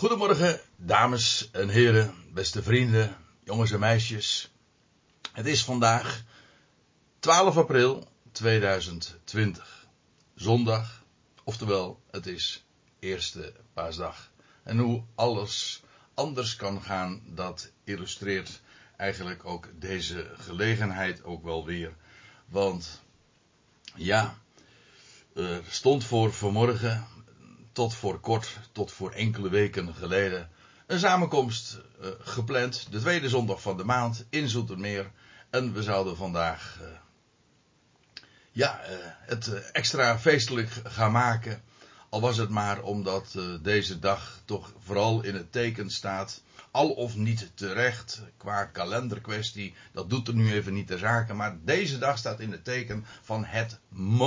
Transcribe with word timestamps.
Goedemorgen, 0.00 0.60
dames 0.76 1.50
en 1.52 1.68
heren, 1.68 2.14
beste 2.32 2.62
vrienden, 2.62 3.16
jongens 3.44 3.70
en 3.70 3.80
meisjes. 3.80 4.50
Het 5.32 5.46
is 5.46 5.64
vandaag 5.64 6.22
12 7.18 7.56
april 7.56 8.08
2020, 8.32 9.86
zondag, 10.34 11.04
oftewel 11.44 12.02
het 12.10 12.26
is 12.26 12.64
eerste 12.98 13.52
paasdag. 13.72 14.30
En 14.62 14.78
hoe 14.78 15.04
alles 15.14 15.82
anders 16.14 16.56
kan 16.56 16.82
gaan, 16.82 17.22
dat 17.26 17.70
illustreert 17.84 18.60
eigenlijk 18.96 19.44
ook 19.44 19.68
deze 19.74 20.30
gelegenheid 20.34 21.24
ook 21.24 21.44
wel 21.44 21.64
weer. 21.64 21.94
Want 22.46 23.02
ja, 23.94 24.38
er 25.34 25.62
stond 25.68 26.04
voor 26.04 26.32
vanmorgen 26.32 27.06
tot 27.72 27.94
voor 27.94 28.20
kort, 28.20 28.58
tot 28.72 28.92
voor 28.92 29.10
enkele 29.10 29.48
weken 29.48 29.94
geleden, 29.94 30.50
een 30.86 30.98
samenkomst 30.98 31.80
uh, 32.00 32.08
gepland. 32.18 32.86
De 32.90 33.00
tweede 33.00 33.28
zondag 33.28 33.62
van 33.62 33.76
de 33.76 33.84
maand 33.84 34.24
in 34.30 34.48
Zoetermeer. 34.48 35.10
En 35.50 35.72
we 35.72 35.82
zouden 35.82 36.16
vandaag 36.16 36.78
uh, 36.82 36.88
ja, 38.50 38.80
uh, 38.90 38.96
het 39.04 39.70
extra 39.72 40.18
feestelijk 40.18 40.70
gaan 40.84 41.12
maken. 41.12 41.62
Al 42.08 42.20
was 42.20 42.36
het 42.36 42.48
maar 42.48 42.82
omdat 42.82 43.38
deze 43.62 43.98
dag 43.98 44.40
toch 44.44 44.72
vooral 44.78 45.22
in 45.22 45.34
het 45.34 45.52
teken 45.52 45.90
staat. 45.90 46.42
Al 46.70 46.90
of 46.90 47.16
niet 47.16 47.50
terecht 47.54 48.22
qua 48.36 48.64
kalenderkwestie. 48.64 49.74
Dat 49.92 50.10
doet 50.10 50.28
er 50.28 50.34
nu 50.34 50.52
even 50.52 50.74
niet 50.74 50.88
de 50.88 50.98
zaken. 50.98 51.36
Maar 51.36 51.58
deze 51.64 51.98
dag 51.98 52.18
staat 52.18 52.40
in 52.40 52.52
het 52.52 52.64
teken 52.64 53.04
van 53.22 53.44
het 53.44 53.78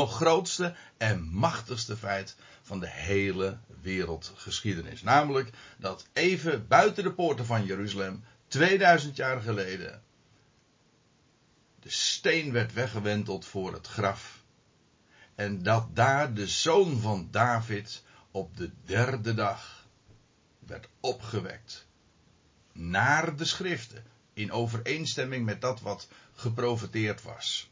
grootste 0.08 0.76
en 0.98 1.24
machtigste 1.24 1.98
feit 1.98 2.36
van 2.62 2.80
de 2.80 2.90
hele 2.90 3.58
wereldgeschiedenis. 3.82 5.02
Namelijk 5.02 5.50
dat 5.78 6.06
even 6.14 6.68
buiten 6.68 7.04
de 7.04 7.14
poorten 7.14 7.46
van 7.46 7.66
Jeruzalem, 7.66 8.24
2000 8.48 9.16
jaar 9.16 9.42
geleden, 9.42 10.02
de 11.80 11.90
steen 11.90 12.52
werd 12.52 12.74
weggewenteld 12.74 13.46
voor 13.46 13.74
het 13.74 13.88
graf. 13.88 14.44
En 15.36 15.64
dat 15.64 15.96
daar 15.96 16.34
de 16.34 16.48
zoon 16.48 17.00
van 17.00 17.28
David 17.32 18.04
op 18.32 18.58
de 18.58 18.72
derde 18.86 19.34
dag 19.34 19.88
werd 20.60 20.88
opgewekt. 21.00 21.88
Naar 22.74 23.36
de 23.36 23.46
schriften. 23.46 24.04
In 24.34 24.52
overeenstemming 24.52 25.46
met 25.46 25.62
dat 25.62 25.82
wat 25.82 26.08
geprofeteerd 26.36 27.22
was. 27.22 27.72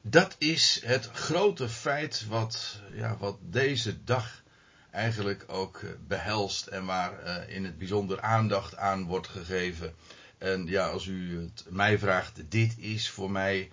Dat 0.00 0.36
is 0.38 0.80
het 0.84 1.06
grote 1.06 1.68
feit 1.68 2.26
wat, 2.28 2.80
ja, 2.92 3.16
wat 3.16 3.38
deze 3.40 4.04
dag 4.04 4.42
eigenlijk 4.90 5.44
ook 5.46 5.76
eh, 5.76 5.90
behelst 6.06 6.66
en 6.66 6.84
waar 6.84 7.24
uh, 7.24 7.56
in 7.56 7.64
het 7.64 7.78
bijzonder 7.78 8.20
aandacht 8.20 8.76
aan 8.76 9.04
wordt 9.04 9.28
gegeven. 9.28 9.94
En 10.38 10.66
ja, 10.66 10.88
als 10.88 11.06
u 11.06 11.40
het 11.40 11.64
mij 11.68 11.98
vraagt, 11.98 12.50
dit 12.50 12.78
is 12.78 13.10
voor 13.10 13.30
mij 13.30 13.70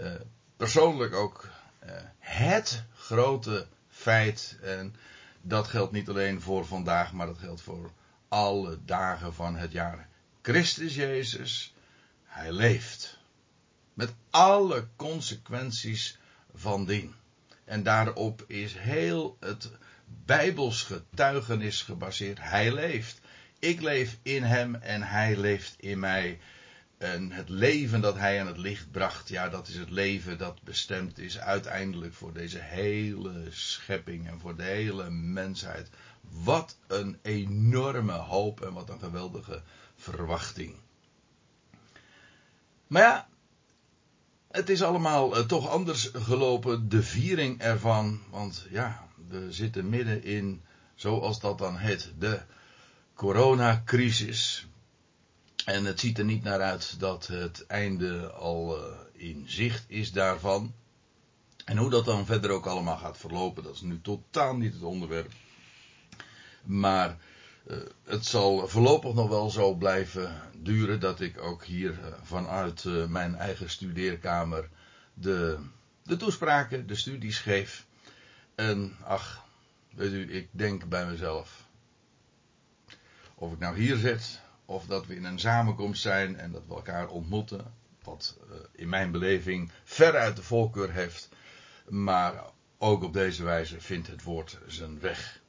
uh, 0.00 0.12
persoonlijk 0.56 1.14
ook 1.14 1.48
het 2.18 2.84
grote 2.94 3.66
feit. 3.88 4.56
En 4.62 4.94
dat 5.42 5.68
geldt 5.68 5.92
niet 5.92 6.08
alleen 6.08 6.40
voor 6.40 6.66
vandaag, 6.66 7.12
maar 7.12 7.26
dat 7.26 7.38
geldt 7.38 7.60
voor 7.60 7.90
alle 8.28 8.78
dagen 8.84 9.34
van 9.34 9.56
het 9.56 9.72
jaar. 9.72 10.08
Christus 10.42 10.94
Jezus, 10.94 11.74
Hij 12.24 12.52
leeft. 12.52 13.18
Met 13.94 14.14
alle 14.30 14.88
consequenties 14.96 16.18
van 16.54 16.84
dien. 16.84 17.14
En 17.64 17.82
daarop 17.82 18.44
is 18.46 18.74
heel 18.74 19.36
het 19.40 19.70
Bijbels 20.24 20.82
getuigenis 20.82 21.82
gebaseerd. 21.82 22.38
Hij 22.40 22.72
leeft. 22.72 23.20
Ik 23.58 23.80
leef 23.80 24.18
in 24.22 24.42
hem 24.42 24.74
en 24.74 25.02
hij 25.02 25.36
leeft 25.36 25.74
in 25.78 25.98
mij. 25.98 26.38
En 26.98 27.32
het 27.32 27.48
leven 27.48 28.00
dat 28.00 28.16
hij 28.16 28.40
aan 28.40 28.46
het 28.46 28.58
licht 28.58 28.90
bracht, 28.90 29.28
ja, 29.28 29.48
dat 29.48 29.68
is 29.68 29.76
het 29.76 29.90
leven 29.90 30.38
dat 30.38 30.62
bestemd 30.62 31.18
is 31.18 31.38
uiteindelijk 31.38 32.14
voor 32.14 32.32
deze 32.32 32.58
hele 32.58 33.46
schepping 33.50 34.28
en 34.28 34.40
voor 34.40 34.56
de 34.56 34.62
hele 34.62 35.10
mensheid. 35.10 35.88
Wat 36.30 36.76
een 36.86 37.18
enorme 37.22 38.12
hoop 38.12 38.60
en 38.60 38.72
wat 38.72 38.88
een 38.88 38.98
geweldige 38.98 39.62
verwachting. 39.96 40.74
Maar 42.86 43.02
ja, 43.02 43.28
het 44.50 44.68
is 44.68 44.82
allemaal 44.82 45.38
uh, 45.38 45.44
toch 45.44 45.68
anders 45.68 46.10
gelopen, 46.12 46.88
de 46.88 47.02
viering 47.02 47.60
ervan. 47.60 48.20
Want 48.30 48.66
ja, 48.70 49.08
we 49.28 49.52
zitten 49.52 49.88
midden 49.88 50.24
in, 50.24 50.62
zoals 50.94 51.40
dat 51.40 51.58
dan 51.58 51.76
heet, 51.76 52.12
de 52.18 52.40
coronacrisis. 53.14 54.66
En 55.64 55.84
het 55.84 56.00
ziet 56.00 56.18
er 56.18 56.24
niet 56.24 56.42
naar 56.42 56.60
uit 56.60 57.00
dat 57.00 57.26
het 57.26 57.66
einde 57.66 58.30
al 58.30 58.78
uh, 58.78 58.84
in 59.12 59.44
zicht 59.46 59.84
is 59.88 60.12
daarvan. 60.12 60.74
En 61.64 61.76
hoe 61.76 61.90
dat 61.90 62.04
dan 62.04 62.26
verder 62.26 62.50
ook 62.50 62.66
allemaal 62.66 62.96
gaat 62.96 63.18
verlopen, 63.18 63.62
dat 63.62 63.74
is 63.74 63.80
nu 63.80 64.00
totaal 64.00 64.56
niet 64.56 64.72
het 64.72 64.82
onderwerp. 64.82 65.32
Maar 66.66 67.16
uh, 67.66 67.76
het 68.04 68.26
zal 68.26 68.68
voorlopig 68.68 69.14
nog 69.14 69.28
wel 69.28 69.50
zo 69.50 69.74
blijven 69.74 70.40
duren 70.56 71.00
dat 71.00 71.20
ik 71.20 71.42
ook 71.42 71.64
hier 71.64 71.90
uh, 71.90 72.06
vanuit 72.22 72.84
uh, 72.84 73.06
mijn 73.06 73.34
eigen 73.34 73.70
studeerkamer 73.70 74.68
de, 75.14 75.58
de 76.02 76.16
toespraken, 76.16 76.86
de 76.86 76.94
studies 76.94 77.38
geef. 77.38 77.86
En 78.54 78.96
ach, 79.04 79.44
weet 79.94 80.12
u, 80.12 80.34
ik 80.34 80.48
denk 80.50 80.88
bij 80.88 81.06
mezelf. 81.06 81.64
Of 83.34 83.52
ik 83.52 83.58
nou 83.58 83.78
hier 83.78 83.96
zit, 83.96 84.40
of 84.64 84.86
dat 84.86 85.06
we 85.06 85.14
in 85.14 85.24
een 85.24 85.38
samenkomst 85.38 86.02
zijn 86.02 86.36
en 86.36 86.52
dat 86.52 86.62
we 86.66 86.74
elkaar 86.74 87.08
ontmoeten. 87.08 87.74
Wat 88.02 88.36
in 88.72 88.88
mijn 88.88 89.10
beleving 89.10 89.70
veruit 89.84 90.36
de 90.36 90.42
voorkeur 90.42 90.92
heeft. 90.92 91.28
Maar 91.88 92.44
ook 92.78 93.02
op 93.02 93.12
deze 93.12 93.44
wijze 93.44 93.80
vindt 93.80 94.06
het 94.06 94.22
woord 94.22 94.58
zijn 94.66 95.00
weg. 95.00 95.40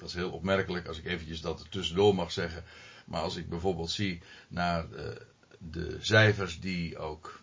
Dat 0.00 0.08
is 0.08 0.14
heel 0.14 0.30
opmerkelijk 0.30 0.86
als 0.86 0.98
ik 0.98 1.04
eventjes 1.04 1.40
dat 1.40 1.60
er 1.60 1.68
tussendoor 1.68 2.14
mag 2.14 2.32
zeggen. 2.32 2.64
Maar 3.04 3.20
als 3.20 3.36
ik 3.36 3.48
bijvoorbeeld 3.48 3.90
zie 3.90 4.22
naar 4.48 4.88
de, 4.88 4.96
eh, 4.96 5.24
de 5.58 5.96
cijfers 6.00 6.60
die 6.60 6.98
ook 6.98 7.40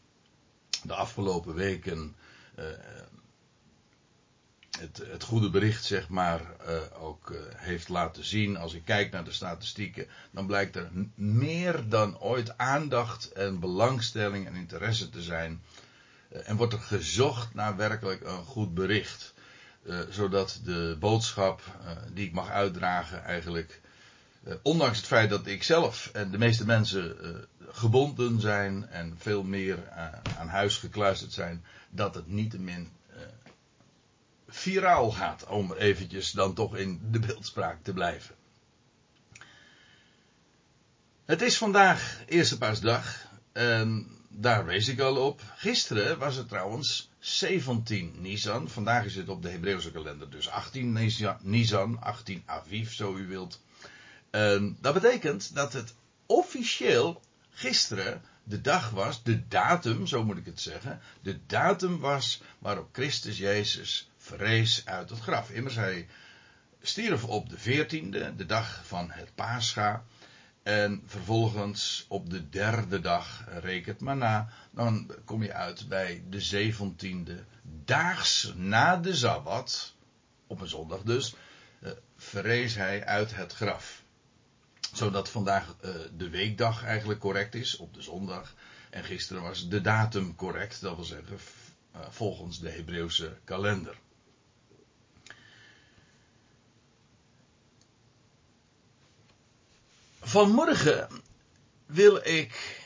de 0.84 0.94
afgelopen 0.94 1.54
weken 1.54 2.16
uh, 2.60 2.66
het, 4.80 5.04
het, 5.08 5.24
goede 5.24 5.50
bericht, 5.50 5.86
zeg 5.86 6.10
maar, 6.10 6.42
ook 7.00 7.36
heeft 7.56 7.90
laten 7.90 8.26
zien. 8.26 8.58
Als 8.58 8.74
ik 8.74 8.86
kijk 8.86 9.12
naar 9.12 9.24
de 9.24 9.32
statistieken, 9.32 10.08
dan 10.32 10.48
blijkt 10.48 10.76
er 10.76 10.90
meer 11.16 11.90
dan 11.90 12.20
ooit 12.20 12.58
aandacht 12.58 13.32
en 13.32 13.60
belangstelling 13.60 14.48
en 14.48 14.56
interesse 14.56 15.10
te 15.10 15.22
zijn. 15.22 15.62
En 16.30 16.56
wordt 16.56 16.74
er 16.74 16.80
gezocht 16.80 17.54
naar 17.54 17.76
werkelijk 17.76 18.24
een 18.24 18.44
goed 18.44 18.74
bericht. 18.74 19.34
Uh, 19.88 20.00
zodat 20.10 20.60
de 20.64 20.96
boodschap 21.00 21.62
uh, 21.82 21.92
die 22.14 22.26
ik 22.26 22.34
mag 22.34 22.50
uitdragen 22.50 23.24
eigenlijk, 23.24 23.82
uh, 24.44 24.54
ondanks 24.62 24.98
het 24.98 25.06
feit 25.06 25.30
dat 25.30 25.48
ik 25.48 25.64
zelf 25.64 26.10
en 26.14 26.32
de 26.32 26.38
meeste 26.38 26.66
mensen 26.66 27.16
gebonden 27.68 28.40
zijn 28.40 28.90
en 28.90 29.16
veel 29.18 29.44
meer 29.44 29.90
aan 30.38 30.48
huis 30.48 30.78
gekluisterd 30.78 31.34
zijn, 31.34 31.66
dat 31.90 32.16
het 32.16 32.28
niettemin 32.28 32.92
viraal 34.48 35.12
gaat, 35.12 35.46
om 35.46 35.74
eventjes 35.74 36.32
dan 36.32 36.54
toch 36.54 36.76
in 36.76 37.02
de 37.12 37.20
beeldspraak 37.20 37.84
te 37.84 37.94
blijven. 37.94 38.36
Het 41.26 41.42
is 41.42 41.58
vandaag 41.58 42.22
eerste 42.26 42.58
paasdag 42.58 43.28
en 43.52 44.17
daar 44.40 44.66
wees 44.66 44.88
ik 44.88 45.00
al 45.00 45.18
op. 45.18 45.42
Gisteren 45.56 46.18
was 46.18 46.36
het 46.36 46.48
trouwens 46.48 47.10
17 47.20 48.16
Nisan. 48.18 48.70
Vandaag 48.70 49.06
is 49.06 49.16
het 49.16 49.30
op 49.30 49.42
de 49.42 49.50
Hebreeuwse 49.50 49.92
kalender 49.92 50.30
dus 50.30 50.50
18 50.50 51.12
Nisan, 51.42 52.02
18 52.02 52.44
Aviv, 52.46 52.92
zo 52.92 53.16
u 53.16 53.28
wilt. 53.28 53.62
En 54.30 54.78
dat 54.82 54.94
betekent 54.94 55.56
dat 55.56 55.74
het 55.74 55.94
officieel 56.26 57.22
gisteren 57.52 58.22
de 58.44 58.62
dag 58.62 58.90
was, 58.90 59.24
de 59.24 59.48
datum, 59.48 60.08
zo 60.08 60.24
moet 60.24 60.38
ik 60.38 60.46
het 60.46 60.62
zeggen, 60.62 61.02
de 61.22 61.46
datum 61.46 62.00
was 62.00 62.42
waarop 62.60 62.90
Christus 62.92 63.38
Jezus 63.38 64.10
verrees 64.18 64.86
uit 64.86 65.10
het 65.10 65.20
graf. 65.20 65.50
Immers 65.50 65.76
hij 65.76 66.08
stierf 66.82 67.24
op 67.24 67.50
de 67.50 67.58
14e, 67.58 68.36
de 68.36 68.46
dag 68.46 68.82
van 68.86 69.12
het 69.12 69.36
Pascha. 69.36 70.04
En 70.68 71.04
vervolgens 71.06 72.06
op 72.08 72.30
de 72.30 72.50
derde 72.50 73.00
dag, 73.00 73.44
reken 73.60 73.92
het 73.92 74.02
maar 74.02 74.18
na, 74.18 74.50
dan 74.72 75.12
kom 75.26 75.44
je 75.44 75.54
uit 75.54 75.88
bij 75.88 76.24
de 76.30 76.42
zeventiende, 76.42 77.44
daags 77.86 78.54
na 78.56 78.98
de 78.98 79.16
Sabbat, 79.16 79.94
op 80.48 80.62
een 80.62 80.68
zondag 80.68 81.02
dus, 81.02 81.36
uh, 81.80 81.92
verrees 82.18 82.76
hij 82.76 83.06
uit 83.06 83.36
het 83.36 83.54
graf. 83.54 84.04
Zodat 84.94 85.30
vandaag 85.30 85.76
uh, 85.86 85.92
de 86.18 86.30
weekdag 86.30 86.84
eigenlijk 86.84 87.20
correct 87.20 87.56
is, 87.56 87.78
op 87.78 87.94
de 87.94 88.02
zondag. 88.02 88.54
En 88.90 89.04
gisteren 89.04 89.42
was 89.42 89.70
de 89.70 89.82
datum 89.82 90.36
correct, 90.36 90.82
dat 90.82 90.96
wil 90.96 91.06
zeggen 91.06 91.38
uh, 91.96 92.02
volgens 92.10 92.60
de 92.60 92.70
Hebreeuwse 92.70 93.38
kalender. 93.44 93.98
Vanmorgen 100.28 101.08
wil 101.86 102.20
ik 102.24 102.82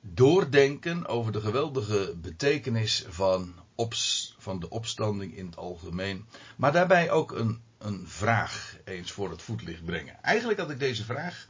doordenken 0.00 1.06
over 1.06 1.32
de 1.32 1.40
geweldige 1.40 2.14
betekenis 2.16 3.04
van, 3.08 3.54
ops, 3.74 4.34
van 4.38 4.60
de 4.60 4.70
opstanding 4.70 5.36
in 5.36 5.46
het 5.46 5.56
algemeen. 5.56 6.26
Maar 6.56 6.72
daarbij 6.72 7.10
ook 7.10 7.32
een, 7.32 7.60
een 7.78 8.08
vraag 8.08 8.76
eens 8.84 9.12
voor 9.12 9.30
het 9.30 9.42
voetlicht 9.42 9.84
brengen. 9.84 10.22
Eigenlijk 10.22 10.60
had 10.60 10.70
ik 10.70 10.78
deze 10.78 11.04
vraag 11.04 11.48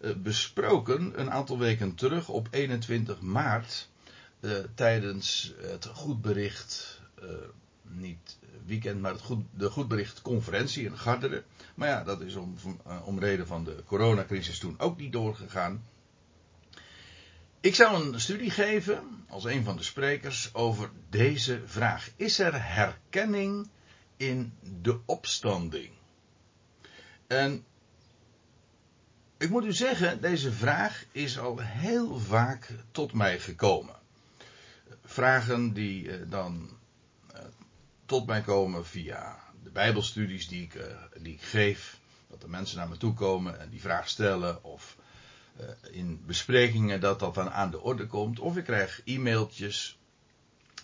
uh, 0.00 0.14
besproken 0.16 1.20
een 1.20 1.30
aantal 1.30 1.58
weken 1.58 1.94
terug 1.94 2.28
op 2.28 2.48
21 2.50 3.20
maart. 3.20 3.88
Uh, 4.40 4.52
tijdens 4.74 5.54
het 5.60 5.86
goedbericht, 5.86 7.00
uh, 7.22 7.30
niet 7.88 8.38
weekend, 8.66 9.00
maar 9.00 9.12
het 9.12 9.20
goed, 9.20 9.44
de 9.50 9.70
goedbericht 9.70 10.22
conferentie 10.22 10.84
in 10.84 10.98
Garderen. 10.98 11.44
Maar 11.74 11.88
ja, 11.88 12.04
dat 12.04 12.20
is 12.20 12.34
om, 12.34 12.56
om 13.04 13.18
reden 13.18 13.46
van 13.46 13.64
de 13.64 13.82
coronacrisis 13.86 14.58
toen 14.58 14.78
ook 14.78 14.98
niet 14.98 15.12
doorgegaan. 15.12 15.82
Ik 17.60 17.74
zou 17.74 18.12
een 18.12 18.20
studie 18.20 18.50
geven, 18.50 19.24
als 19.28 19.44
een 19.44 19.64
van 19.64 19.76
de 19.76 19.82
sprekers, 19.82 20.54
over 20.54 20.90
deze 21.10 21.62
vraag. 21.64 22.10
Is 22.16 22.38
er 22.38 22.74
herkenning 22.74 23.68
in 24.16 24.52
de 24.82 24.98
opstanding? 25.04 25.90
En 27.26 27.64
ik 29.38 29.50
moet 29.50 29.64
u 29.64 29.72
zeggen, 29.72 30.20
deze 30.20 30.52
vraag 30.52 31.04
is 31.12 31.38
al 31.38 31.58
heel 31.58 32.18
vaak 32.18 32.68
tot 32.90 33.12
mij 33.12 33.38
gekomen. 33.38 33.94
Vragen 35.04 35.72
die 35.72 36.10
eh, 36.10 36.30
dan 36.30 36.70
eh, 36.70 36.74
tot 38.06 38.26
mij 38.26 38.40
komen 38.40 38.86
via 38.86 39.38
de 39.62 39.70
Bijbelstudies 39.70 40.48
die 40.48 40.62
ik, 40.62 40.74
uh, 40.74 40.82
die 41.20 41.32
ik 41.32 41.42
geef. 41.42 41.98
Dat 42.28 42.40
de 42.40 42.48
mensen 42.48 42.78
naar 42.78 42.88
me 42.88 42.96
toe 42.96 43.14
komen 43.14 43.60
en 43.60 43.68
die 43.68 43.80
vraag 43.80 44.08
stellen. 44.08 44.64
Of 44.64 44.96
uh, 45.60 45.66
in 45.90 46.22
besprekingen 46.26 47.00
dat 47.00 47.18
dat 47.18 47.34
dan 47.34 47.50
aan 47.50 47.70
de 47.70 47.80
orde 47.80 48.06
komt. 48.06 48.38
Of 48.38 48.56
ik 48.56 48.64
krijg 48.64 49.00
e-mailtjes 49.04 49.98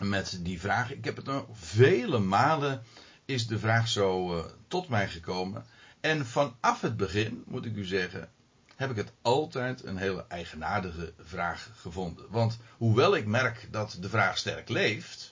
met 0.00 0.38
die 0.40 0.60
vraag. 0.60 0.92
Ik 0.92 1.04
heb 1.04 1.16
het 1.16 1.26
nog 1.26 1.46
vele 1.52 2.18
malen 2.18 2.82
is 3.24 3.46
de 3.46 3.58
vraag 3.58 3.88
zo 3.88 4.36
uh, 4.36 4.44
tot 4.68 4.88
mij 4.88 5.08
gekomen. 5.08 5.64
En 6.00 6.26
vanaf 6.26 6.80
het 6.80 6.96
begin, 6.96 7.44
moet 7.46 7.64
ik 7.64 7.76
u 7.76 7.84
zeggen, 7.84 8.30
heb 8.76 8.90
ik 8.90 8.96
het 8.96 9.12
altijd 9.22 9.84
een 9.84 9.96
hele 9.96 10.24
eigenaardige 10.28 11.12
vraag 11.20 11.70
gevonden. 11.76 12.24
Want 12.28 12.58
hoewel 12.76 13.16
ik 13.16 13.26
merk 13.26 13.68
dat 13.70 13.96
de 14.00 14.08
vraag 14.08 14.38
sterk 14.38 14.68
leeft, 14.68 15.31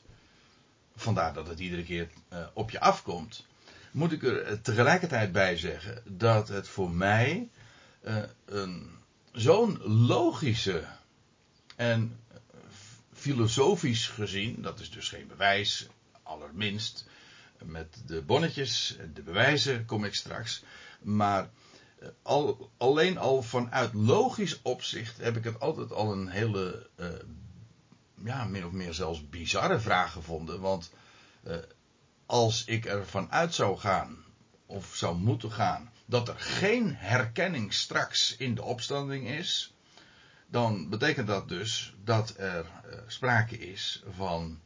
vandaar 1.00 1.35
dat 1.35 1.49
het 1.49 1.58
iedere 1.58 1.85
keer 1.85 2.08
uh, 2.32 2.47
op 2.52 2.70
je 2.70 2.81
afkomt, 2.81 3.47
moet 3.91 4.12
ik 4.12 4.23
er 4.23 4.61
tegelijkertijd 4.61 5.32
bij 5.32 5.56
zeggen 5.56 6.02
dat 6.06 6.49
het 6.49 6.69
voor 6.69 6.91
mij 6.91 7.49
uh, 8.02 8.17
een 8.44 8.91
zo'n 9.32 9.82
logische 9.82 10.85
en 11.76 12.19
filosofisch 13.12 14.06
gezien, 14.08 14.62
dat 14.62 14.81
is 14.81 14.91
dus 14.91 15.08
geen 15.08 15.26
bewijs, 15.26 15.87
allerminst, 16.23 17.06
met 17.64 18.02
de 18.06 18.23
bonnetjes, 18.23 18.97
de 19.14 19.23
bewijzen 19.23 19.85
kom 19.85 20.05
ik 20.05 20.14
straks, 20.14 20.62
maar 21.00 21.50
al, 22.23 22.70
alleen 22.76 23.19
al 23.19 23.43
vanuit 23.43 23.94
logisch 23.94 24.62
opzicht 24.62 25.19
heb 25.19 25.37
ik 25.37 25.44
het 25.44 25.61
altijd 25.61 25.93
al 25.93 26.12
een 26.12 26.29
hele, 26.29 26.87
uh, 27.00 27.06
ja, 28.25 28.44
min 28.44 28.67
of 28.67 28.72
meer 28.72 28.94
zelfs 28.94 29.28
bizarre 29.28 29.81
vraag 29.81 30.12
gevonden. 30.12 30.61
Want 30.61 30.90
uh, 31.46 31.56
als 32.26 32.64
ik 32.64 32.84
ervan 32.84 33.31
uit 33.31 33.55
zou 33.55 33.78
gaan, 33.78 34.25
of 34.67 34.96
zou 34.96 35.17
moeten 35.17 35.52
gaan, 35.52 35.90
dat 36.06 36.28
er 36.28 36.38
geen 36.38 36.96
herkenning 36.96 37.75
straks 37.75 38.37
in 38.37 38.55
de 38.55 38.62
opstanding 38.62 39.28
is, 39.28 39.75
dan 40.46 40.88
betekent 40.88 41.26
dat 41.26 41.49
dus 41.49 41.94
dat 42.05 42.34
er 42.37 42.64
uh, 42.64 42.93
sprake 43.06 43.58
is 43.58 44.02
van, 44.11 44.61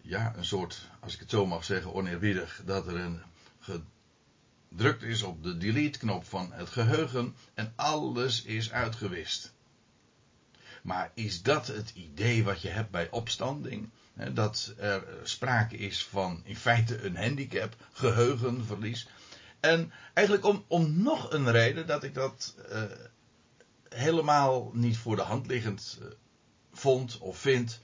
ja, 0.00 0.32
een 0.36 0.44
soort, 0.44 0.88
als 1.00 1.14
ik 1.14 1.20
het 1.20 1.30
zo 1.30 1.46
mag 1.46 1.64
zeggen, 1.64 1.94
oneerbiedig, 1.94 2.62
dat 2.64 2.86
er 2.86 2.96
een 2.96 3.22
gedrukt 3.60 5.02
is 5.02 5.22
op 5.22 5.42
de 5.42 5.56
delete-knop 5.56 6.24
van 6.24 6.52
het 6.52 6.68
geheugen 6.68 7.34
en 7.54 7.72
alles 7.76 8.42
is 8.42 8.72
uitgewist. 8.72 9.54
Maar 10.86 11.10
is 11.14 11.42
dat 11.42 11.66
het 11.66 11.90
idee 11.94 12.44
wat 12.44 12.62
je 12.62 12.68
hebt 12.68 12.90
bij 12.90 13.10
opstanding? 13.10 13.90
Dat 14.32 14.74
er 14.76 15.04
sprake 15.22 15.76
is 15.76 16.04
van 16.04 16.40
in 16.44 16.56
feite 16.56 17.02
een 17.02 17.16
handicap, 17.16 17.76
geheugenverlies. 17.92 19.08
En 19.60 19.92
eigenlijk 20.14 20.46
om, 20.46 20.64
om 20.66 21.02
nog 21.02 21.32
een 21.32 21.50
reden 21.50 21.86
dat 21.86 22.04
ik 22.04 22.14
dat 22.14 22.54
uh, 22.72 22.82
helemaal 23.88 24.70
niet 24.72 24.96
voor 24.96 25.16
de 25.16 25.22
hand 25.22 25.46
liggend 25.46 25.98
uh, 26.02 26.08
vond 26.72 27.18
of 27.18 27.38
vind, 27.38 27.80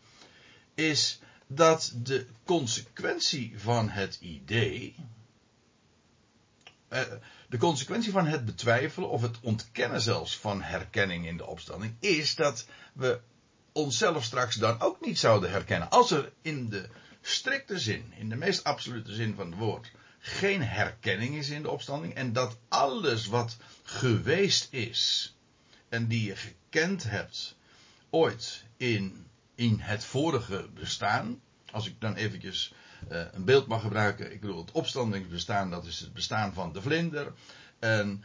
is 0.75 1.21
dat 1.47 1.93
de 1.97 2.27
consequentie 2.45 3.55
van 3.57 3.89
het 3.89 4.19
idee, 4.21 4.95
de 7.49 7.59
consequentie 7.59 8.13
van 8.13 8.27
het 8.27 8.45
betwijfelen 8.45 9.11
of 9.11 9.23
het 9.23 9.41
ontkennen 9.41 10.01
zelfs 10.01 10.39
van 10.39 10.63
herkenning 10.63 11.27
in 11.27 11.37
de 11.37 11.47
opstanding, 11.47 11.95
is 12.01 12.35
dat 12.35 12.67
we 12.93 13.21
onszelf 13.73 14.25
straks 14.25 14.57
dan 14.57 14.81
ook 14.81 15.07
niet 15.07 15.19
zouden 15.19 15.51
herkennen. 15.51 15.91
Als 15.91 16.11
er 16.11 16.33
in 16.43 16.69
de 16.69 16.89
strikte 17.21 17.79
zin, 17.79 18.13
in 18.17 18.29
de 18.29 18.37
meest 18.37 18.65
absolute 18.65 19.15
zin 19.15 19.35
van 19.35 19.47
het 19.47 19.59
woord, 19.59 19.91
geen 20.19 20.63
herkenning 20.63 21.37
is 21.37 21.49
in 21.49 21.63
de 21.63 21.71
opstanding 21.71 22.15
en 22.15 22.33
dat 22.33 22.57
alles 22.69 23.27
wat 23.27 23.57
geweest 23.83 24.73
is 24.73 25.35
en 25.89 26.07
die 26.07 26.27
je 26.27 26.37
gekend 26.37 27.03
hebt 27.03 27.57
ooit 28.11 28.65
in, 28.77 29.27
in 29.55 29.79
het 29.81 30.05
vorige 30.05 30.69
bestaan, 30.75 31.41
als 31.71 31.87
ik 31.87 32.01
dan 32.01 32.15
eventjes 32.15 32.73
een 33.09 33.45
beeld 33.45 33.67
mag 33.67 33.81
gebruiken, 33.81 34.33
ik 34.33 34.41
bedoel 34.41 34.61
het 34.61 34.73
opstandingsbestaan, 34.73 35.71
dat 35.71 35.85
is 35.87 36.01
het 36.01 36.13
bestaan 36.13 36.55
van 36.55 36.73
de 36.73 36.83
vlinder 36.83 37.33
en 37.79 38.25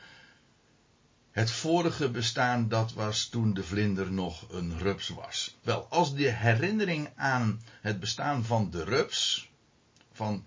het 1.31 1.51
vorige 1.51 2.09
bestaan, 2.09 2.67
dat 2.67 2.93
was 2.93 3.27
toen 3.27 3.53
de 3.53 3.63
vlinder 3.63 4.11
nog 4.11 4.51
een 4.51 4.79
rups 4.79 5.09
was. 5.09 5.57
Wel, 5.61 5.87
als 5.89 6.15
de 6.15 6.31
herinnering 6.31 7.09
aan 7.15 7.61
het 7.81 7.99
bestaan 7.99 8.43
van 8.43 8.69
de 8.69 8.83
rups, 8.83 9.49
van 10.11 10.45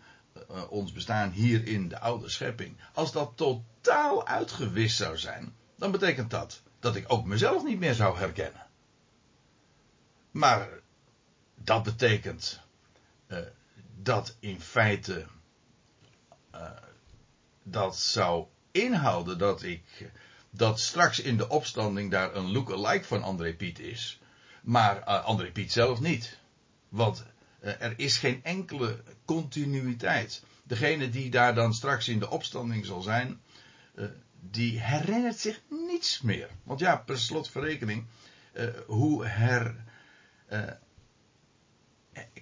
uh, 0.51 0.71
ons 0.71 0.93
bestaan 0.93 1.31
hier 1.31 1.67
in 1.67 1.89
de 1.89 1.99
oude 1.99 2.29
schepping, 2.29 2.77
als 2.93 3.13
dat 3.13 3.33
totaal 3.35 4.27
uitgewist 4.27 4.97
zou 4.97 5.19
zijn, 5.19 5.55
dan 5.77 5.91
betekent 5.91 6.31
dat 6.31 6.63
dat 6.81 6.97
ik 6.97 7.13
ook 7.13 7.25
mezelf 7.25 7.65
niet 7.65 7.79
meer 7.79 7.95
zou 7.95 8.19
herkennen. 8.19 8.67
Maar 10.31 10.69
dat 11.55 11.83
betekent 11.83 12.61
uh, 13.29 13.39
dat 13.97 14.37
in 14.41 14.61
feite 14.61 15.27
uh, 16.55 16.71
dat 17.63 17.99
zou 17.99 18.47
inhouden 18.71 19.39
dat 19.39 19.63
ik 19.63 20.11
dat 20.51 20.81
straks 20.81 21.21
in 21.21 21.37
de 21.37 21.49
opstanding 21.49 22.11
daar 22.11 22.35
een 22.35 22.53
look-alike 22.53 23.05
van 23.05 23.23
André 23.23 23.55
Piet 23.55 23.79
is, 23.79 24.21
maar 24.63 24.97
uh, 24.97 25.25
André 25.25 25.51
Piet 25.53 25.73
zelf 25.73 26.01
niet. 26.01 26.39
Want 26.89 27.25
uh, 27.63 27.83
er 27.83 27.95
is 27.97 28.19
geen 28.19 28.45
enkele 28.45 29.03
continuïteit. 29.25 30.43
Degene 30.63 31.11
die 31.11 31.31
daar 31.31 31.55
dan 31.55 31.75
straks 31.75 32.09
in 32.09 32.19
de 32.19 32.31
opstanding 32.31 32.87
zal 32.87 33.03
zijn, 33.03 33.41
die 34.41 34.81
herinnert 34.81 35.39
zich 35.39 35.61
niets 35.69 36.21
meer. 36.21 36.49
Want 36.63 36.81
ja, 36.81 36.97
per 36.97 37.19
slot 37.19 37.49
van 37.49 37.63
rekening, 37.63 38.07
hoe 38.87 39.27
her. 39.27 39.85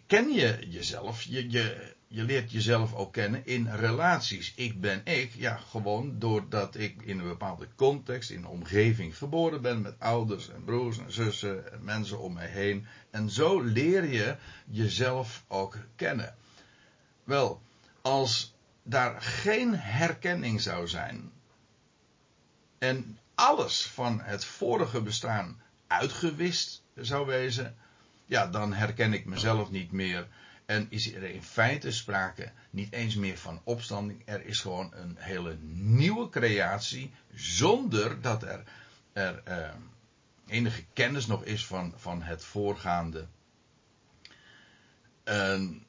Ken 0.06 0.32
je 0.32 0.66
jezelf? 0.68 1.22
Je, 1.22 1.50
je, 1.50 1.94
leert 2.08 2.52
jezelf 2.52 2.94
ook 2.94 3.12
kennen 3.12 3.46
in 3.46 3.68
relaties. 3.74 4.52
Ik 4.56 4.80
ben 4.80 5.00
ik, 5.04 5.32
ja, 5.34 5.56
gewoon 5.56 6.18
doordat 6.18 6.76
ik 6.76 7.02
in 7.02 7.18
een 7.18 7.28
bepaalde 7.28 7.68
context, 7.76 8.30
in 8.30 8.38
een 8.38 8.46
omgeving 8.46 9.16
geboren 9.16 9.62
ben 9.62 9.80
met 9.80 9.94
ouders 9.98 10.48
en 10.48 10.64
broers 10.64 10.98
en 10.98 11.12
zussen 11.12 11.72
en 11.72 11.84
mensen 11.84 12.18
om 12.18 12.32
me 12.32 12.46
heen. 12.46 12.86
En 13.10 13.30
zo 13.30 13.60
leer 13.60 14.04
je 14.04 14.36
jezelf 14.66 15.44
ook 15.48 15.76
kennen. 15.96 16.34
Wel, 17.24 17.62
als 18.02 18.54
daar 18.82 19.22
geen 19.22 19.74
herkenning 19.74 20.60
zou 20.60 20.88
zijn 20.88 21.32
en 22.78 23.18
alles 23.34 23.86
van 23.86 24.20
het 24.20 24.44
vorige 24.44 25.02
bestaan 25.02 25.60
uitgewist 25.86 26.82
zou 26.94 27.26
wezen, 27.26 27.76
ja, 28.28 28.46
dan 28.46 28.72
herken 28.72 29.12
ik 29.12 29.24
mezelf 29.24 29.70
niet 29.70 29.92
meer 29.92 30.28
en 30.66 30.86
is 30.90 31.12
er 31.14 31.22
in 31.22 31.42
feite 31.42 31.92
sprake 31.92 32.52
niet 32.70 32.92
eens 32.92 33.14
meer 33.14 33.38
van 33.38 33.60
opstanding. 33.64 34.22
Er 34.24 34.46
is 34.46 34.60
gewoon 34.60 34.92
een 34.94 35.16
hele 35.18 35.56
nieuwe 35.72 36.28
creatie. 36.28 37.12
Zonder 37.34 38.20
dat 38.20 38.42
er, 38.42 38.62
er 39.12 39.42
eh, 39.44 39.74
enige 40.46 40.84
kennis 40.92 41.26
nog 41.26 41.44
is 41.44 41.66
van, 41.66 41.92
van 41.96 42.22
het 42.22 42.44
voorgaande. 42.44 43.26
En 45.24 45.86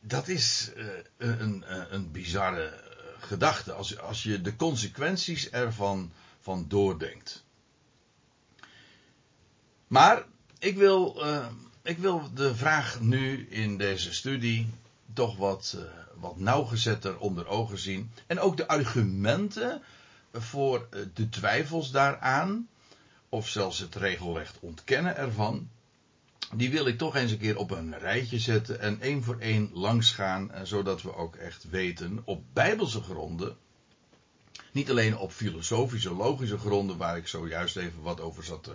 dat 0.00 0.28
is 0.28 0.72
uh, 0.76 0.86
een, 1.16 1.42
een, 1.42 1.94
een 1.94 2.10
bizarre 2.10 2.84
gedachte, 3.18 3.72
als, 3.72 3.98
als 3.98 4.22
je 4.22 4.40
de 4.40 4.56
consequenties 4.56 5.50
ervan 5.50 6.12
van 6.40 6.68
doordenkt. 6.68 7.44
Maar 9.86 10.24
ik 10.60 10.76
wil, 10.76 11.26
uh, 11.26 11.46
ik 11.82 11.98
wil 11.98 12.30
de 12.34 12.56
vraag 12.56 13.00
nu 13.00 13.46
in 13.48 13.78
deze 13.78 14.14
studie 14.14 14.68
toch 15.12 15.36
wat, 15.36 15.76
uh, 15.76 15.82
wat 16.14 16.38
nauwgezetter 16.38 17.18
onder 17.18 17.46
ogen 17.46 17.78
zien. 17.78 18.10
En 18.26 18.40
ook 18.40 18.56
de 18.56 18.68
argumenten 18.68 19.82
voor 20.32 20.88
de 21.14 21.28
twijfels 21.28 21.90
daaraan, 21.90 22.68
of 23.28 23.48
zelfs 23.48 23.78
het 23.78 23.94
regelrecht 23.94 24.58
ontkennen 24.60 25.16
ervan, 25.16 25.68
die 26.54 26.70
wil 26.70 26.86
ik 26.86 26.98
toch 26.98 27.16
eens 27.16 27.32
een 27.32 27.38
keer 27.38 27.56
op 27.56 27.70
een 27.70 27.98
rijtje 27.98 28.38
zetten 28.38 28.80
en 28.80 29.00
één 29.00 29.22
voor 29.22 29.38
één 29.38 29.70
langs 29.72 30.12
gaan, 30.12 30.50
zodat 30.62 31.02
we 31.02 31.14
ook 31.14 31.36
echt 31.36 31.70
weten 31.70 32.20
op 32.24 32.42
bijbelse 32.52 33.02
gronden, 33.02 33.56
niet 34.72 34.90
alleen 34.90 35.18
op 35.18 35.32
filosofische, 35.32 36.14
logische 36.14 36.58
gronden, 36.58 36.96
waar 36.96 37.16
ik 37.16 37.28
zojuist 37.28 37.76
even 37.76 38.02
wat 38.02 38.20
over 38.20 38.44
zat 38.44 38.70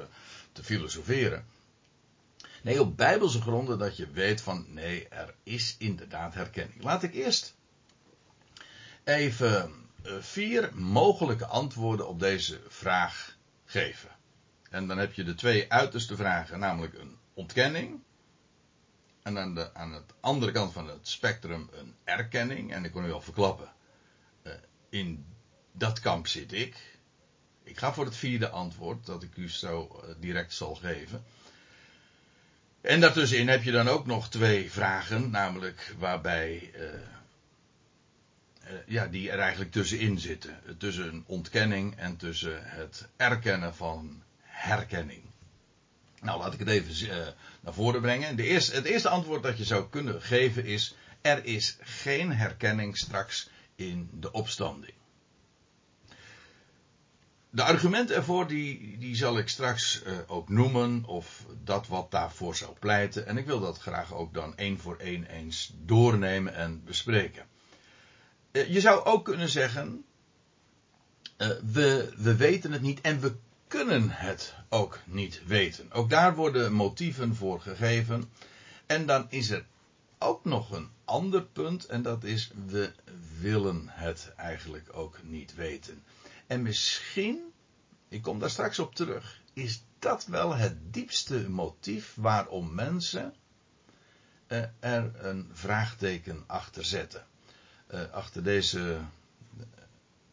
te 0.52 0.64
filosoferen. 0.64 1.46
Nee, 2.66 2.82
op 2.82 2.98
bijbelse 2.98 3.42
gronden 3.42 3.80
dat 3.80 3.98
je 3.98 4.12
weet 4.12 4.42
van 4.42 4.66
nee, 4.70 5.08
er 5.08 5.36
is 5.44 5.76
inderdaad 5.80 6.34
herkenning. 6.34 6.84
Laat 6.84 7.04
ik 7.04 7.14
eerst 7.14 7.56
even 9.04 9.72
eh, 10.04 10.14
vier 10.20 10.72
mogelijke 10.76 11.46
antwoorden 11.46 12.08
op 12.08 12.20
deze 12.20 12.62
vraag 12.68 13.38
geven. 13.66 14.10
En 14.70 14.88
dan 14.88 14.98
heb 14.98 15.14
je 15.14 15.24
de 15.24 15.36
twee 15.36 15.72
uiterste 15.72 16.16
vragen, 16.16 16.60
namelijk 16.60 16.94
een 16.94 17.18
ontkenning. 17.34 18.00
En 19.24 19.38
aan 19.38 19.56
de, 19.56 19.74
aan 19.74 19.92
de 19.92 20.02
andere 20.20 20.52
kant 20.52 20.74
van 20.74 20.88
het 20.88 21.08
spectrum 21.08 21.70
een 21.72 21.96
erkenning. 22.04 22.74
En 22.74 22.84
ik 22.84 22.92
kon 22.92 23.06
u 23.06 23.12
al 23.12 23.22
verklappen. 23.22 23.72
Uh, 24.44 24.54
in 24.90 25.26
dat 25.72 26.00
kamp 26.00 26.28
zit 26.28 26.52
ik. 26.52 27.00
Ik 27.64 27.78
ga 27.78 27.94
voor 27.94 28.06
het 28.06 28.16
vierde 28.16 28.50
antwoord, 28.50 29.06
dat 29.06 29.24
ik 29.24 29.36
u 29.36 29.50
zo 29.50 30.02
uh, 30.04 30.16
direct 30.20 30.54
zal 30.54 30.76
geven. 30.76 31.24
En 32.86 33.00
daartussenin 33.00 33.48
heb 33.48 33.64
je 33.64 33.72
dan 33.72 33.88
ook 33.88 34.06
nog 34.06 34.30
twee 34.30 34.72
vragen, 34.72 35.30
namelijk 35.30 35.94
waarbij. 35.98 36.72
Uh, 36.76 36.84
ja, 38.86 39.08
die 39.08 39.32
er 39.32 39.40
eigenlijk 39.40 39.72
tussenin 39.72 40.20
zitten. 40.20 40.60
Tussen 40.78 41.24
ontkenning 41.26 41.96
en 41.98 42.18
tussen 42.18 42.60
het 42.64 43.08
erkennen 43.18 43.76
van 43.76 44.24
herkenning. 44.42 45.22
Nou, 46.22 46.40
laat 46.40 46.54
ik 46.54 46.60
het 46.60 46.68
even 46.68 47.08
uh, 47.08 47.28
naar 47.60 47.74
voren 47.74 48.02
brengen. 48.02 48.36
De 48.36 48.44
het 48.44 48.86
eerste 48.86 49.10
antwoord 49.10 49.44
dat 49.44 49.58
je 49.58 49.64
zou 49.64 49.90
kunnen 49.90 50.22
geven 50.22 50.66
is: 50.66 50.96
er 51.22 51.46
is 51.46 51.78
geen 51.82 52.32
herkenning 52.34 52.98
straks 52.98 53.50
in 53.76 54.10
de 54.14 54.32
opstanding. 54.32 54.94
De 57.56 57.64
argumenten 57.64 58.16
ervoor 58.16 58.48
die, 58.48 58.98
die 58.98 59.16
zal 59.16 59.38
ik 59.38 59.50
straks 59.50 60.04
uh, 60.08 60.18
ook 60.28 60.50
noemen, 60.50 61.04
of 61.06 61.46
dat 61.64 61.88
wat 61.88 62.12
daarvoor 62.12 62.56
zou 62.56 62.74
pleiten. 62.80 63.28
En 63.28 63.38
ik 63.38 63.46
wil 63.46 63.60
dat 63.60 63.78
graag 63.78 64.14
ook 64.14 64.34
dan 64.34 64.58
één 64.58 64.80
voor 64.80 64.98
één 64.98 65.26
eens 65.26 65.74
doornemen 65.86 66.56
en 66.56 66.84
bespreken. 66.84 67.46
Uh, 68.52 68.74
je 68.74 68.80
zou 68.80 69.06
ook 69.06 69.26
kunnen 69.26 69.50
zeggen: 69.50 70.06
we, 71.72 72.14
we 72.18 72.36
weten 72.36 72.72
het 72.72 72.82
niet 72.82 73.02
en 73.02 73.20
we 73.20 73.36
kunnen 73.68 74.10
het 74.10 74.54
ook 74.70 75.00
niet 75.06 75.42
weten. 75.46 75.92
Ook 75.92 76.10
daar 76.10 76.36
worden 76.36 76.74
motieven 76.74 77.36
voor 77.36 77.62
gegeven. 77.62 78.32
En 78.86 79.06
dan 79.06 79.26
is 79.30 79.50
er 79.50 79.66
ook 80.20 80.46
nog 80.46 80.72
een 80.72 80.90
ander 81.06 81.44
punt, 81.44 81.86
en 81.86 82.02
dat 82.02 82.24
is 82.24 82.52
we 82.66 82.92
willen 83.40 83.86
het 83.90 84.34
eigenlijk 84.36 84.90
ook 84.92 85.20
niet 85.24 85.56
weten. 85.56 86.04
En 86.48 86.62
misschien, 86.62 87.54
ik 88.08 88.22
kom 88.22 88.40
daar 88.40 88.50
straks 88.50 88.80
op 88.80 88.96
terug, 88.96 89.42
is 89.54 89.84
dat 90.00 90.26
wel 90.26 90.56
het 90.56 90.94
diepste 90.94 91.50
motief 91.50 92.16
waarom 92.16 92.74
mensen 92.74 93.34
uh, 94.48 94.64
er 94.80 95.26
een 95.26 95.50
vraagteken 95.54 96.44
achter 96.48 96.86
zetten. 96.86 97.26
Uh, 97.94 98.12
achter 98.12 98.44
deze 98.44 99.00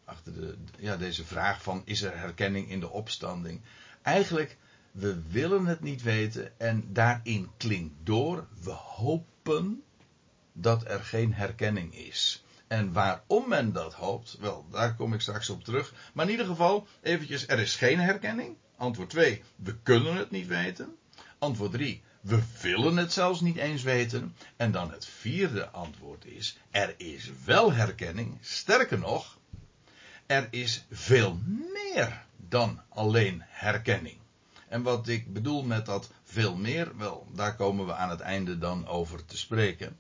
achter 0.05 0.35
de, 0.35 0.57
ja, 0.79 0.97
deze 0.97 1.25
vraag 1.25 1.63
van 1.63 1.83
is 1.85 2.03
er 2.03 2.19
herkenning 2.19 2.71
in 2.71 2.81
de 2.81 2.91
opstanding. 2.91 3.61
Eigenlijk, 4.03 4.57
we 4.91 5.23
willen 5.29 5.67
het 5.67 5.81
niet 5.81 6.03
weten 6.03 6.61
en 6.61 6.93
daarin 6.93 7.51
klinkt 7.57 7.95
door, 8.03 8.47
we 8.63 8.71
hopen 8.71 9.83
dat 10.53 10.85
er 10.85 11.01
geen 11.01 11.35
herkenning 11.35 11.95
is. 11.95 12.45
En 12.73 12.93
waarom 12.93 13.49
men 13.49 13.73
dat 13.73 13.95
hoopt, 13.95 14.37
wel, 14.41 14.67
daar 14.71 14.95
kom 14.95 15.15
ik 15.15 15.21
straks 15.21 15.51
op 15.51 15.65
terug. 15.65 15.95
Maar 16.13 16.25
in 16.25 16.31
ieder 16.31 16.47
geval, 16.47 16.87
eventjes, 17.03 17.47
er 17.47 17.59
is 17.59 17.77
geen 17.77 18.01
herkenning. 18.01 18.57
Antwoord 18.77 19.11
2, 19.11 19.43
we 19.57 19.77
kunnen 19.83 20.15
het 20.15 20.31
niet 20.31 20.47
weten. 20.47 20.97
Antwoord 21.39 21.73
3, 21.73 22.03
we 22.21 22.43
willen 22.61 22.97
het 22.97 23.13
zelfs 23.13 23.41
niet 23.41 23.57
eens 23.57 23.83
weten. 23.83 24.37
En 24.57 24.71
dan 24.71 24.91
het 24.91 25.07
vierde 25.07 25.71
antwoord 25.71 26.25
is, 26.25 26.59
er 26.71 26.95
is 26.97 27.31
wel 27.45 27.73
herkenning. 27.73 28.39
Sterker 28.41 28.99
nog, 28.99 29.39
er 30.27 30.49
is 30.51 30.85
veel 30.91 31.39
meer 31.73 32.25
dan 32.37 32.81
alleen 32.89 33.43
herkenning. 33.47 34.17
En 34.69 34.83
wat 34.83 35.09
ik 35.09 35.33
bedoel 35.33 35.63
met 35.63 35.87
dat 35.87 36.11
veel 36.25 36.57
meer, 36.57 36.97
wel, 36.97 37.27
daar 37.35 37.57
komen 37.57 37.87
we 37.87 37.95
aan 37.95 38.11
het 38.11 38.21
einde 38.21 38.59
dan 38.59 38.87
over 38.87 39.25
te 39.25 39.37
spreken. 39.37 39.99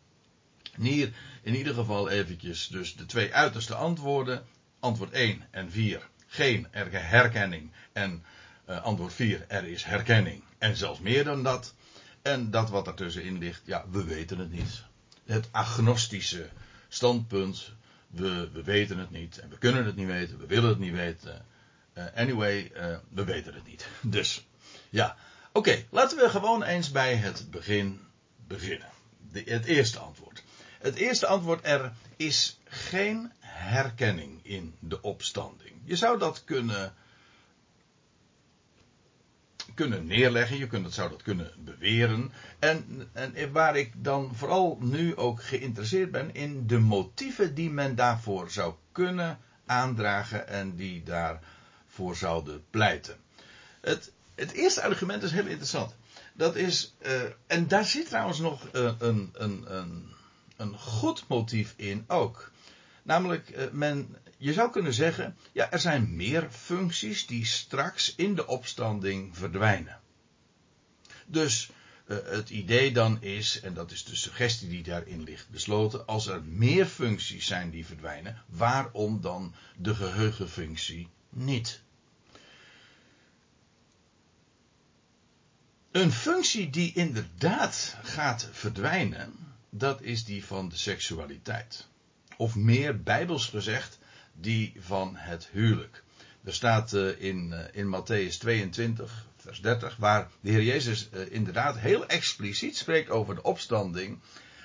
Hier 0.76 1.12
in 1.42 1.54
ieder 1.54 1.74
geval 1.74 2.08
eventjes 2.08 2.68
dus 2.68 2.96
de 2.96 3.06
twee 3.06 3.34
uiterste 3.34 3.74
antwoorden. 3.74 4.44
Antwoord 4.80 5.10
1 5.10 5.46
en 5.50 5.70
4, 5.70 6.08
geen 6.26 6.66
herkenning. 6.90 7.70
En 7.92 8.24
uh, 8.68 8.82
antwoord 8.82 9.14
4, 9.14 9.44
er 9.48 9.64
is 9.64 9.84
herkenning. 9.84 10.42
En 10.58 10.76
zelfs 10.76 11.00
meer 11.00 11.24
dan 11.24 11.42
dat. 11.42 11.74
En 12.22 12.50
dat 12.50 12.70
wat 12.70 12.86
ertussenin 12.86 13.38
ligt, 13.38 13.62
ja, 13.64 13.84
we 13.90 14.04
weten 14.04 14.38
het 14.38 14.50
niet. 14.50 14.82
Het 15.24 15.48
agnostische 15.50 16.48
standpunt 16.88 17.72
we, 18.12 18.50
we 18.52 18.62
weten 18.62 18.98
het 18.98 19.10
niet 19.10 19.38
en 19.38 19.48
we 19.48 19.58
kunnen 19.58 19.84
het 19.84 19.96
niet 19.96 20.06
weten, 20.06 20.38
we 20.38 20.46
willen 20.46 20.68
het 20.68 20.78
niet 20.78 20.92
weten. 20.92 21.44
Uh, 21.94 22.04
anyway, 22.14 22.72
uh, 22.76 22.96
we 23.08 23.24
weten 23.24 23.54
het 23.54 23.66
niet. 23.66 23.86
Dus, 24.00 24.46
ja. 24.90 25.16
Oké, 25.52 25.84
laten 25.90 26.18
we 26.18 26.28
gewoon 26.28 26.62
eens 26.62 26.90
bij 26.90 27.16
het 27.16 27.50
begin 27.50 28.00
beginnen. 28.46 28.88
De, 29.32 29.42
het 29.46 29.64
eerste 29.64 29.98
antwoord. 29.98 30.31
Het 30.82 30.94
eerste 30.94 31.26
antwoord, 31.26 31.66
er 31.66 31.92
is 32.16 32.58
geen 32.64 33.32
herkenning 33.40 34.40
in 34.42 34.74
de 34.78 35.02
opstanding. 35.02 35.72
Je 35.84 35.96
zou 35.96 36.18
dat 36.18 36.44
kunnen 36.44 36.94
kunnen 39.74 40.06
neerleggen. 40.06 40.58
Je 40.58 40.66
kunt, 40.66 40.94
zou 40.94 41.10
dat 41.10 41.22
kunnen 41.22 41.52
beweren. 41.58 42.32
En, 42.58 43.08
en 43.12 43.52
waar 43.52 43.76
ik 43.76 43.92
dan 43.96 44.34
vooral 44.34 44.78
nu 44.80 45.16
ook 45.16 45.42
geïnteresseerd 45.42 46.10
ben 46.10 46.34
in 46.34 46.66
de 46.66 46.78
motieven 46.78 47.54
die 47.54 47.70
men 47.70 47.94
daarvoor 47.94 48.50
zou 48.50 48.74
kunnen 48.92 49.38
aandragen 49.66 50.48
en 50.48 50.76
die 50.76 51.02
daarvoor 51.02 52.16
zouden 52.16 52.64
pleiten. 52.70 53.16
Het, 53.80 54.12
het 54.34 54.52
eerste 54.52 54.82
argument 54.82 55.22
is 55.22 55.32
heel 55.32 55.46
interessant. 55.46 55.94
Dat 56.32 56.56
is, 56.56 56.94
uh, 57.06 57.22
en 57.46 57.68
daar 57.68 57.84
zit 57.84 58.08
trouwens 58.08 58.38
nog 58.38 58.68
uh, 58.72 58.92
een, 58.98 59.30
een, 59.32 59.64
een, 59.76 60.10
een 60.62 60.78
goed 60.78 61.24
motief 61.28 61.74
in 61.76 62.04
ook. 62.06 62.50
Namelijk, 63.02 63.50
uh, 63.50 63.70
men 63.70 64.16
je 64.36 64.52
zou 64.52 64.70
kunnen 64.70 64.94
zeggen, 64.94 65.36
ja, 65.52 65.70
er 65.70 65.78
zijn 65.78 66.16
meer 66.16 66.50
functies 66.50 67.26
die 67.26 67.44
straks 67.44 68.14
in 68.14 68.34
de 68.34 68.46
opstanding 68.46 69.36
verdwijnen. 69.36 70.00
Dus 71.26 71.70
uh, 72.06 72.16
het 72.24 72.50
idee 72.50 72.92
dan 72.92 73.22
is, 73.22 73.60
en 73.60 73.74
dat 73.74 73.90
is 73.90 74.04
de 74.04 74.16
suggestie 74.16 74.68
die 74.68 74.82
daarin 74.82 75.22
ligt 75.22 75.48
besloten, 75.48 76.06
als 76.06 76.26
er 76.26 76.42
meer 76.42 76.86
functies 76.86 77.46
zijn 77.46 77.70
die 77.70 77.86
verdwijnen, 77.86 78.42
waarom 78.46 79.20
dan 79.20 79.54
de 79.76 79.94
geheugenfunctie 79.94 81.08
niet? 81.30 81.80
Een 85.90 86.12
functie 86.12 86.70
die 86.70 86.92
inderdaad 86.94 87.96
gaat 88.02 88.48
verdwijnen, 88.52 89.51
dat 89.74 90.02
is 90.02 90.24
die 90.24 90.44
van 90.44 90.68
de 90.68 90.76
seksualiteit. 90.76 91.86
Of 92.36 92.56
meer 92.56 93.02
bijbels 93.02 93.46
gezegd, 93.46 93.98
die 94.32 94.74
van 94.78 95.16
het 95.16 95.48
huwelijk. 95.52 96.02
Er 96.44 96.54
staat 96.54 96.92
uh, 96.92 97.20
in, 97.20 97.50
uh, 97.52 97.60
in 97.72 97.94
Matthäus 97.94 98.36
22, 98.38 99.26
vers 99.36 99.60
30, 99.60 99.96
waar 99.96 100.30
de 100.40 100.50
Heer 100.50 100.62
Jezus 100.62 101.08
uh, 101.14 101.20
inderdaad 101.30 101.78
heel 101.78 102.06
expliciet 102.06 102.76
spreekt 102.76 103.10
over 103.10 103.34
de 103.34 103.42
opstanding. 103.42 104.18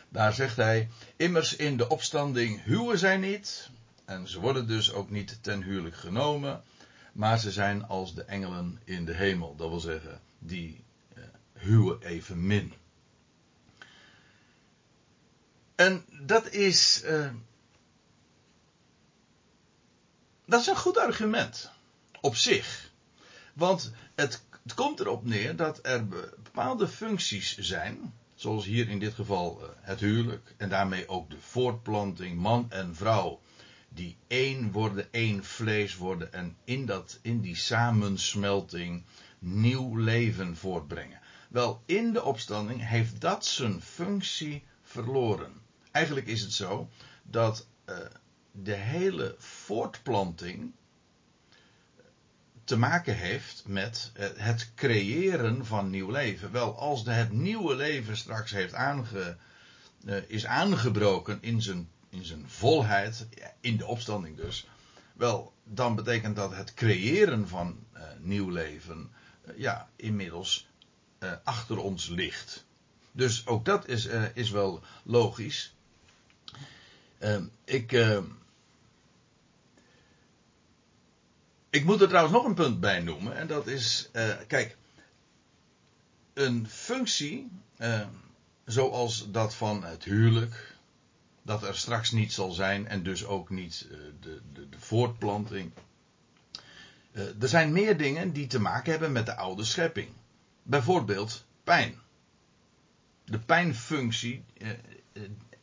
Daar 0.09 0.33
zegt 0.33 0.55
hij, 0.55 0.89
immers 1.15 1.55
in 1.55 1.77
de 1.77 1.87
opstanding 1.87 2.63
huwen 2.63 2.97
zij 2.97 3.17
niet, 3.17 3.69
en 4.05 4.27
ze 4.27 4.39
worden 4.39 4.67
dus 4.67 4.91
ook 4.93 5.09
niet 5.09 5.37
ten 5.41 5.63
huwelijk 5.63 5.95
genomen, 5.95 6.63
maar 7.13 7.39
ze 7.39 7.51
zijn 7.51 7.87
als 7.87 8.15
de 8.15 8.23
engelen 8.23 8.79
in 8.83 9.05
de 9.05 9.13
hemel. 9.13 9.55
Dat 9.55 9.69
wil 9.69 9.79
zeggen, 9.79 10.21
die 10.39 10.83
huwen 11.53 12.01
evenmin. 12.01 12.73
En 15.77 16.05
dat 16.25 16.49
is 16.51 17.03
dat 20.47 20.59
is 20.59 20.67
een 20.67 20.77
goed 20.77 20.97
argument. 20.97 21.71
Op 22.21 22.35
zich. 22.35 22.91
Want 23.53 23.91
het, 24.15 24.43
het 24.63 24.73
komt 24.73 24.99
erop 24.99 25.25
neer 25.25 25.55
dat 25.55 25.79
er 25.81 26.07
bepaalde 26.07 26.87
functies 26.87 27.57
zijn. 27.57 28.13
Zoals 28.35 28.65
hier 28.65 28.89
in 28.89 28.99
dit 28.99 29.13
geval 29.13 29.61
eh, 29.61 29.69
het 29.81 29.99
huwelijk. 29.99 30.53
En 30.57 30.69
daarmee 30.69 31.07
ook 31.07 31.29
de 31.29 31.39
voortplanting, 31.39 32.39
man 32.39 32.71
en 32.71 32.95
vrouw. 32.95 33.41
Die 33.89 34.17
één 34.27 34.71
worden, 34.71 35.07
één 35.11 35.43
vlees 35.43 35.95
worden. 35.95 36.33
En 36.33 36.57
in, 36.63 36.85
dat, 36.85 37.19
in 37.21 37.41
die 37.41 37.55
samensmelting 37.55 39.03
nieuw 39.39 39.95
leven 39.95 40.57
voortbrengen. 40.57 41.19
Wel, 41.49 41.81
in 41.85 42.13
de 42.13 42.23
opstanding 42.23 42.87
heeft 42.87 43.21
dat 43.21 43.45
zijn 43.45 43.81
functie 43.81 44.63
verloren. 44.83 45.61
Eigenlijk 45.97 46.27
is 46.27 46.41
het 46.41 46.53
zo 46.53 46.89
dat 47.23 47.67
uh, 47.89 47.95
de 48.51 48.73
hele 48.73 49.35
voortplanting 49.37 50.73
te 52.63 52.77
maken 52.77 53.15
heeft 53.15 53.63
met 53.67 54.11
het 54.35 54.71
creëren 54.75 55.65
van 55.65 55.89
nieuw 55.89 56.11
leven. 56.11 56.51
Wel, 56.51 56.77
als 56.79 57.03
de, 57.03 57.11
het 57.11 57.31
nieuwe 57.31 57.75
leven 57.75 58.17
straks 58.17 58.51
heeft 58.51 58.73
aange, 58.73 59.37
uh, 60.05 60.17
is 60.27 60.45
aangebroken 60.45 61.37
in 61.41 61.61
zijn, 61.61 61.89
in 62.09 62.25
zijn 62.25 62.49
volheid, 62.49 63.27
in 63.59 63.77
de 63.77 63.85
opstanding 63.85 64.35
dus. 64.35 64.67
Wel, 65.13 65.53
dan 65.63 65.95
betekent 65.95 66.35
dat 66.35 66.55
het 66.55 66.73
creëren 66.73 67.47
van 67.47 67.85
nieuw 68.19 68.49
leven, 68.49 69.11
ja, 69.55 69.89
inmiddels 69.95 70.67
achter 71.43 71.77
ons 71.77 72.07
ligt. 72.07 72.65
Dus 73.11 73.47
ook 73.47 73.65
dat 73.65 73.87
is, 73.87 74.07
is 74.33 74.49
wel 74.49 74.83
logisch. 75.03 75.75
Ehm, 77.19 77.43
ik 77.65 77.91
ehm, 77.91 78.23
Ik 81.77 81.85
moet 81.85 82.01
er 82.01 82.07
trouwens 82.07 82.35
nog 82.35 82.45
een 82.45 82.53
punt 82.53 82.79
bij 82.79 82.99
noemen. 82.99 83.37
En 83.37 83.47
dat 83.47 83.67
is, 83.67 84.09
uh, 84.13 84.35
kijk, 84.47 84.77
een 86.33 86.67
functie 86.69 87.51
uh, 87.77 88.07
zoals 88.65 89.31
dat 89.31 89.55
van 89.55 89.83
het 89.83 90.03
huwelijk, 90.03 90.75
dat 91.41 91.63
er 91.63 91.77
straks 91.77 92.11
niet 92.11 92.33
zal 92.33 92.51
zijn 92.51 92.87
en 92.87 93.03
dus 93.03 93.25
ook 93.25 93.49
niet 93.49 93.87
uh, 93.91 93.97
de, 94.19 94.41
de, 94.53 94.69
de, 94.69 94.79
voortplanting. 94.79 95.71
er 97.11 97.47
zijn 97.47 97.71
meer 97.71 97.97
dingen 97.97 98.33
die 98.33 98.47
te 98.47 98.59
maken 98.59 98.91
hebben 98.91 99.11
met 99.11 99.25
de 99.25 99.35
oude 99.35 99.63
schepping. 99.63 100.09
Bijvoorbeeld 100.63 101.45
pijn. 101.63 101.99
De 103.25 103.39
pijnfunctie 103.39 104.43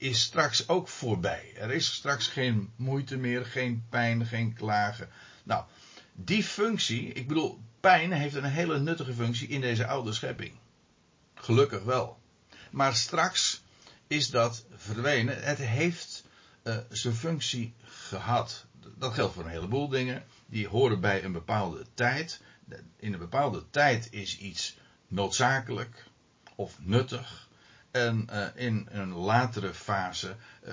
is 0.04 0.23
straks 0.23 0.68
ook 0.68 0.88
voorbij. 0.88 1.52
Er 1.56 1.70
is 1.70 1.94
straks 1.94 2.26
geen 2.26 2.73
moeite 2.76 3.16
meer, 3.16 3.46
geen 3.46 3.87
pijn, 3.88 4.26
geen 4.26 4.54
klagen. 4.54 5.08
Nou, 5.44 5.64
die 6.12 6.44
functie, 6.44 7.12
ik 7.12 7.28
bedoel, 7.28 7.61
pijn 7.80 8.12
heeft 8.12 8.34
een 8.34 8.44
hele 8.44 8.78
nuttige 8.78 9.14
functie 9.14 9.49
in 9.49 9.61
deze 9.61 9.87
oude 9.87 10.12
schepping. 10.12 10.52
Gelukkig 11.34 11.82
wel. 11.82 12.20
Maar 12.70 12.94
straks 12.94 13.62
is 14.06 14.30
dat 14.30 14.64
verdwenen. 14.75 15.42
Het 15.42 15.58
heeft 15.58 16.25
uh, 16.62 16.76
zijn 16.90 17.14
functie 17.14 17.75
gehad. 17.82 18.66
Dat 18.99 19.14
geldt 19.14 19.34
voor 19.34 19.44
een 19.44 19.50
heleboel 19.50 19.88
dingen. 19.88 20.25
Die 20.46 20.68
horen 20.68 21.00
bij 21.00 21.25
een 21.25 21.32
bepaalde 21.32 21.87
tijd. 21.94 22.40
In 22.96 23.12
een 23.12 23.18
bepaalde 23.18 23.64
tijd 23.70 24.08
is 24.11 24.38
iets 24.38 24.76
noodzakelijk 25.08 26.06
of 26.54 26.78
nuttig. 26.80 27.43
En 27.94 28.26
uh, 28.32 28.46
in 28.54 28.88
een 28.90 29.12
latere 29.12 29.74
fase 29.74 30.36
uh, 30.66 30.72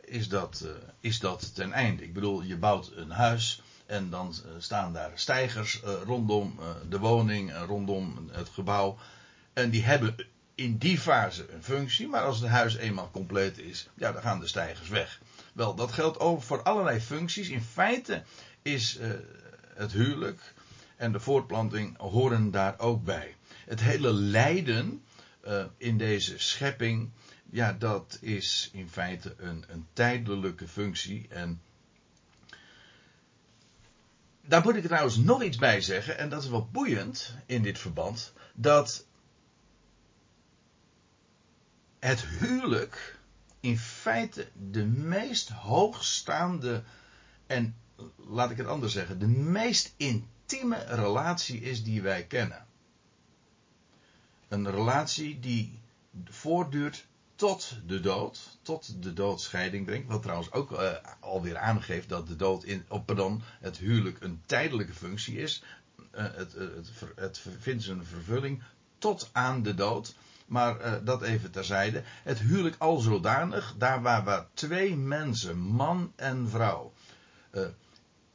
is, 0.00 0.28
dat, 0.28 0.66
is 1.00 1.18
dat 1.18 1.54
ten 1.54 1.72
einde. 1.72 2.02
Ik 2.02 2.12
bedoel, 2.12 2.42
je 2.42 2.56
bouwt 2.56 2.92
een 2.96 3.10
huis 3.10 3.62
en 3.86 4.10
dan 4.10 4.34
eh, 4.44 4.50
staan 4.58 4.92
daar 4.92 5.10
stijgers 5.14 5.82
eh, 5.82 5.92
rondom 6.04 6.54
eh, 6.58 6.66
de 6.88 6.98
woning, 6.98 7.52
rondom 7.66 8.28
het 8.32 8.48
gebouw. 8.48 8.98
En 9.52 9.70
die 9.70 9.84
hebben 9.84 10.16
in 10.54 10.78
die 10.78 10.98
fase 10.98 11.52
een 11.52 11.62
functie, 11.62 12.08
maar 12.08 12.22
als 12.22 12.40
het 12.40 12.50
huis 12.50 12.76
eenmaal 12.76 13.10
compleet 13.10 13.58
is, 13.58 13.88
ja, 13.94 14.12
dan 14.12 14.22
gaan 14.22 14.40
de 14.40 14.46
stijgers 14.46 14.88
weg. 14.88 15.20
Wel, 15.52 15.74
dat 15.74 15.92
geldt 15.92 16.18
ook 16.18 16.42
voor 16.42 16.62
allerlei 16.62 17.00
functies. 17.00 17.48
In 17.48 17.62
feite 17.62 18.22
is 18.62 18.98
het 19.74 19.92
huwelijk 19.92 20.54
en 20.96 21.12
de 21.12 21.20
voortplanting 21.20 21.98
horen 21.98 22.50
daar 22.50 22.78
ook 22.78 23.04
bij. 23.04 23.34
Het 23.66 23.80
hele 23.80 24.12
lijden 24.12 25.04
in 25.76 25.98
deze 25.98 26.38
schepping, 26.38 27.10
ja, 27.50 27.72
dat 27.72 28.18
is 28.20 28.70
in 28.72 28.88
feite 28.88 29.34
een, 29.38 29.64
een 29.68 29.86
tijdelijke 29.92 30.68
functie. 30.68 31.26
En 31.28 31.60
daar 34.40 34.62
moet 34.62 34.76
ik 34.76 34.84
trouwens 34.84 35.16
nog 35.16 35.42
iets 35.42 35.56
bij 35.56 35.80
zeggen, 35.80 36.18
en 36.18 36.28
dat 36.28 36.42
is 36.42 36.48
wel 36.48 36.68
boeiend 36.72 37.34
in 37.46 37.62
dit 37.62 37.78
verband, 37.78 38.32
dat 38.54 39.06
het 41.98 42.26
huwelijk 42.26 43.18
in 43.60 43.78
feite 43.78 44.48
de 44.70 44.84
meest 44.84 45.48
hoogstaande 45.48 46.82
en, 47.46 47.76
laat 48.16 48.50
ik 48.50 48.56
het 48.56 48.66
anders 48.66 48.92
zeggen, 48.92 49.18
de 49.18 49.26
meest 49.28 49.94
intieme 49.96 50.84
relatie 50.84 51.60
is 51.60 51.84
die 51.84 52.02
wij 52.02 52.24
kennen. 52.24 52.66
Een 54.48 54.70
relatie 54.70 55.40
die 55.40 55.78
voortduurt 56.24 57.06
tot 57.34 57.76
de 57.86 58.00
dood, 58.00 58.58
tot 58.62 59.02
de 59.02 59.12
doodscheiding 59.12 59.86
brengt. 59.86 60.08
Wat 60.08 60.22
trouwens 60.22 60.52
ook 60.52 60.72
uh, 60.72 60.92
alweer 61.20 61.56
aangeeft 61.56 62.08
dat 62.08 62.26
de 62.26 62.36
dood 62.36 62.64
in, 62.64 62.84
oh, 62.88 63.04
pardon, 63.04 63.42
het 63.60 63.76
huwelijk 63.76 64.20
een 64.20 64.42
tijdelijke 64.46 64.92
functie 64.92 65.36
is. 65.36 65.62
Uh, 66.14 66.22
het, 66.34 66.52
het, 66.52 66.90
het, 67.16 67.42
vindt 67.58 67.82
zijn 67.82 68.04
vervulling 68.04 68.62
tot 68.98 69.30
aan 69.32 69.62
de 69.62 69.74
dood. 69.74 70.14
Maar 70.46 71.04
dat 71.04 71.22
even 71.22 71.50
terzijde. 71.50 72.02
Het 72.22 72.38
huwelijk 72.38 72.76
al 72.78 72.98
zodanig, 72.98 73.74
daar 73.78 74.02
waar, 74.02 74.24
waar 74.24 74.46
twee 74.54 74.96
mensen, 74.96 75.58
man 75.58 76.12
en 76.16 76.48
vrouw, 76.48 76.92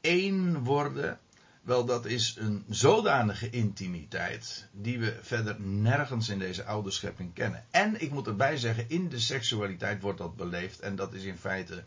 één 0.01 0.63
worden 0.63 1.19
wel, 1.61 1.85
dat 1.85 2.05
is 2.05 2.35
een 2.39 2.65
zodanige 2.69 3.49
intimiteit 3.49 4.67
die 4.71 4.99
we 4.99 5.19
verder 5.21 5.61
nergens 5.61 6.29
in 6.29 6.39
deze 6.39 6.63
oude 6.63 6.91
schepping 6.91 7.33
kennen. 7.33 7.65
En 7.71 8.01
ik 8.01 8.11
moet 8.11 8.27
erbij 8.27 8.57
zeggen, 8.57 8.89
in 8.89 9.09
de 9.09 9.19
seksualiteit 9.19 10.01
wordt 10.01 10.17
dat 10.17 10.35
beleefd 10.35 10.79
en 10.79 10.95
dat 10.95 11.13
is 11.13 11.23
in 11.23 11.37
feite 11.37 11.83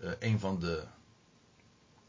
uh, 0.00 0.10
een 0.18 0.40
van 0.40 0.60
de, 0.60 0.84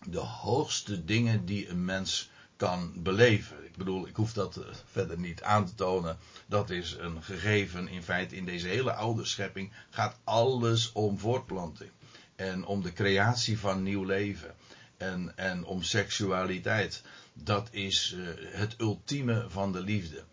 de 0.03 0.19
hoogste 0.19 1.05
dingen 1.05 1.45
die 1.45 1.69
een 1.69 1.85
mens 1.85 2.29
kan 2.55 2.93
beleven. 2.95 3.65
Ik 3.65 3.75
bedoel, 3.75 4.07
ik 4.07 4.15
hoef 4.15 4.33
dat 4.33 4.57
uh, 4.57 4.63
verder 4.85 5.19
niet 5.19 5.43
aan 5.43 5.65
te 5.65 5.75
tonen. 5.75 6.17
Dat 6.45 6.69
is 6.69 6.95
een 6.99 7.23
gegeven. 7.23 7.87
In 7.87 8.03
feite, 8.03 8.35
in 8.35 8.45
deze 8.45 8.67
hele 8.67 8.93
oude 8.93 9.25
schepping 9.25 9.71
gaat 9.89 10.19
alles 10.23 10.91
om 10.91 11.19
voortplanting. 11.19 11.91
En 12.35 12.65
om 12.65 12.81
de 12.81 12.93
creatie 12.93 13.59
van 13.59 13.83
nieuw 13.83 14.03
leven 14.03 14.55
en, 14.99 15.37
en 15.37 15.65
om 15.65 15.83
seksualiteit. 15.83 17.01
Dat 17.33 17.67
is 17.71 18.15
uh, 18.17 18.29
het 18.37 18.75
ultieme 18.77 19.45
van 19.49 19.71
de 19.71 19.81
liefde. 19.81 20.23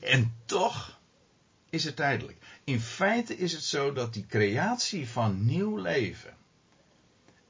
En 0.00 0.34
toch 0.44 0.98
is 1.70 1.84
het 1.84 1.96
tijdelijk. 1.96 2.38
In 2.64 2.80
feite 2.80 3.36
is 3.36 3.52
het 3.52 3.64
zo 3.64 3.92
dat 3.92 4.12
die 4.12 4.26
creatie 4.26 5.08
van 5.08 5.44
nieuw 5.44 5.76
leven 5.76 6.36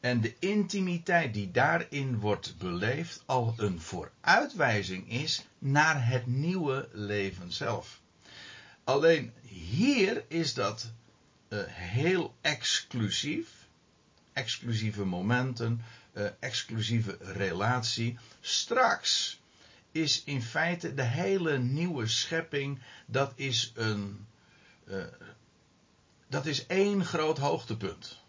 en 0.06 0.20
de 0.20 0.34
intimiteit 0.38 1.34
die 1.34 1.50
daarin 1.50 2.18
wordt 2.18 2.58
beleefd 2.58 3.22
al 3.24 3.54
een 3.56 3.80
vooruitwijzing 3.80 5.10
is 5.10 5.46
naar 5.58 6.08
het 6.08 6.26
nieuwe 6.26 6.88
leven 6.92 7.52
zelf. 7.52 8.00
Alleen 8.84 9.32
hier 9.48 10.24
is 10.28 10.54
dat 10.54 10.92
uh, 11.48 11.62
heel 11.66 12.34
exclusief 12.40 13.65
exclusieve 14.37 15.05
momenten, 15.05 15.83
uh, 16.12 16.29
exclusieve 16.40 17.18
relatie. 17.20 18.18
Straks 18.40 19.40
is 19.92 20.22
in 20.25 20.42
feite 20.42 20.94
de 20.94 21.03
hele 21.03 21.59
nieuwe 21.59 22.07
schepping, 22.07 22.81
dat 23.07 23.33
is 23.35 23.72
een, 23.75 24.27
uh, 24.85 25.05
dat 26.29 26.46
is 26.46 26.66
één 26.66 27.05
groot 27.05 27.38
hoogtepunt. 27.38 28.20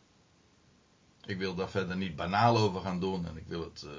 Ik 1.26 1.38
wil 1.38 1.56
daar 1.56 1.70
verder 1.70 1.98
niet 1.98 2.15
banaal 2.15 2.58
over 2.58 2.82
gaan 2.82 3.00
doen 3.00 3.28
en 3.28 3.38
ik 3.38 3.48
wil 3.48 3.63
het, 3.63 3.84
uh, 3.86 3.91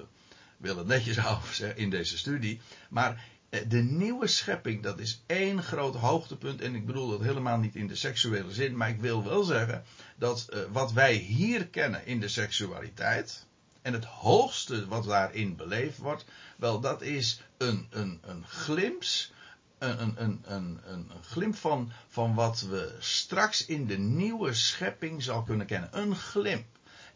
wil 0.57 0.77
het 0.77 0.87
netjes 0.87 1.17
houden 1.27 1.77
in 1.77 1.91
deze 1.91 2.19
studie. 2.19 2.61
Maar 2.91 3.11
eh, 3.13 3.21
de 3.51 3.83
nieuwe 3.83 4.27
schepping, 4.27 4.83
dat 4.83 4.99
is 4.99 5.23
één 5.27 5.63
groot 5.63 5.95
hoogtepunt. 5.95 6.61
En 6.61 6.75
ik 6.75 6.87
bedoel 6.87 7.09
dat 7.09 7.23
helemaal 7.23 7.59
niet 7.59 7.75
in 7.75 7.87
de 7.87 7.95
seksuele 7.95 8.53
zin. 8.53 8.77
Maar 8.77 8.89
ik 8.89 9.01
wil 9.01 9.25
wel 9.25 9.43
zeggen 9.43 9.85
dat 10.17 10.49
uh, 10.55 10.61
wat 10.73 10.93
wij 10.93 11.15
hier 11.15 11.67
kennen 11.67 12.07
in 12.07 12.21
de 12.21 12.29
seksualiteit. 12.29 13.47
En 13.83 13.93
het 13.93 14.05
hoogste 14.05 14.89
wat 14.89 15.05
daarin 15.05 15.57
beleefd 15.57 15.99
wordt. 15.99 16.25
Wel, 16.57 16.81
dat 16.81 17.03
is 17.03 17.43
een, 17.57 17.87
een, 17.91 18.21
een 18.23 18.45
glimps. 18.47 19.33
Een, 19.79 20.01
een, 20.01 20.17
een, 20.17 20.41
een, 20.45 20.81
een 20.87 21.11
glimp 21.23 21.57
van, 21.57 21.93
van 22.09 22.35
wat 22.35 22.61
we 22.61 22.97
straks 22.99 23.67
in 23.67 23.87
de 23.87 23.99
nieuwe 23.99 24.55
schepping 24.55 25.23
zal 25.23 25.43
kunnen 25.43 25.67
kennen. 25.67 25.89
Een 25.93 26.17
glimp. 26.17 26.67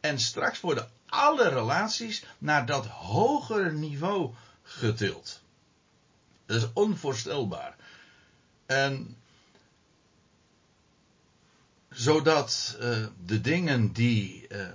En 0.01 0.19
straks 0.19 0.61
worden 0.61 0.91
alle 1.07 1.49
relaties 1.49 2.25
naar 2.39 2.67
dat 2.67 2.87
hogere 2.87 3.73
niveau 3.73 4.35
getild. 4.63 5.42
Dat 6.53 6.63
is 6.63 6.69
onvoorstelbaar. 6.73 7.77
En 8.67 9.17
zodat 11.91 12.77
uh, 12.81 13.07
de 13.25 13.41
dingen 13.41 13.93
die 13.93 14.47
uh, 14.49 14.69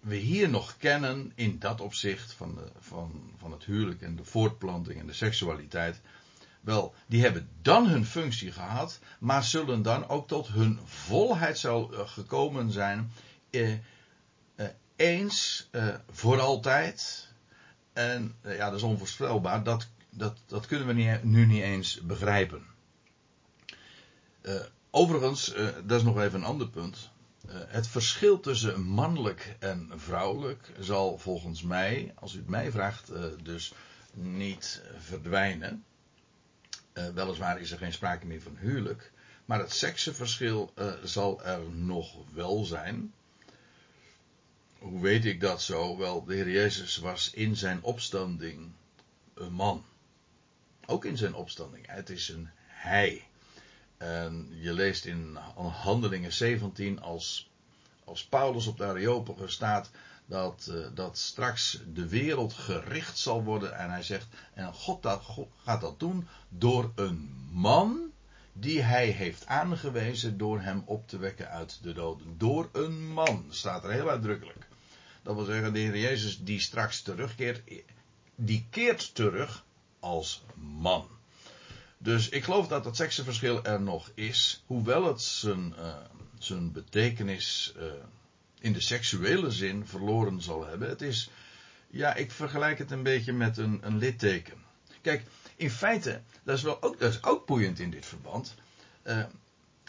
we 0.00 0.16
hier 0.16 0.48
nog 0.48 0.76
kennen 0.76 1.32
in 1.34 1.58
dat 1.58 1.80
opzicht 1.80 2.32
van, 2.32 2.54
de, 2.54 2.68
van, 2.78 3.32
van 3.38 3.52
het 3.52 3.64
huwelijk 3.64 4.02
en 4.02 4.16
de 4.16 4.24
voortplanting 4.24 5.00
en 5.00 5.06
de 5.06 5.12
seksualiteit, 5.12 6.00
wel, 6.60 6.94
die 7.06 7.22
hebben 7.22 7.48
dan 7.62 7.86
hun 7.86 8.06
functie 8.06 8.52
gehad, 8.52 9.00
maar 9.18 9.44
zullen 9.44 9.82
dan 9.82 10.08
ook 10.08 10.28
tot 10.28 10.48
hun 10.48 10.80
volheid 10.84 11.58
zal 11.58 11.92
uh, 11.92 12.08
gekomen 12.08 12.70
zijn, 12.70 13.12
eens 14.96 15.68
voor 16.10 16.40
altijd. 16.40 17.30
En 17.92 18.34
ja, 18.42 18.68
dat 18.68 18.74
is 18.78 18.82
onvoorspelbaar, 18.82 19.62
dat, 19.62 19.88
dat, 20.10 20.38
dat 20.46 20.66
kunnen 20.66 20.86
we 20.86 21.18
nu 21.22 21.46
niet 21.46 21.62
eens 21.62 22.00
begrijpen. 22.00 22.66
Overigens, 24.90 25.54
uh, 25.54 25.68
dat 25.84 25.98
is 25.98 26.04
nog 26.04 26.20
even 26.20 26.38
een 26.38 26.46
ander 26.46 26.68
punt. 26.68 27.10
Het 27.48 27.88
verschil 27.88 28.40
tussen 28.40 28.82
mannelijk 28.82 29.56
en 29.58 29.90
vrouwelijk 29.94 30.72
zal 30.78 31.18
volgens 31.18 31.62
mij, 31.62 32.12
als 32.14 32.34
u 32.34 32.38
het 32.38 32.48
mij 32.48 32.70
vraagt, 32.70 33.12
dus 33.42 33.72
niet 34.12 34.82
verdwijnen. 34.98 35.84
weliswaar 36.92 37.60
is 37.60 37.70
er 37.70 37.78
geen 37.78 37.92
sprake 37.92 38.26
meer 38.26 38.42
van 38.42 38.56
huwelijk. 38.56 39.12
Maar 39.44 39.58
het 39.58 39.72
seksenverschil 39.72 40.72
zal 41.04 41.42
er 41.42 41.60
nog 41.70 42.16
wel 42.32 42.64
zijn. 42.64 43.12
Hoe 44.82 45.00
weet 45.00 45.24
ik 45.24 45.40
dat 45.40 45.62
zo? 45.62 45.96
Wel, 45.96 46.24
de 46.24 46.34
Heer 46.34 46.50
Jezus 46.50 46.96
was 46.96 47.30
in 47.30 47.56
zijn 47.56 47.82
opstanding 47.82 48.72
een 49.34 49.52
man. 49.52 49.84
Ook 50.86 51.04
in 51.04 51.16
zijn 51.16 51.34
opstanding. 51.34 51.86
Het 51.88 52.10
is 52.10 52.28
een 52.28 52.48
hij. 52.66 53.26
En 53.96 54.48
je 54.50 54.72
leest 54.72 55.04
in 55.04 55.36
Handelingen 55.56 56.32
17 56.32 57.00
als, 57.00 57.50
als 58.04 58.24
Paulus 58.24 58.66
op 58.66 58.76
de 58.76 58.84
Areopagus 58.84 59.52
staat 59.52 59.90
dat, 60.26 60.68
uh, 60.70 60.86
dat 60.94 61.18
straks 61.18 61.80
de 61.94 62.08
wereld 62.08 62.52
gericht 62.52 63.18
zal 63.18 63.44
worden. 63.44 63.78
En 63.78 63.90
hij 63.90 64.02
zegt, 64.02 64.26
en 64.54 64.74
God, 64.74 65.02
dat, 65.02 65.22
God 65.22 65.48
gaat 65.64 65.80
dat 65.80 66.00
doen 66.00 66.28
door 66.48 66.92
een 66.94 67.48
man 67.50 68.12
die 68.52 68.80
hij 68.80 69.06
heeft 69.06 69.46
aangewezen 69.46 70.38
door 70.38 70.60
hem 70.60 70.82
op 70.84 71.08
te 71.08 71.18
wekken 71.18 71.50
uit 71.50 71.78
de 71.82 71.92
doden. 71.92 72.38
Door 72.38 72.68
een 72.72 73.12
man, 73.12 73.44
staat 73.48 73.84
er 73.84 73.90
heel 73.90 74.10
uitdrukkelijk. 74.10 74.70
Dat 75.22 75.34
wil 75.34 75.44
zeggen, 75.44 75.72
de 75.72 75.78
Heer 75.78 75.98
Jezus 75.98 76.38
die 76.44 76.60
straks 76.60 77.02
terugkeert, 77.02 77.62
die 78.34 78.66
keert 78.70 79.14
terug 79.14 79.64
als 80.00 80.42
man. 80.54 81.08
Dus 81.98 82.28
ik 82.28 82.44
geloof 82.44 82.68
dat 82.68 82.84
dat 82.84 82.96
seksenverschil 82.96 83.64
er 83.64 83.80
nog 83.80 84.10
is, 84.14 84.62
hoewel 84.66 85.06
het 85.06 85.22
zijn, 85.22 85.74
uh, 85.78 85.94
zijn 86.38 86.72
betekenis 86.72 87.74
uh, 87.76 87.84
in 88.58 88.72
de 88.72 88.80
seksuele 88.80 89.50
zin 89.50 89.86
verloren 89.86 90.42
zal 90.42 90.66
hebben. 90.66 90.88
Het 90.88 91.02
is, 91.02 91.30
ja, 91.90 92.14
ik 92.14 92.30
vergelijk 92.30 92.78
het 92.78 92.90
een 92.90 93.02
beetje 93.02 93.32
met 93.32 93.56
een, 93.56 93.80
een 93.82 93.98
litteken. 93.98 94.62
Kijk, 95.00 95.24
in 95.56 95.70
feite, 95.70 96.20
dat 96.42 96.56
is, 96.56 96.62
wel 96.62 96.82
ook, 96.82 96.98
dat 96.98 97.12
is 97.12 97.22
ook 97.22 97.46
boeiend 97.46 97.78
in 97.78 97.90
dit 97.90 98.06
verband. 98.06 98.54
Uh, 99.04 99.24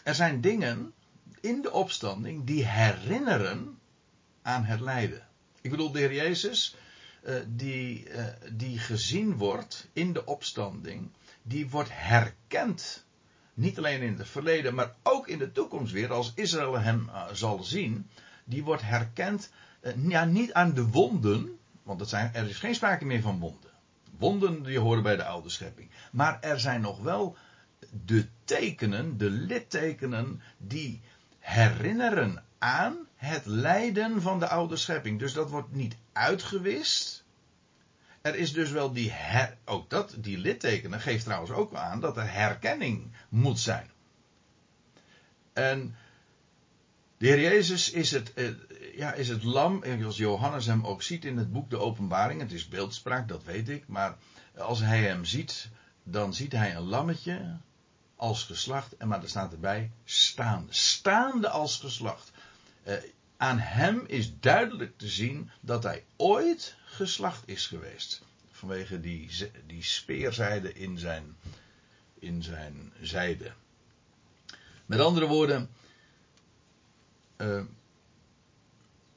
er 0.02 0.14
zijn 0.14 0.40
dingen 0.40 0.92
in 1.40 1.62
de 1.62 1.72
opstanding 1.72 2.44
die 2.44 2.66
herinneren 2.66 3.78
aan 4.44 4.64
het 4.64 4.80
lijden. 4.80 5.26
Ik 5.60 5.70
bedoel, 5.70 5.92
de 5.92 5.98
Heer 5.98 6.14
Jezus, 6.14 6.76
die, 7.46 8.06
die 8.52 8.78
gezien 8.78 9.36
wordt 9.36 9.88
in 9.92 10.12
de 10.12 10.26
opstanding 10.26 11.10
die 11.46 11.70
wordt 11.70 11.90
herkend. 11.92 13.04
Niet 13.54 13.78
alleen 13.78 14.00
in 14.00 14.18
het 14.18 14.28
verleden, 14.28 14.74
maar 14.74 14.94
ook 15.02 15.28
in 15.28 15.38
de 15.38 15.52
toekomst 15.52 15.92
weer, 15.92 16.12
als 16.12 16.32
Israël 16.34 16.78
hem 16.78 17.08
uh, 17.08 17.24
zal 17.32 17.62
zien. 17.62 18.08
Die 18.44 18.64
wordt 18.64 18.82
herkend, 18.82 19.50
ja, 20.08 20.24
niet 20.24 20.52
aan 20.52 20.74
de 20.74 20.86
wonden, 20.86 21.58
want 21.82 22.08
zijn, 22.08 22.34
er 22.34 22.48
is 22.48 22.58
geen 22.58 22.74
sprake 22.74 23.04
meer 23.04 23.20
van 23.20 23.38
wonden. 23.38 23.70
Wonden 24.18 24.62
die 24.62 24.78
horen 24.78 25.02
bij 25.02 25.16
de 25.16 25.24
oude 25.24 25.48
schepping. 25.48 25.90
Maar 26.12 26.40
er 26.40 26.60
zijn 26.60 26.80
nog 26.80 27.02
wel 27.02 27.36
de 28.04 28.28
tekenen, 28.44 29.18
de 29.18 29.30
littekenen, 29.30 30.42
die 30.56 31.00
herinneren 31.38 32.44
aan 32.58 32.96
het 33.24 33.46
lijden 33.46 34.22
van 34.22 34.38
de 34.38 34.48
oude 34.48 34.76
schepping. 34.76 35.18
Dus 35.18 35.32
dat 35.32 35.50
wordt 35.50 35.72
niet 35.72 35.96
uitgewist. 36.12 37.24
Er 38.20 38.34
is 38.34 38.52
dus 38.52 38.70
wel 38.70 38.92
die 38.92 39.10
her, 39.10 39.56
ook 39.64 39.90
dat, 39.90 40.14
die 40.18 40.38
littekenen 40.38 41.00
geeft 41.00 41.24
trouwens 41.24 41.50
ook 41.50 41.74
aan 41.74 42.00
dat 42.00 42.16
er 42.16 42.32
herkenning 42.32 43.12
moet 43.28 43.60
zijn. 43.60 43.90
En 45.52 45.96
de 47.16 47.26
Heer 47.26 47.40
Jezus 47.40 47.90
is 47.90 48.10
het, 48.10 48.34
eh, 48.34 48.48
ja, 48.96 49.12
is 49.12 49.28
het 49.28 49.42
lam, 49.42 49.84
als 50.04 50.16
Johannes 50.16 50.66
hem 50.66 50.86
ook 50.86 51.02
ziet 51.02 51.24
in 51.24 51.36
het 51.36 51.52
boek 51.52 51.70
De 51.70 51.78
Openbaring, 51.78 52.40
het 52.40 52.52
is 52.52 52.68
beeldspraak, 52.68 53.28
dat 53.28 53.44
weet 53.44 53.68
ik, 53.68 53.88
maar 53.88 54.16
als 54.56 54.80
hij 54.80 55.02
hem 55.02 55.24
ziet, 55.24 55.68
dan 56.02 56.34
ziet 56.34 56.52
hij 56.52 56.76
een 56.76 56.82
lammetje 56.82 57.56
als 58.16 58.44
geslacht, 58.44 58.96
en 58.96 59.08
maar 59.08 59.22
er 59.22 59.28
staat 59.28 59.52
erbij 59.52 59.90
staande, 60.04 60.72
staande 60.72 61.48
als 61.48 61.78
geslacht. 61.78 62.32
Eh, 62.84 62.96
aan 63.36 63.58
hem 63.58 64.04
is 64.06 64.40
duidelijk 64.40 64.98
te 64.98 65.08
zien 65.08 65.50
dat 65.60 65.82
hij 65.82 66.04
ooit 66.16 66.76
geslacht 66.84 67.48
is 67.48 67.66
geweest. 67.66 68.22
Vanwege 68.50 69.00
die, 69.00 69.30
die 69.66 69.82
speerzijde 69.82 70.72
in 70.72 70.98
zijn, 70.98 71.36
in 72.18 72.42
zijn 72.42 72.92
zijde. 73.00 73.52
Met 74.86 75.00
andere 75.00 75.26
woorden, 75.26 75.70
uh, 77.36 77.62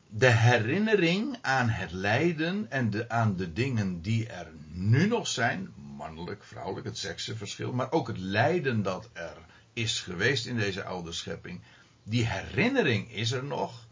de 0.09 0.31
herinnering 0.31 1.37
aan 1.41 1.69
het 1.69 1.91
lijden 1.91 2.71
en 2.71 3.09
aan 3.09 3.35
de 3.35 3.53
dingen 3.53 4.01
die 4.01 4.27
er 4.27 4.51
nu 4.67 5.07
nog 5.07 5.27
zijn, 5.27 5.73
mannelijk, 5.75 6.43
vrouwelijk, 6.43 6.85
het 6.85 6.97
seksenverschil, 6.97 7.73
maar 7.73 7.91
ook 7.91 8.07
het 8.07 8.17
lijden 8.17 8.81
dat 8.81 9.09
er 9.13 9.37
is 9.73 10.01
geweest 10.01 10.45
in 10.45 10.57
deze 10.57 10.83
oude 10.83 11.11
schepping, 11.11 11.61
die 12.09 12.25
herinnering 12.25 13.11
is 13.11 13.31
er 13.31 13.43
nog 13.43 13.87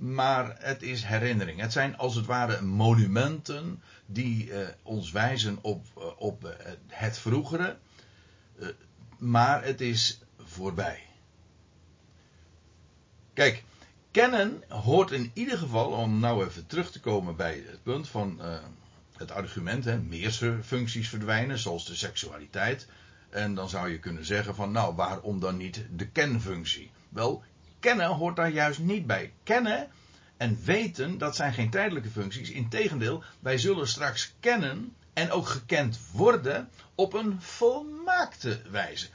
maar 0.00 0.56
het 0.58 0.82
is 0.82 1.04
herinnering. 1.04 1.60
Het 1.60 1.72
zijn 1.72 1.96
als 1.96 2.14
het 2.14 2.26
ware 2.26 2.62
monumenten 2.62 3.82
die 4.06 4.46
uh, 4.46 4.68
ons 4.82 5.10
wijzen 5.10 5.58
op, 5.60 5.86
uh, 5.98 6.04
op 6.18 6.44
uh, 6.44 6.50
het 6.86 7.18
vroegere, 7.18 7.76
maar 9.18 9.64
het 9.64 9.80
is 9.80 10.20
voorbij. 10.38 11.02
Kijk, 13.32 13.64
kennen 14.10 14.62
hoort 14.68 15.10
in 15.10 15.30
ieder 15.34 15.58
geval, 15.58 15.90
om 15.90 16.18
nou 16.18 16.46
even 16.46 16.66
terug 16.66 16.90
te 16.90 17.00
komen 17.00 17.36
bij 17.36 17.64
het 17.66 17.82
punt 17.82 18.08
van 18.08 18.40
het 19.16 19.30
argument, 19.30 19.84
hè, 19.84 20.00
functies 20.62 21.08
verdwijnen, 21.08 21.58
zoals 21.58 21.86
de 21.86 21.94
seksualiteit. 21.94 22.86
En 23.30 23.54
dan 23.54 23.68
zou 23.68 23.88
je 23.88 23.98
kunnen 23.98 24.24
zeggen 24.24 24.54
van, 24.54 24.72
nou, 24.72 24.94
waarom 24.94 25.40
dan 25.40 25.56
niet 25.56 25.84
de 25.96 26.08
kenfunctie? 26.08 26.90
Wel, 27.08 27.42
kennen 27.80 28.06
hoort 28.06 28.36
daar 28.36 28.50
juist 28.50 28.78
niet 28.78 29.06
bij. 29.06 29.32
Kennen 29.42 29.88
en 30.36 30.58
weten, 30.64 31.18
dat 31.18 31.36
zijn 31.36 31.52
geen 31.52 31.70
tijdelijke 31.70 32.10
functies. 32.10 32.50
Integendeel, 32.50 33.22
wij 33.40 33.58
zullen 33.58 33.88
straks 33.88 34.34
kennen 34.40 34.94
en 35.12 35.30
ook 35.30 35.48
gekend 35.48 35.98
worden 36.12 36.68
op 36.94 37.12
een 37.12 37.42
volmaakte 37.42 38.62
wijze. 38.70 39.08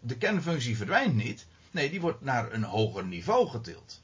De 0.00 0.16
kenfunctie 0.16 0.76
verdwijnt 0.76 1.14
niet. 1.14 1.46
Nee, 1.70 1.90
die 1.90 2.00
wordt 2.00 2.20
naar 2.20 2.52
een 2.52 2.64
hoger 2.64 3.04
niveau 3.04 3.48
getild. 3.48 4.00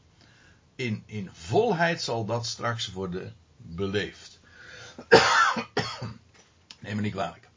In, 0.75 1.03
in 1.07 1.31
volheid 1.33 2.03
zal 2.03 2.25
dat 2.25 2.46
straks 2.46 2.92
worden 2.92 3.35
beleefd. 3.57 4.40
Neem 6.81 6.96
me 6.96 7.03
niet 7.03 7.12
kwalijk. 7.12 7.48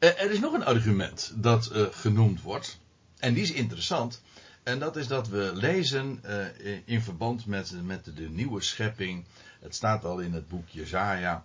Uh, 0.00 0.08
er 0.22 0.30
is 0.30 0.40
nog 0.40 0.52
een 0.52 0.64
argument 0.64 1.32
dat 1.34 1.70
uh, 1.72 1.86
genoemd 1.90 2.42
wordt. 2.42 2.78
En 3.18 3.34
die 3.34 3.42
is 3.42 3.52
interessant. 3.52 4.22
En 4.62 4.78
dat 4.78 4.96
is 4.96 5.06
dat 5.06 5.28
we 5.28 5.50
lezen 5.54 6.22
uh, 6.24 6.78
in 6.84 7.02
verband 7.02 7.46
met, 7.46 7.82
met 7.82 8.04
de, 8.16 8.28
nieuwe 8.28 8.60
schepping. 8.60 9.24
Het 9.60 9.74
staat 9.74 10.04
al 10.04 10.18
in 10.18 10.32
het 10.32 10.48
boek 10.48 10.68
Jezaja. 10.68 11.44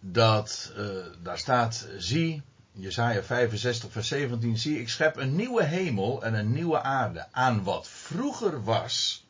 Dat 0.00 0.72
uh, 0.76 1.06
daar 1.22 1.38
staat, 1.38 1.88
zie, 1.98 2.42
Jezaja 2.72 3.22
65 3.22 3.92
vers 3.92 4.08
17, 4.08 4.58
zie 4.58 4.80
ik 4.80 4.88
schep 4.88 5.16
een 5.16 5.36
nieuwe 5.36 5.64
hemel 5.64 6.22
en 6.22 6.34
een 6.34 6.52
nieuwe 6.52 6.82
aarde. 6.82 7.26
Aan 7.32 7.62
wat 7.62 7.88
vroeger 7.88 8.64
was, 8.64 9.26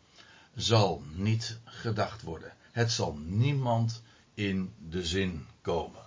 zal 0.54 1.02
niet 1.14 1.58
gedacht 1.64 2.22
worden. 2.22 2.52
Het 2.72 2.92
zal 2.92 3.16
niemand 3.24 4.02
in 4.34 4.72
de 4.88 5.04
zin 5.04 5.46
komen. 5.60 6.02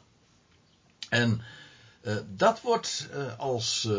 En 1.09 1.41
uh, 2.01 2.15
dat 2.27 2.61
wordt 2.61 3.09
als 3.37 3.89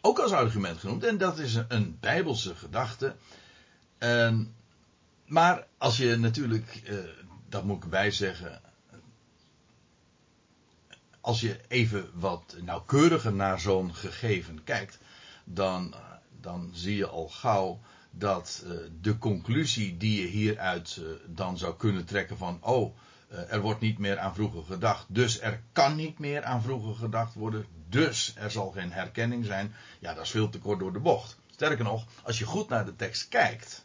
ook 0.00 0.18
als 0.18 0.32
argument 0.32 0.78
genoemd. 0.78 1.04
En 1.04 1.18
dat 1.18 1.38
is 1.38 1.58
een, 1.68 1.96
bijbelse 2.00 2.54
gedachte. 2.54 3.16
En, 3.98 4.54
maar 5.26 5.66
als 5.78 5.96
je 5.96 6.16
natuurlijk, 6.16 6.82
uh, 6.90 6.98
dat 7.48 7.64
moet 7.64 7.76
ik 7.76 7.82
erbij 7.82 8.10
zeggen. 8.10 8.60
Als 11.20 11.40
je 11.40 11.60
even 11.68 12.10
wat 12.14 12.56
nauwkeuriger 12.62 13.32
naar 13.32 13.60
zo'n 13.60 13.94
gegeven 13.94 14.64
kijkt, 14.64 14.98
dan, 15.44 15.94
dan 16.40 16.70
zie 16.72 16.96
je 16.96 17.06
al 17.06 17.28
gauw 17.28 17.80
dat 18.10 18.64
uh, 18.66 18.72
de 19.00 19.18
conclusie 19.18 19.96
die 19.96 20.20
je 20.20 20.26
hieruit 20.26 20.98
uh, 21.00 21.06
dan 21.26 21.58
zou 21.58 21.76
kunnen 21.76 22.04
trekken 22.04 22.36
van, 22.36 22.58
oh, 22.60 22.96
er 23.48 23.60
wordt 23.60 23.80
niet 23.80 23.98
meer 23.98 24.18
aan 24.18 24.34
vroeger 24.34 24.64
gedacht, 24.64 25.06
dus 25.08 25.40
er 25.40 25.62
kan 25.72 25.96
niet 25.96 26.18
meer 26.18 26.42
aan 26.42 26.62
vroeger 26.62 26.94
gedacht 26.94 27.34
worden, 27.34 27.66
dus 27.90 28.32
er 28.36 28.50
zal 28.50 28.70
geen 28.70 28.92
herkenning 28.92 29.44
zijn. 29.44 29.74
Ja, 29.98 30.14
dat 30.14 30.24
is 30.24 30.30
veel 30.30 30.48
te 30.48 30.58
kort 30.58 30.78
door 30.78 30.92
de 30.92 30.98
bocht. 30.98 31.38
Sterker 31.50 31.84
nog, 31.84 32.06
als 32.22 32.38
je 32.38 32.44
goed 32.44 32.68
naar 32.68 32.84
de 32.84 32.96
tekst 32.96 33.28
kijkt, 33.28 33.84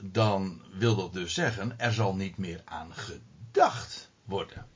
dan 0.00 0.62
wil 0.72 0.96
dat 0.96 1.12
dus 1.12 1.34
zeggen, 1.34 1.78
er 1.78 1.92
zal 1.92 2.14
niet 2.14 2.36
meer 2.36 2.62
aan 2.64 2.94
gedacht 2.94 4.10
worden. 4.24 4.66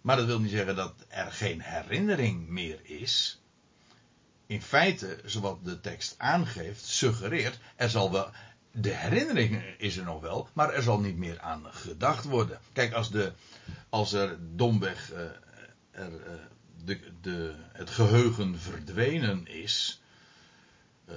Maar 0.00 0.16
dat 0.16 0.26
wil 0.26 0.40
niet 0.40 0.50
zeggen 0.50 0.76
dat 0.76 0.94
er 1.08 1.32
geen 1.32 1.60
herinnering 1.60 2.48
meer 2.48 2.80
is 2.82 3.42
in 4.46 4.62
feite, 4.62 5.20
zoals 5.24 5.58
de 5.62 5.80
tekst 5.80 6.14
aangeeft, 6.18 6.84
suggereert, 6.84 7.58
er 7.76 7.90
zal 7.90 8.12
wel, 8.12 8.30
de 8.70 8.94
herinnering 8.94 9.64
is 9.78 9.96
er 9.96 10.04
nog 10.04 10.20
wel, 10.20 10.48
maar 10.52 10.72
er 10.72 10.82
zal 10.82 11.00
niet 11.00 11.16
meer 11.16 11.40
aan 11.40 11.66
gedacht 11.70 12.24
worden. 12.24 12.60
Kijk, 12.72 12.92
als, 12.92 13.10
de, 13.10 13.32
als 13.88 14.12
er 14.12 14.38
domweg 14.40 15.12
uh, 15.12 15.18
er, 15.90 16.12
uh, 16.12 16.32
de, 16.84 17.00
de, 17.20 17.54
het 17.72 17.90
geheugen 17.90 18.58
verdwenen 18.58 19.46
is. 19.46 20.02
Uh, 21.08 21.14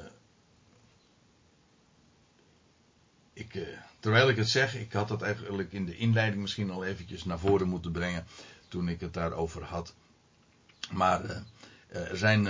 ik, 3.34 3.68
terwijl 4.00 4.30
ik 4.30 4.38
het 4.38 4.50
zeg, 4.50 4.76
ik 4.76 4.94
had 4.94 5.08
dat 5.08 5.22
eigenlijk 5.22 5.72
in 5.72 5.86
de 5.86 5.98
inleiding 5.98 6.42
misschien 6.42 6.72
al 6.72 6.86
eventjes 6.86 7.26
naar 7.26 7.40
voren 7.40 7.68
moeten 7.68 7.92
brengen 7.92 8.26
toen 8.68 8.90
ik 8.90 9.00
het 9.00 9.14
daarover 9.14 9.64
had. 9.64 9.94
Maar 10.92 11.24
eh, 11.88 12.10
er 12.10 12.18
zijn, 12.18 12.48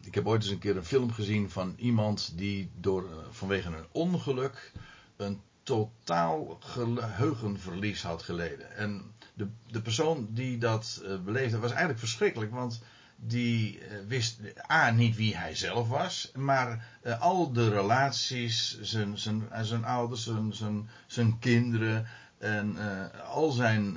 ik 0.00 0.14
heb 0.14 0.26
ooit 0.26 0.42
eens 0.42 0.50
een 0.50 0.58
keer 0.58 0.76
een 0.76 0.84
film 0.84 1.12
gezien 1.12 1.50
van 1.50 1.74
iemand 1.76 2.32
die 2.36 2.70
door, 2.80 3.26
vanwege 3.30 3.68
een 3.68 3.86
ongeluk 3.92 4.72
een 5.16 5.40
totaal 5.62 6.58
geheugenverlies 6.60 8.02
had 8.02 8.22
geleden. 8.22 8.76
En 8.76 9.13
de, 9.34 9.48
de 9.66 9.82
persoon 9.82 10.28
die 10.30 10.58
dat 10.58 11.02
beleefde 11.24 11.58
was 11.58 11.70
eigenlijk 11.70 11.98
verschrikkelijk, 11.98 12.52
want 12.52 12.82
die 13.16 13.80
wist 14.06 14.38
A 14.70 14.90
niet 14.90 15.16
wie 15.16 15.36
hij 15.36 15.54
zelf 15.54 15.88
was, 15.88 16.30
maar 16.34 16.86
al 17.18 17.52
de 17.52 17.68
relaties, 17.68 18.80
zijn, 18.80 19.18
zijn, 19.18 19.48
zijn 19.62 19.84
ouders, 19.84 20.24
zijn, 20.24 20.52
zijn, 20.52 20.88
zijn 21.06 21.38
kinderen 21.38 22.06
en 22.38 22.76
al 23.24 23.50
zijn, 23.50 23.94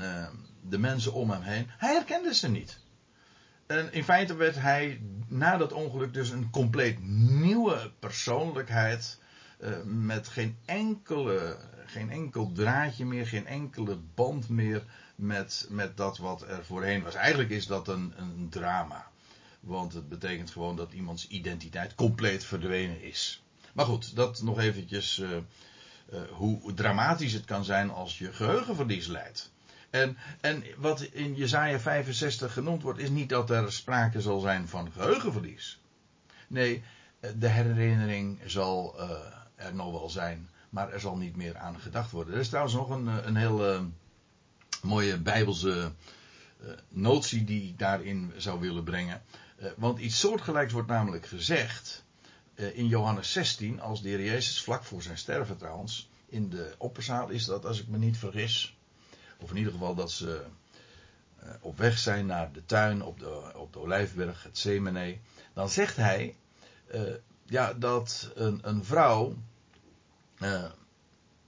de 0.62 0.78
mensen 0.78 1.13
om 1.13 1.30
hem 1.30 1.41
heen, 1.41 1.67
hij 1.78 1.93
herkende 1.93 2.34
ze 2.34 2.50
niet. 2.50 2.80
En 3.67 3.93
in 3.93 4.04
feite 4.04 4.36
werd 4.36 4.56
hij 4.56 5.02
na 5.28 5.58
dat 5.58 5.73
ongeluk 5.73 6.13
dus 6.13 6.30
een 6.30 6.50
compleet 6.50 6.97
nieuwe 7.39 7.91
persoonlijkheid. 8.00 9.19
Met 9.84 10.28
geen, 10.28 10.58
enkele, 10.65 11.58
geen 11.89 12.10
enkel 12.10 12.52
draadje 12.52 13.06
meer, 13.06 13.28
geen 13.28 13.47
enkele 13.47 13.97
band 14.15 14.50
meer 14.50 14.84
met, 15.15 15.67
met 15.69 15.97
dat 15.97 16.17
wat 16.17 16.41
er 16.41 16.65
voorheen 16.65 17.04
was. 17.04 17.15
Eigenlijk 17.15 17.50
is 17.50 17.67
dat 17.67 17.88
een, 17.88 18.13
een 18.17 18.47
drama. 18.50 19.08
Want 19.60 19.93
het 19.93 20.10
betekent 20.10 20.52
gewoon 20.52 20.76
dat 20.76 20.93
iemands 20.93 21.28
identiteit 21.28 21.95
compleet 21.95 22.45
verdwenen 22.45 23.02
is. 23.02 23.43
Maar 23.73 23.86
goed, 23.86 24.15
dat 24.15 24.41
nog 24.41 24.60
eventjes 24.60 25.17
uh, 25.17 25.30
uh, 25.30 26.21
hoe 26.32 26.73
dramatisch 26.73 27.34
het 27.34 27.45
kan 27.45 27.65
zijn 27.65 27.89
als 27.89 28.17
je 28.17 28.34
geheugenverlies 28.34 29.08
leidt. 29.08 29.52
En, 29.89 30.17
en 30.41 30.63
wat 30.78 31.02
in 31.02 31.36
Jezaja 31.36 31.80
65 31.80 32.54
genoemd 32.54 32.82
wordt, 32.82 33.00
is 33.00 33.10
niet 33.10 33.30
dat 33.30 33.50
er 33.50 33.71
sprake 33.71 34.21
zal 34.21 34.39
zijn 34.39 34.67
van 34.67 34.91
geheugenverlies. 34.91 35.80
Nee, 36.47 36.84
de 37.36 37.47
herinnering 37.47 38.39
zal 38.45 38.95
uh, 39.00 39.10
er 39.56 39.76
nog 39.76 39.91
wel 39.91 40.10
zijn, 40.10 40.50
maar 40.69 40.91
er 40.93 40.99
zal 40.99 41.17
niet 41.17 41.36
meer 41.36 41.58
aan 41.58 41.80
gedacht 41.80 42.12
worden. 42.12 42.34
Er 42.34 42.39
is 42.39 42.47
trouwens 42.47 42.75
nog 42.75 42.89
een, 42.89 43.08
een 43.08 43.36
heel 43.36 43.73
uh, 43.73 43.82
mooie 44.82 45.17
bijbelse 45.17 45.91
uh, 46.62 46.69
notie 46.89 47.43
die 47.43 47.67
ik 47.67 47.80
daarin 47.80 48.34
zou 48.38 48.60
willen 48.60 48.84
brengen. 48.84 49.21
want 49.75 49.99
iets 49.99 50.19
soortgelijks 50.19 50.73
wordt 50.73 50.88
namelijk 50.88 51.25
gezegd 51.25 52.06
in 52.56 52.88
Johannes 52.88 53.32
16, 53.32 53.82
als 53.82 54.01
de 54.01 54.10
Heer 54.10 54.23
Jezus 54.23 54.62
vlak 54.62 54.84
voor 54.84 55.01
zijn 55.01 55.17
sterven 55.17 55.58
trouwens, 55.58 56.10
in 56.25 56.49
de 56.49 56.75
opperzaal 56.77 57.30
is 57.30 57.45
dat, 57.45 57.65
als 57.65 57.82
ik 57.82 57.88
me 57.88 57.97
niet 57.97 58.17
vergis, 58.17 58.77
of 59.38 59.49
in 59.49 59.58
ieder 59.58 59.71
geval 59.71 59.95
dat 59.95 60.12
ze 60.12 60.45
op 61.62 61.77
weg 61.77 61.97
zijn 61.97 62.25
naar 62.25 62.51
de 62.51 62.65
tuin 62.65 63.03
op 63.03 63.19
de, 63.19 63.51
op 63.56 63.73
de 63.73 63.80
Olijfberg, 63.80 64.43
het 64.43 64.58
Semene. 64.58 65.17
Dan 65.53 65.69
zegt 65.69 65.95
hij 65.95 66.36
ja, 67.45 67.73
dat 67.73 68.32
een, 68.36 68.60
een 68.62 68.84
vrouw 68.84 69.36
uh, 70.39 70.71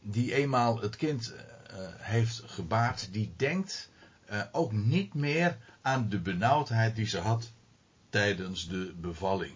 die 0.02 0.34
eenmaal 0.34 0.82
het 0.82 0.95
kind 0.95 1.34
heeft 1.97 2.41
gebaard, 2.45 3.13
die 3.13 3.34
denkt 3.38 3.89
ook 4.52 4.71
niet 4.71 5.13
meer 5.13 5.58
aan 5.82 6.10
de 6.10 6.19
benauwdheid 6.19 6.95
die 6.95 7.06
ze 7.06 7.17
had 7.17 7.52
tijdens 8.10 8.67
de 8.67 8.93
bevalling. 8.95 9.56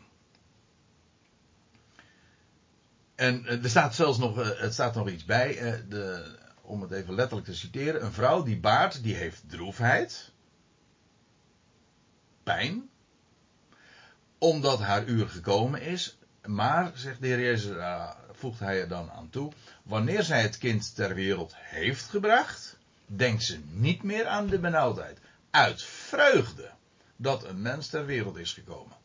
En 3.16 3.46
er 3.46 3.70
staat 3.70 3.96
zelfs 3.96 4.18
nog, 4.18 4.60
het 4.60 4.74
staat 4.74 4.96
nog 4.96 5.10
iets 5.10 5.26
bij. 5.26 5.84
De, 5.90 6.36
om 6.62 6.82
het 6.82 6.92
even 6.92 7.16
letterlijk 7.16 7.48
te 7.48 7.56
citeren, 7.56 8.04
een 8.04 8.12
vrouw 8.12 8.44
die 8.44 8.60
baart, 8.60 9.04
die 9.04 9.16
heeft 9.16 9.50
droefheid, 9.50 10.32
pijn, 12.44 12.90
omdat 14.38 14.80
haar 14.80 15.06
uur 15.06 15.30
gekomen 15.30 15.82
is. 15.82 16.18
Maar, 16.46 16.92
zegt 16.94 17.22
de 17.22 17.28
Heer 17.28 17.40
Jezus, 17.40 17.76
uh, 17.76 18.10
voegt 18.38 18.60
hij 18.60 18.82
er 18.82 18.88
dan 18.88 19.12
aan 19.12 19.30
toe, 19.30 19.52
wanneer 19.84 20.24
zij 20.24 20.42
het 20.42 20.58
kind 20.58 20.96
ter 20.96 21.16
wereld 21.16 21.54
heeft 21.56 22.10
gebracht, 22.10 22.78
denkt 23.06 23.44
ze 23.44 23.60
niet 23.70 24.04
meer 24.04 24.26
aan 24.26 24.48
de 24.48 24.60
benauwdheid. 24.60 25.20
Uit 25.50 25.84
vreugde 25.84 26.72
dat 27.16 27.44
een 27.44 27.62
mens 27.62 27.88
ter 27.88 28.06
wereld 28.06 28.38
is 28.38 28.54
gekomen. 28.54 28.98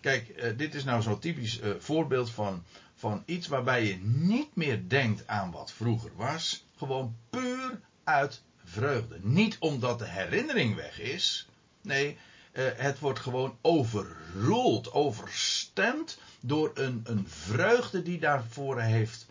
Kijk, 0.00 0.28
uh, 0.28 0.58
dit 0.58 0.74
is 0.74 0.84
nou 0.84 1.02
zo'n 1.02 1.18
typisch 1.18 1.60
uh, 1.60 1.70
voorbeeld 1.78 2.30
van, 2.30 2.64
van 2.94 3.22
iets 3.26 3.46
waarbij 3.46 3.84
je 3.84 3.96
niet 4.02 4.56
meer 4.56 4.88
denkt 4.88 5.26
aan 5.26 5.50
wat 5.50 5.72
vroeger 5.72 6.10
was, 6.16 6.66
gewoon 6.76 7.16
puur 7.30 7.80
uit 8.04 8.42
vreugde. 8.64 9.18
Niet 9.20 9.56
omdat 9.58 9.98
de 9.98 10.06
herinnering 10.06 10.74
weg 10.74 11.00
is. 11.00 11.48
Nee, 11.82 12.18
uh, 12.52 12.64
het 12.74 12.98
wordt 12.98 13.18
gewoon 13.18 13.58
overroeld, 13.60 14.92
overstemd 14.92 16.18
door 16.46 16.70
een, 16.74 17.00
een 17.04 17.28
vreugde 17.28 18.02
die 18.02 18.18
daarvoor 18.18 18.80
heeft 18.80 19.26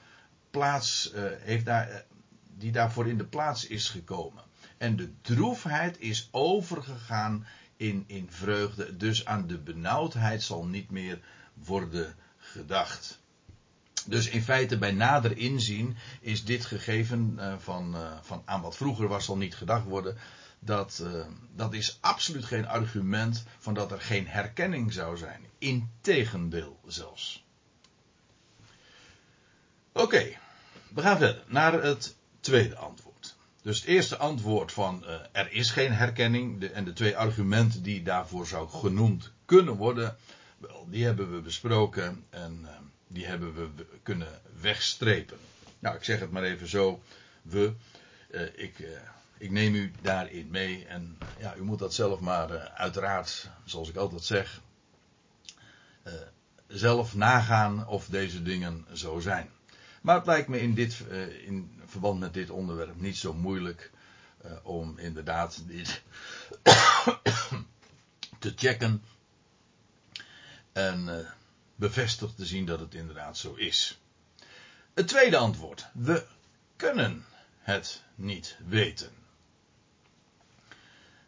plaats, 0.50 1.12
uh, 1.16 1.24
heeft 1.40 1.66
daar, 1.66 1.90
uh, 1.90 1.96
die 2.58 2.72
daarvoor 2.72 3.08
in 3.08 3.18
de 3.18 3.26
plaats 3.26 3.68
is 3.68 3.90
gekomen. 3.90 4.44
En 4.78 4.96
de 4.96 5.14
droefheid 5.22 6.00
is 6.00 6.30
overgegaan 6.32 7.48
in, 7.78 8.04
in 8.08 8.28
vreugde. 8.30 8.98
Dus 8.98 9.26
aan 9.26 9.48
de 9.48 9.58
benauwdheid 9.58 10.44
zal 10.44 10.66
niet 10.66 10.92
meer 10.92 11.20
worden 11.54 12.16
gedacht. 12.38 13.20
Dus 14.06 14.30
in 14.30 14.42
feite 14.42 14.78
bij 14.78 14.92
nader 14.92 15.38
inzien 15.38 15.98
is 16.20 16.46
dit 16.46 16.66
gegeven 16.66 17.34
uh, 17.38 17.54
van, 17.58 17.96
van 18.22 18.42
aan 18.46 18.62
wat 18.62 18.76
vroeger 18.78 19.08
was 19.08 19.26
zal 19.26 19.38
niet 19.38 19.56
gedacht 19.56 19.86
worden. 19.86 20.18
Dat, 20.60 21.00
uh, 21.04 21.26
dat 21.56 21.74
is 21.74 21.98
absoluut 22.02 22.46
geen 22.46 22.68
argument 22.68 23.44
van 23.60 23.74
dat 23.74 23.92
er 23.92 24.02
geen 24.02 24.28
herkenning 24.28 24.94
zou 24.94 25.18
zijn. 25.18 25.42
Integendeel 25.58 26.80
zelfs. 26.86 27.46
Oké, 29.92 30.38
we 30.94 31.02
gaan 31.02 31.18
verder 31.18 31.44
naar 31.48 31.84
het 31.84 32.16
tweede 32.40 32.76
antwoord. 32.76 33.36
Dus 33.62 33.80
het 33.80 33.88
eerste 33.88 34.18
antwoord 34.18 34.72
van 34.72 35.06
er 35.32 35.52
is 35.52 35.72
geen 35.72 35.94
herkenning 35.94 36.64
en 36.64 36.84
de 36.84 36.94
twee 36.94 37.18
argumenten 37.18 37.84
die 37.84 38.04
daarvoor 38.04 38.48
zou 38.48 38.70
genoemd 38.70 39.32
kunnen 39.46 39.76
worden, 39.76 40.18
die 40.88 41.06
hebben 41.06 41.34
we 41.34 41.42
besproken 41.42 42.26
en 42.30 42.68
die 43.08 43.26
hebben 43.26 43.56
we 43.56 43.86
kunnen 44.04 44.42
wegstrepen. 44.62 45.38
Nou, 45.80 45.96
ik 45.96 46.04
zeg 46.04 46.20
het 46.20 46.32
maar 46.32 46.44
even 46.44 46.68
zo. 46.68 47.02
We, 47.42 47.74
ik, 48.56 48.88
ik 49.38 49.52
neem 49.52 49.76
u 49.76 49.92
daarin 50.02 50.50
mee. 50.50 50.86
En 50.86 51.18
ja, 51.40 51.56
u 51.56 51.64
moet 51.64 51.80
dat 51.80 51.94
zelf 51.94 52.20
maar 52.20 52.52
uh, 52.52 52.64
uiteraard, 52.64 53.50
zoals 53.64 53.90
ik 53.90 53.96
altijd 53.96 54.24
zeg, 54.24 54.62
zelf 56.68 57.16
nagaan 57.16 57.88
of 57.88 58.06
deze 58.06 58.42
dingen 58.42 58.86
zo 58.94 59.20
zijn. 59.20 59.50
Maar 60.02 60.16
het 60.16 60.26
lijkt 60.26 60.48
me 60.48 60.62
in, 60.62 60.74
dit, 60.74 61.00
in 61.46 61.82
verband 61.86 62.20
met 62.20 62.34
dit 62.34 62.50
onderwerp 62.50 63.02
niet 63.02 63.18
zo 63.18 63.34
moeilijk 63.34 63.92
om 64.64 64.98
inderdaad 64.98 65.64
dit 65.68 66.02
te 68.40 68.54
checken 68.56 69.04
En 70.72 71.28
bevestigd 71.76 72.36
te 72.36 72.46
zien 72.46 72.66
dat 72.66 72.80
het 72.80 72.94
inderdaad 72.94 73.38
zo 73.38 73.54
is. 73.54 74.00
Het 74.94 75.08
tweede 75.08 75.38
antwoord. 75.38 75.88
We 75.94 76.26
kunnen 76.76 77.26
het 77.60 78.04
niet 78.16 78.58
weten. 78.66 79.25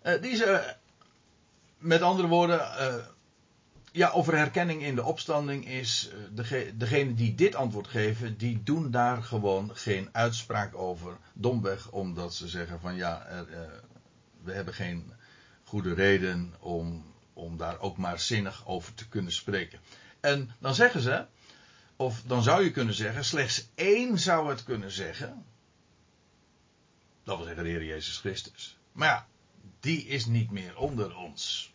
Uh, 0.04 0.22
deze, 0.22 0.78
met 1.78 2.02
andere 2.02 2.28
woorden, 2.28 2.60
uh, 2.60 2.96
ja, 3.92 4.10
over 4.10 4.38
herkenning 4.38 4.84
in 4.84 4.96
de 4.96 5.04
opstanding 5.04 5.68
is, 5.68 6.10
degene, 6.74 7.14
die 7.14 7.36
dit 7.36 7.56
antwoord 7.56 7.88
geven, 7.88 8.38
die 8.38 8.64
doen 8.64 8.92
daar 8.92 9.24
gewoon 9.24 9.76
geen 9.76 10.10
uitspraak 10.12 10.76
over. 10.76 11.18
Domweg 11.34 11.92
omdat 11.92 12.34
ze 12.34 12.48
zeggen 12.48 12.80
van 12.80 12.96
ja, 12.96 13.46
we 14.44 14.52
hebben 14.52 14.74
geen 14.74 15.14
goede 15.64 15.94
reden 15.94 16.54
om, 16.60 17.14
om 17.34 17.58
daar 17.58 17.80
ook 17.80 17.98
maar 17.98 18.20
zinnig 18.20 18.68
over 18.68 18.94
te 18.94 19.08
kunnen 19.08 19.32
spreken. 19.32 19.80
En 20.20 20.52
dan 20.60 20.76
zeggen 20.76 21.02
ze, 21.02 21.26
of 21.96 22.22
dan 22.26 22.44
zou 22.44 22.64
je 22.64 22.72
kunnen 22.72 22.94
zeggen, 22.94 23.26
slechts 23.26 23.68
één 23.76 24.20
zou 24.20 24.50
het 24.50 24.64
kunnen 24.64 24.92
zeggen. 24.92 25.46
Dat 27.24 27.38
wil 27.38 27.46
zeggen 27.46 27.64
de 27.64 27.70
Heer 27.70 27.84
Jezus 27.86 28.18
Christus. 28.18 28.78
Maar 28.92 29.08
ja, 29.08 29.28
die 29.80 30.06
is 30.06 30.26
niet 30.26 30.52
meer 30.52 30.78
onder 30.78 31.16
ons. 31.16 31.74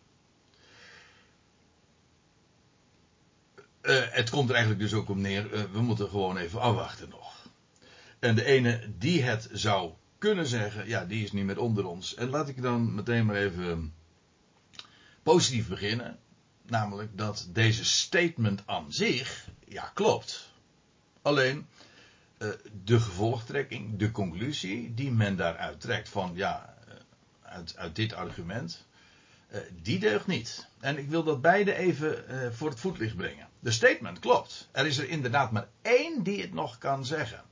Uh, 3.81 4.01
het 4.09 4.29
komt 4.29 4.49
er 4.49 4.55
eigenlijk 4.55 4.83
dus 4.83 4.93
ook 4.93 5.09
om 5.09 5.21
neer, 5.21 5.53
uh, 5.53 5.63
we 5.71 5.81
moeten 5.81 6.09
gewoon 6.09 6.37
even 6.37 6.61
afwachten 6.61 7.09
nog. 7.09 7.49
En 8.19 8.35
de 8.35 8.45
ene 8.45 8.89
die 8.97 9.23
het 9.23 9.49
zou 9.51 9.93
kunnen 10.17 10.47
zeggen, 10.47 10.87
ja, 10.87 11.05
die 11.05 11.23
is 11.23 11.31
niet 11.31 11.45
meer 11.45 11.59
onder 11.59 11.85
ons. 11.85 12.15
En 12.15 12.29
laat 12.29 12.47
ik 12.47 12.61
dan 12.61 12.95
meteen 12.95 13.25
maar 13.25 13.35
even 13.35 13.93
positief 15.23 15.67
beginnen. 15.67 16.19
Namelijk 16.65 17.17
dat 17.17 17.47
deze 17.51 17.85
statement 17.85 18.61
aan 18.65 18.93
zich, 18.93 19.47
ja, 19.67 19.91
klopt. 19.93 20.51
Alleen 21.21 21.67
uh, 22.37 22.49
de 22.83 22.99
gevolgtrekking, 22.99 23.97
de 23.97 24.11
conclusie 24.11 24.93
die 24.93 25.11
men 25.11 25.35
daaruit 25.35 25.81
trekt 25.81 26.09
van, 26.09 26.31
ja, 26.35 26.75
uit, 27.75 27.95
dit 27.95 28.13
argument, 28.13 28.85
uh, 29.51 29.59
die 29.81 29.99
deugt 29.99 30.27
niet. 30.27 30.67
En 30.79 30.97
ik 30.97 31.09
wil 31.09 31.23
dat 31.23 31.41
beide 31.41 31.75
even 31.75 32.23
voor 32.53 32.69
het 32.69 32.79
voetlicht 32.79 33.15
brengen. 33.15 33.47
De 33.59 33.71
statement 33.71 34.19
klopt. 34.19 34.69
Er 34.71 34.85
is 34.85 34.97
er 34.97 35.09
inderdaad 35.09 35.51
maar 35.51 35.67
één 35.81 36.23
die 36.23 36.41
het 36.41 36.53
nog 36.53 36.77
kan 36.77 37.05
zeggen. 37.05 37.43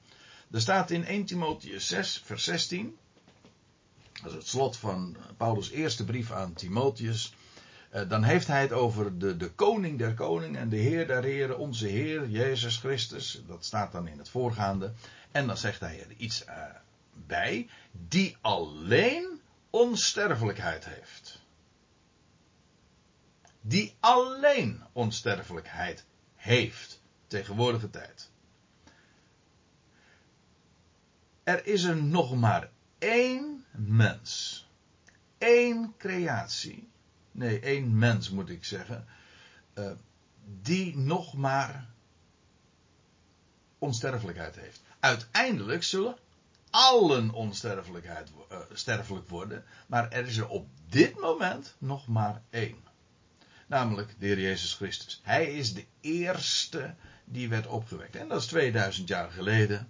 Er 0.51 0.61
staat 0.61 0.91
in 0.91 1.05
1 1.05 1.25
Timotheus 1.25 1.87
6, 1.87 2.21
vers 2.25 2.43
16. 2.43 2.97
Dat 4.21 4.31
is 4.31 4.37
het 4.37 4.47
slot 4.47 4.77
van 4.77 5.15
Paulus' 5.37 5.69
eerste 5.69 6.05
brief 6.05 6.31
aan 6.31 6.53
Timotheus. 6.53 7.33
Eh, 7.89 8.09
dan 8.09 8.23
heeft 8.23 8.47
hij 8.47 8.61
het 8.61 8.71
over 8.71 9.19
de, 9.19 9.37
de 9.37 9.49
koning 9.51 9.97
der 9.97 10.13
koningen 10.13 10.59
en 10.59 10.69
de 10.69 10.77
heer 10.77 11.07
der 11.07 11.23
heren, 11.23 11.57
onze 11.57 11.87
heer 11.87 12.29
Jezus 12.29 12.77
Christus. 12.77 13.41
Dat 13.47 13.65
staat 13.65 13.91
dan 13.91 14.07
in 14.07 14.17
het 14.17 14.29
voorgaande. 14.29 14.93
En 15.31 15.47
dan 15.47 15.57
zegt 15.57 15.79
hij 15.79 15.99
er 15.99 16.15
iets 16.17 16.43
bij, 17.27 17.69
die 17.91 18.37
alleen 18.41 19.40
onsterfelijkheid 19.71 20.85
heeft. 20.85 21.41
Die 23.61 23.95
alleen 23.99 24.83
onsterfelijkheid 24.91 26.05
heeft, 26.35 27.01
tegenwoordige 27.27 27.89
tijd. 27.89 28.29
Er 31.43 31.65
is 31.65 31.83
er 31.83 32.03
nog 32.03 32.35
maar 32.35 32.71
één 32.97 33.65
mens. 33.71 34.59
één 35.37 35.93
creatie. 35.97 36.89
Nee, 37.31 37.59
één 37.59 37.97
mens 37.97 38.29
moet 38.29 38.49
ik 38.49 38.65
zeggen. 38.65 39.07
Uh, 39.73 39.91
die 40.61 40.97
nog 40.97 41.33
maar 41.33 41.89
onsterfelijkheid 43.77 44.55
heeft. 44.55 44.81
Uiteindelijk 44.99 45.83
zullen 45.83 46.17
allen 46.71 47.31
onsterfelijkheid 47.31 48.29
uh, 48.51 48.57
sterfelijk 48.73 49.29
worden. 49.29 49.63
Maar 49.87 50.09
er 50.09 50.27
is 50.27 50.37
er 50.37 50.47
op 50.47 50.67
dit 50.89 51.19
moment 51.19 51.75
nog 51.77 52.07
maar 52.07 52.41
één. 52.49 52.77
Namelijk 53.67 54.15
de 54.19 54.25
Heer 54.25 54.39
Jezus 54.39 54.73
Christus. 54.73 55.21
Hij 55.23 55.45
is 55.45 55.73
de 55.73 55.85
eerste 56.01 56.95
die 57.25 57.49
werd 57.49 57.67
opgewekt. 57.67 58.15
En 58.15 58.27
dat 58.27 58.41
is 58.41 58.47
2000 58.47 59.07
jaar 59.07 59.31
geleden. 59.31 59.87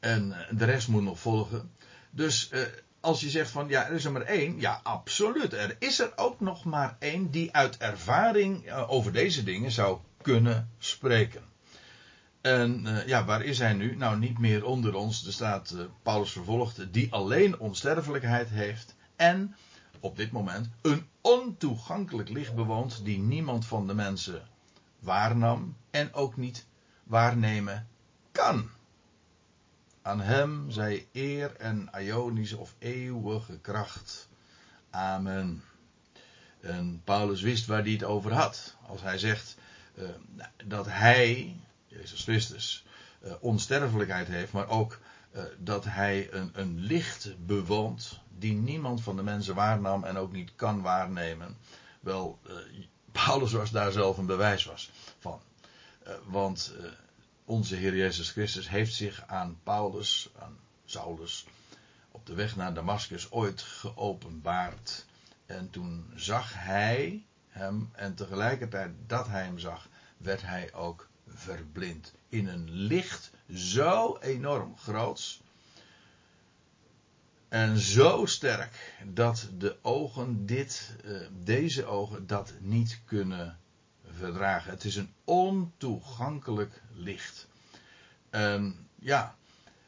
En 0.00 0.32
eh, 0.32 0.58
de 0.58 0.64
rest 0.64 0.88
moet 0.88 1.02
nog 1.02 1.18
volgen. 1.18 1.72
Dus 2.10 2.50
uh, 2.52 2.60
als 3.00 3.20
je 3.20 3.30
zegt 3.30 3.50
van 3.50 3.68
ja, 3.68 3.86
er 3.86 3.92
is 3.92 4.04
er 4.04 4.12
maar 4.12 4.22
één. 4.22 4.60
Ja, 4.60 4.80
absoluut. 4.82 5.52
Er 5.52 5.76
is 5.78 5.98
er 5.98 6.12
ook 6.16 6.40
nog 6.40 6.64
maar 6.64 6.96
één 6.98 7.30
die 7.30 7.52
uit 7.52 7.76
ervaring 7.76 8.72
over 8.72 9.12
deze 9.12 9.42
dingen 9.44 9.70
zou 9.70 9.98
kunnen 10.22 10.70
spreken. 10.78 11.51
En 12.42 13.02
ja, 13.06 13.24
waar 13.24 13.42
is 13.42 13.58
hij 13.58 13.72
nu? 13.72 13.96
Nou, 13.96 14.18
niet 14.18 14.38
meer 14.38 14.64
onder 14.64 14.94
ons. 14.94 15.26
Er 15.26 15.32
staat 15.32 15.74
Paulus 16.02 16.32
vervolgd, 16.32 16.92
die 16.92 17.12
alleen 17.12 17.58
onsterfelijkheid 17.58 18.48
heeft. 18.48 18.94
En 19.16 19.56
op 20.00 20.16
dit 20.16 20.32
moment 20.32 20.68
een 20.82 21.06
ontoegankelijk 21.20 22.28
licht 22.28 22.54
bewoont, 22.54 23.04
die 23.04 23.18
niemand 23.18 23.66
van 23.66 23.86
de 23.86 23.94
mensen 23.94 24.42
waarnam 24.98 25.76
en 25.90 26.14
ook 26.14 26.36
niet 26.36 26.66
waarnemen 27.04 27.88
kan. 28.32 28.70
Aan 30.02 30.20
hem 30.20 30.70
zij 30.70 31.06
eer 31.12 31.56
en 31.56 31.90
Ionische 31.98 32.56
of 32.56 32.74
eeuwige 32.78 33.58
kracht. 33.58 34.28
Amen. 34.90 35.62
En 36.60 37.00
Paulus 37.04 37.40
wist 37.40 37.66
waar 37.66 37.82
hij 37.82 37.92
het 37.92 38.04
over 38.04 38.32
had. 38.32 38.76
Als 38.86 39.02
hij 39.02 39.18
zegt 39.18 39.56
uh, 39.94 40.08
dat 40.66 40.86
hij, 40.88 41.56
Jezus 41.92 42.22
Christus, 42.22 42.84
uh, 43.24 43.32
onsterfelijkheid 43.40 44.28
heeft, 44.28 44.52
maar 44.52 44.68
ook 44.68 45.00
uh, 45.32 45.42
dat 45.58 45.84
hij 45.84 46.32
een, 46.32 46.50
een 46.52 46.78
licht 46.78 47.46
bewoont 47.46 48.20
die 48.38 48.52
niemand 48.52 49.02
van 49.02 49.16
de 49.16 49.22
mensen 49.22 49.54
waarnam 49.54 50.04
en 50.04 50.16
ook 50.16 50.32
niet 50.32 50.54
kan 50.56 50.82
waarnemen. 50.82 51.56
Wel, 52.00 52.40
Paulus 53.12 53.52
was 53.52 53.70
daar 53.70 53.92
zelf 53.92 54.18
een 54.18 54.26
bewijs 54.26 54.64
was 54.64 54.90
van. 55.18 55.40
want 56.24 56.74
onze 57.44 57.74
Heer 57.76 57.96
Jezus 57.96 58.30
Christus 58.30 58.68
heeft 58.68 58.94
zich 58.94 59.24
aan 59.26 59.60
Paulus, 59.62 60.30
aan 60.38 60.58
Saulus, 60.84 61.46
op 62.10 62.26
de 62.26 62.34
weg 62.34 62.56
naar 62.56 62.74
Damascus 62.74 63.30
ooit 63.30 63.62
geopenbaard. 63.62 65.06
En 65.46 65.70
toen 65.70 66.12
zag 66.14 66.52
hij 66.54 67.24
hem 67.48 67.90
en 67.92 68.14
tegelijkertijd 68.14 68.90
dat 69.06 69.26
hij 69.28 69.44
hem 69.44 69.58
zag, 69.58 69.88
werd 70.16 70.42
hij 70.42 70.72
ook 70.72 71.08
verblind. 71.34 72.12
In 72.28 72.48
een 72.48 72.70
licht 72.70 73.30
zo 73.54 74.18
enorm 74.20 74.76
groots 74.78 75.42
en 77.52 77.78
zo 77.78 78.26
sterk 78.26 78.94
dat 79.04 79.48
de 79.58 79.76
ogen 79.82 80.46
dit, 80.46 80.96
eh, 81.04 81.12
deze 81.44 81.84
ogen 81.84 82.26
dat 82.26 82.52
niet 82.60 83.00
kunnen 83.04 83.58
verdragen. 84.16 84.70
Het 84.70 84.84
is 84.84 84.96
een 84.96 85.12
ontoegankelijk 85.24 86.82
licht. 86.94 87.46
En 88.30 88.88
ja, 88.98 89.36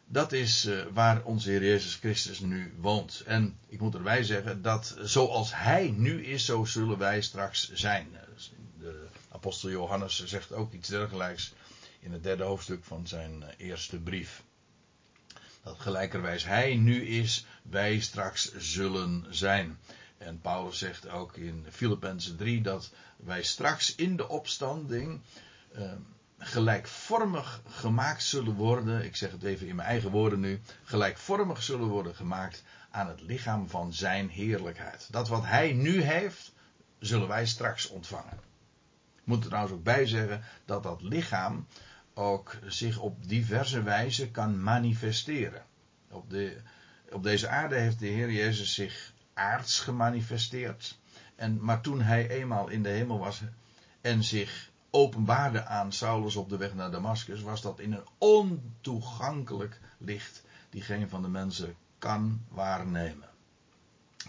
dat 0.06 0.32
is 0.32 0.66
uh, 0.66 0.84
waar 0.92 1.22
onze 1.22 1.50
Heer 1.50 1.64
Jezus 1.64 1.94
Christus 1.94 2.40
nu 2.40 2.74
woont. 2.80 3.22
En 3.26 3.58
ik 3.68 3.80
moet 3.80 3.94
erbij 3.94 4.22
zeggen 4.22 4.62
dat 4.62 4.96
zoals 5.00 5.54
Hij 5.54 5.94
nu 5.96 6.24
is, 6.24 6.44
zo 6.44 6.64
zullen 6.64 6.98
wij 6.98 7.20
straks 7.20 7.72
zijn. 7.72 8.08
Apostel 9.34 9.70
Johannes 9.70 10.24
zegt 10.24 10.52
ook 10.52 10.72
iets 10.72 10.88
dergelijks 10.88 11.52
in 12.00 12.12
het 12.12 12.22
derde 12.22 12.42
hoofdstuk 12.42 12.84
van 12.84 13.06
zijn 13.06 13.42
eh, 13.42 13.66
eerste 13.68 13.98
brief. 13.98 14.42
Dat 15.62 15.78
gelijkerwijs 15.78 16.44
Hij 16.44 16.76
nu 16.76 17.06
is, 17.06 17.46
wij 17.62 18.00
straks 18.00 18.54
zullen 18.54 19.26
zijn. 19.30 19.78
En 20.18 20.40
Paulus 20.40 20.78
zegt 20.78 21.08
ook 21.08 21.36
in 21.36 21.66
Filippenzen 21.70 22.36
3 22.36 22.62
dat 22.62 22.90
wij 23.16 23.42
straks 23.42 23.94
in 23.94 24.16
de 24.16 24.28
opstanding 24.28 25.20
uh, 25.76 25.92
gelijkvormig 26.38 27.62
gemaakt 27.68 28.22
zullen 28.22 28.54
worden. 28.54 29.04
Ik 29.04 29.16
zeg 29.16 29.30
het 29.30 29.42
even 29.42 29.66
in 29.66 29.76
mijn 29.76 29.88
eigen 29.88 30.10
woorden 30.10 30.40
nu. 30.40 30.60
Gelijkvormig 30.84 31.62
zullen 31.62 31.88
worden 31.88 32.14
gemaakt 32.14 32.62
aan 32.90 33.08
het 33.08 33.20
lichaam 33.20 33.68
van 33.68 33.92
zijn 33.92 34.28
heerlijkheid. 34.28 35.08
Dat 35.10 35.28
wat 35.28 35.44
hij 35.44 35.72
nu 35.72 36.00
heeft, 36.00 36.52
zullen 36.98 37.28
wij 37.28 37.46
straks 37.46 37.88
ontvangen. 37.88 38.52
Moet 39.24 39.42
er 39.42 39.48
trouwens 39.48 39.74
ook 39.74 39.82
bij 39.82 40.06
zeggen 40.06 40.42
dat 40.64 40.82
dat 40.82 41.02
lichaam 41.02 41.66
ook 42.14 42.56
zich 42.66 42.98
op 42.98 43.28
diverse 43.28 43.82
wijze 43.82 44.30
kan 44.30 44.62
manifesteren. 44.62 45.62
Op, 46.10 46.30
de, 46.30 46.60
op 47.12 47.22
deze 47.22 47.48
aarde 47.48 47.74
heeft 47.74 47.98
de 47.98 48.06
Heer 48.06 48.30
Jezus 48.30 48.74
zich 48.74 49.12
aards 49.34 49.80
gemanifesteerd. 49.80 50.98
En, 51.36 51.64
maar 51.64 51.80
toen 51.80 52.00
hij 52.00 52.28
eenmaal 52.28 52.68
in 52.68 52.82
de 52.82 52.88
hemel 52.88 53.18
was 53.18 53.42
en 54.00 54.24
zich 54.24 54.70
openbaarde 54.90 55.64
aan 55.64 55.92
Saulus 55.92 56.36
op 56.36 56.48
de 56.48 56.56
weg 56.56 56.74
naar 56.74 56.90
Damascus, 56.90 57.40
was 57.40 57.62
dat 57.62 57.78
in 57.78 57.92
een 57.92 58.06
ontoegankelijk 58.18 59.80
licht 59.98 60.42
die 60.70 60.82
geen 60.82 61.08
van 61.08 61.22
de 61.22 61.28
mensen 61.28 61.76
kan 61.98 62.44
waarnemen. 62.48 63.28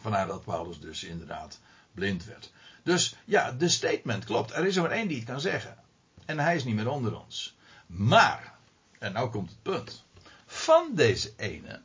Vandaar 0.01 0.27
dat 0.27 0.43
Paulus 0.43 0.79
dus 0.79 1.03
inderdaad 1.03 1.59
blind 1.95 2.25
werd. 2.25 2.51
Dus 2.83 3.15
ja, 3.25 3.51
de 3.51 3.69
statement 3.69 4.25
klopt. 4.25 4.51
Er 4.51 4.65
is 4.65 4.75
er 4.75 4.81
maar 4.81 4.91
één 4.91 5.07
die 5.07 5.17
het 5.17 5.25
kan 5.25 5.39
zeggen. 5.39 5.77
En 6.25 6.39
hij 6.39 6.55
is 6.55 6.63
niet 6.63 6.75
meer 6.75 6.89
onder 6.89 7.19
ons. 7.19 7.57
Maar, 7.85 8.53
en 8.99 9.13
nou 9.13 9.29
komt 9.29 9.49
het 9.49 9.61
punt. 9.61 10.03
Van 10.45 10.89
deze 10.93 11.33
ene 11.37 11.81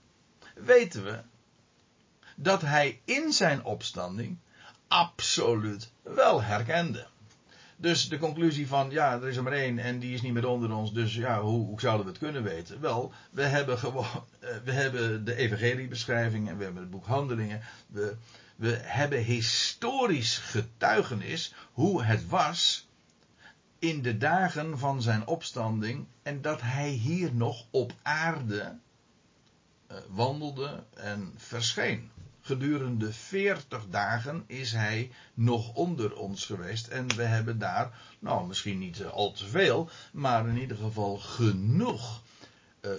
weten 0.55 1.05
we 1.05 1.21
dat 2.37 2.61
hij 2.61 3.01
in 3.05 3.33
zijn 3.33 3.65
opstanding 3.65 4.39
absoluut 4.89 5.91
wel 6.03 6.43
herkende. 6.43 7.07
Dus 7.77 8.09
de 8.09 8.19
conclusie 8.19 8.67
van, 8.67 8.91
ja, 8.91 9.15
er 9.15 9.29
is 9.29 9.37
er 9.37 9.43
maar 9.43 9.53
één 9.53 9.79
en 9.79 9.99
die 9.99 10.15
is 10.15 10.23
niet 10.23 10.33
meer 10.33 10.49
onder 10.49 10.73
ons, 10.73 10.93
dus 10.93 11.15
ja, 11.15 11.41
hoe, 11.41 11.67
hoe 11.67 11.81
zouden 11.81 12.07
we 12.07 12.13
het 12.13 12.21
kunnen 12.21 12.43
weten? 12.43 12.81
Wel, 12.81 13.13
we 13.31 13.43
hebben 13.43 13.79
gewoon, 13.79 14.25
eh, 14.41 14.51
we 14.65 14.73
hebben 14.73 15.25
de 15.25 15.35
evangeliebeschrijving 15.35 16.49
en 16.49 16.57
we 16.57 16.65
hebben 16.65 16.83
het 16.83 16.91
boek 16.91 17.07
Handelingen. 17.07 17.61
We, 17.87 18.17
we 18.61 18.79
hebben 18.83 19.23
historisch 19.23 20.39
getuigenis 20.39 21.55
hoe 21.73 22.05
het 22.05 22.29
was 22.29 22.89
in 23.79 24.03
de 24.03 24.19
dagen 24.19 24.79
van 24.79 25.03
zijn 25.03 25.27
opstanding 25.27 26.07
en 26.23 26.43
dat 26.43 26.61
hij 26.61 26.89
hier 26.89 27.35
nog 27.35 27.67
op 27.71 27.93
aarde 28.03 28.79
uh, 29.91 29.97
wandelde 30.09 30.85
en 30.95 31.35
verscheen 31.37 32.11
gedurende 32.41 33.13
40 33.13 33.87
dagen 33.91 34.45
is 34.47 34.73
hij 34.73 35.11
nog 35.35 35.75
onder 35.75 36.17
ons 36.17 36.45
geweest. 36.45 36.87
En 36.89 37.15
we 37.17 37.23
hebben 37.23 37.59
daar, 37.59 37.99
nou 38.19 38.47
misschien 38.47 38.79
niet 38.79 39.01
eh, 39.01 39.11
al 39.11 39.33
te 39.33 39.47
veel, 39.47 39.91
maar 40.13 40.49
in 40.49 40.59
ieder 40.59 40.77
geval 40.77 41.19
genoeg 41.19 42.23
uh, 42.81 42.91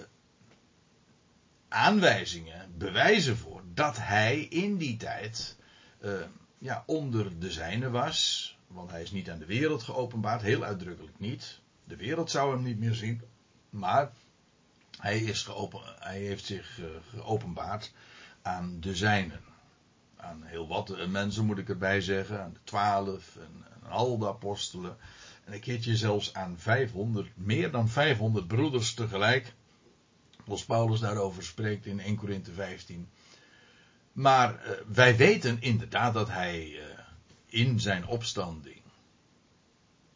aanwijzingen, 1.68 2.78
bewijzen 2.78 3.36
voor 3.36 3.61
dat 3.74 3.96
hij 3.96 4.40
in 4.40 4.76
die 4.76 4.96
tijd 4.96 5.56
uh, 6.00 6.12
ja, 6.58 6.82
onder 6.86 7.38
de 7.38 7.50
zijne 7.50 7.90
was. 7.90 8.50
Want 8.66 8.90
hij 8.90 9.02
is 9.02 9.10
niet 9.10 9.30
aan 9.30 9.38
de 9.38 9.46
wereld 9.46 9.82
geopenbaard, 9.82 10.42
heel 10.42 10.62
uitdrukkelijk 10.64 11.18
niet. 11.18 11.60
De 11.84 11.96
wereld 11.96 12.30
zou 12.30 12.54
hem 12.54 12.62
niet 12.62 12.78
meer 12.78 12.94
zien. 12.94 13.22
Maar 13.70 14.12
hij, 14.98 15.18
is 15.18 15.42
geopen, 15.42 15.80
hij 15.98 16.20
heeft 16.20 16.44
zich 16.44 16.80
geopenbaard 17.10 17.92
aan 18.42 18.80
de 18.80 18.96
zijnen. 18.96 19.40
Aan 20.16 20.42
heel 20.42 20.68
wat 20.68 21.06
mensen 21.08 21.44
moet 21.44 21.58
ik 21.58 21.68
erbij 21.68 22.00
zeggen. 22.00 22.42
Aan 22.42 22.52
de 22.52 22.60
twaalf 22.64 23.36
en, 23.36 23.90
al 23.90 24.18
de 24.18 24.28
apostelen. 24.28 24.96
En 25.44 25.52
een 25.52 25.60
keertje 25.60 25.96
zelfs 25.96 26.34
aan 26.34 26.58
500, 26.58 27.30
meer 27.34 27.70
dan 27.70 27.88
500 27.88 28.46
broeders 28.46 28.94
tegelijk. 28.94 29.54
Zoals 30.44 30.64
Paulus 30.64 31.00
daarover 31.00 31.42
spreekt 31.42 31.86
in 31.86 32.00
1 32.00 32.16
Korinthe 32.16 32.52
15. 32.52 33.08
Maar 34.12 34.66
uh, 34.66 34.70
wij 34.86 35.16
weten 35.16 35.60
inderdaad 35.60 36.14
dat 36.14 36.28
hij 36.28 36.68
uh, 36.68 36.84
in 37.46 37.80
zijn 37.80 38.06
opstanding 38.06 38.80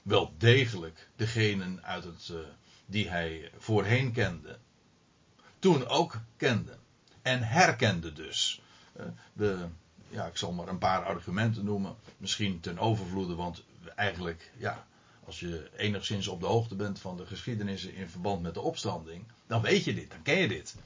wel 0.02 0.34
degelijk 0.38 1.08
degenen 1.16 1.84
uit 1.84 2.04
het, 2.04 2.28
uh, 2.32 2.38
die 2.86 3.08
hij 3.08 3.50
voorheen 3.58 4.12
kende, 4.12 4.58
toen 5.58 5.86
ook 5.86 6.20
kende. 6.36 6.76
En 7.22 7.42
herkende 7.42 8.12
dus. 8.12 8.60
De, 9.32 9.66
ja, 10.08 10.26
ik 10.26 10.36
zal 10.36 10.52
maar 10.52 10.68
een 10.68 10.78
paar 10.78 11.04
argumenten 11.04 11.64
noemen. 11.64 11.96
Misschien 12.16 12.60
ten 12.60 12.78
overvloede, 12.78 13.34
want 13.34 13.62
eigenlijk, 13.94 14.52
ja, 14.56 14.86
als 15.24 15.40
je 15.40 15.70
enigszins 15.76 16.28
op 16.28 16.40
de 16.40 16.46
hoogte 16.46 16.74
bent 16.74 16.98
van 16.98 17.16
de 17.16 17.26
geschiedenissen 17.26 17.94
in 17.94 18.08
verband 18.08 18.42
met 18.42 18.54
de 18.54 18.60
opstanding, 18.60 19.24
dan 19.46 19.62
weet 19.62 19.84
je 19.84 19.94
dit, 19.94 20.10
dan 20.10 20.22
ken 20.22 20.38
je 20.38 20.48
dit. 20.48 20.76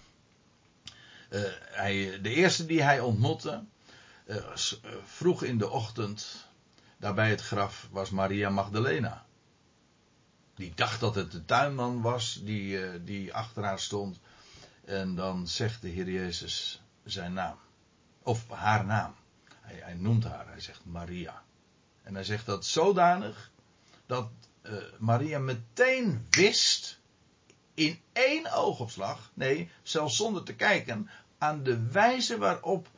Uh, 1.30 1.42
hij, 1.60 2.20
de 2.20 2.34
eerste 2.34 2.66
die 2.66 2.82
hij 2.82 3.00
ontmoette, 3.00 3.64
uh, 4.26 4.36
vroeg 5.04 5.42
in 5.42 5.58
de 5.58 5.68
ochtend, 5.68 6.46
daarbij 6.96 7.30
het 7.30 7.40
graf, 7.40 7.88
was 7.90 8.10
Maria 8.10 8.48
Magdalena. 8.48 9.26
Die 10.54 10.72
dacht 10.74 11.00
dat 11.00 11.14
het 11.14 11.32
de 11.32 11.44
tuinman 11.44 12.00
was 12.00 12.40
die, 12.44 13.04
die 13.04 13.34
achter 13.34 13.64
haar 13.64 13.78
stond. 13.78 14.18
En 14.84 15.14
dan 15.14 15.48
zegt 15.48 15.82
de 15.82 15.88
Heer 15.88 16.10
Jezus 16.10 16.82
zijn 17.04 17.32
naam. 17.32 17.58
Of 18.22 18.48
haar 18.48 18.84
naam. 18.84 19.14
Hij, 19.60 19.80
hij, 19.82 19.94
noemt 19.94 20.24
haar, 20.24 20.48
hij 20.48 20.60
zegt 20.60 20.84
Maria. 20.84 21.42
En 22.02 22.14
hij 22.14 22.24
zegt 22.24 22.46
dat 22.46 22.64
zodanig 22.64 23.50
dat 24.06 24.30
Maria 24.98 25.38
meteen 25.38 26.26
wist, 26.30 26.89
in 27.74 28.00
één 28.12 28.52
oogopslag, 28.52 29.30
nee, 29.34 29.70
zelfs 29.82 30.16
zonder 30.16 30.42
te 30.42 30.54
kijken, 30.54 31.10
aan 31.38 31.62
de 31.62 31.90
wijze 31.90 32.38
waarop 32.38 32.88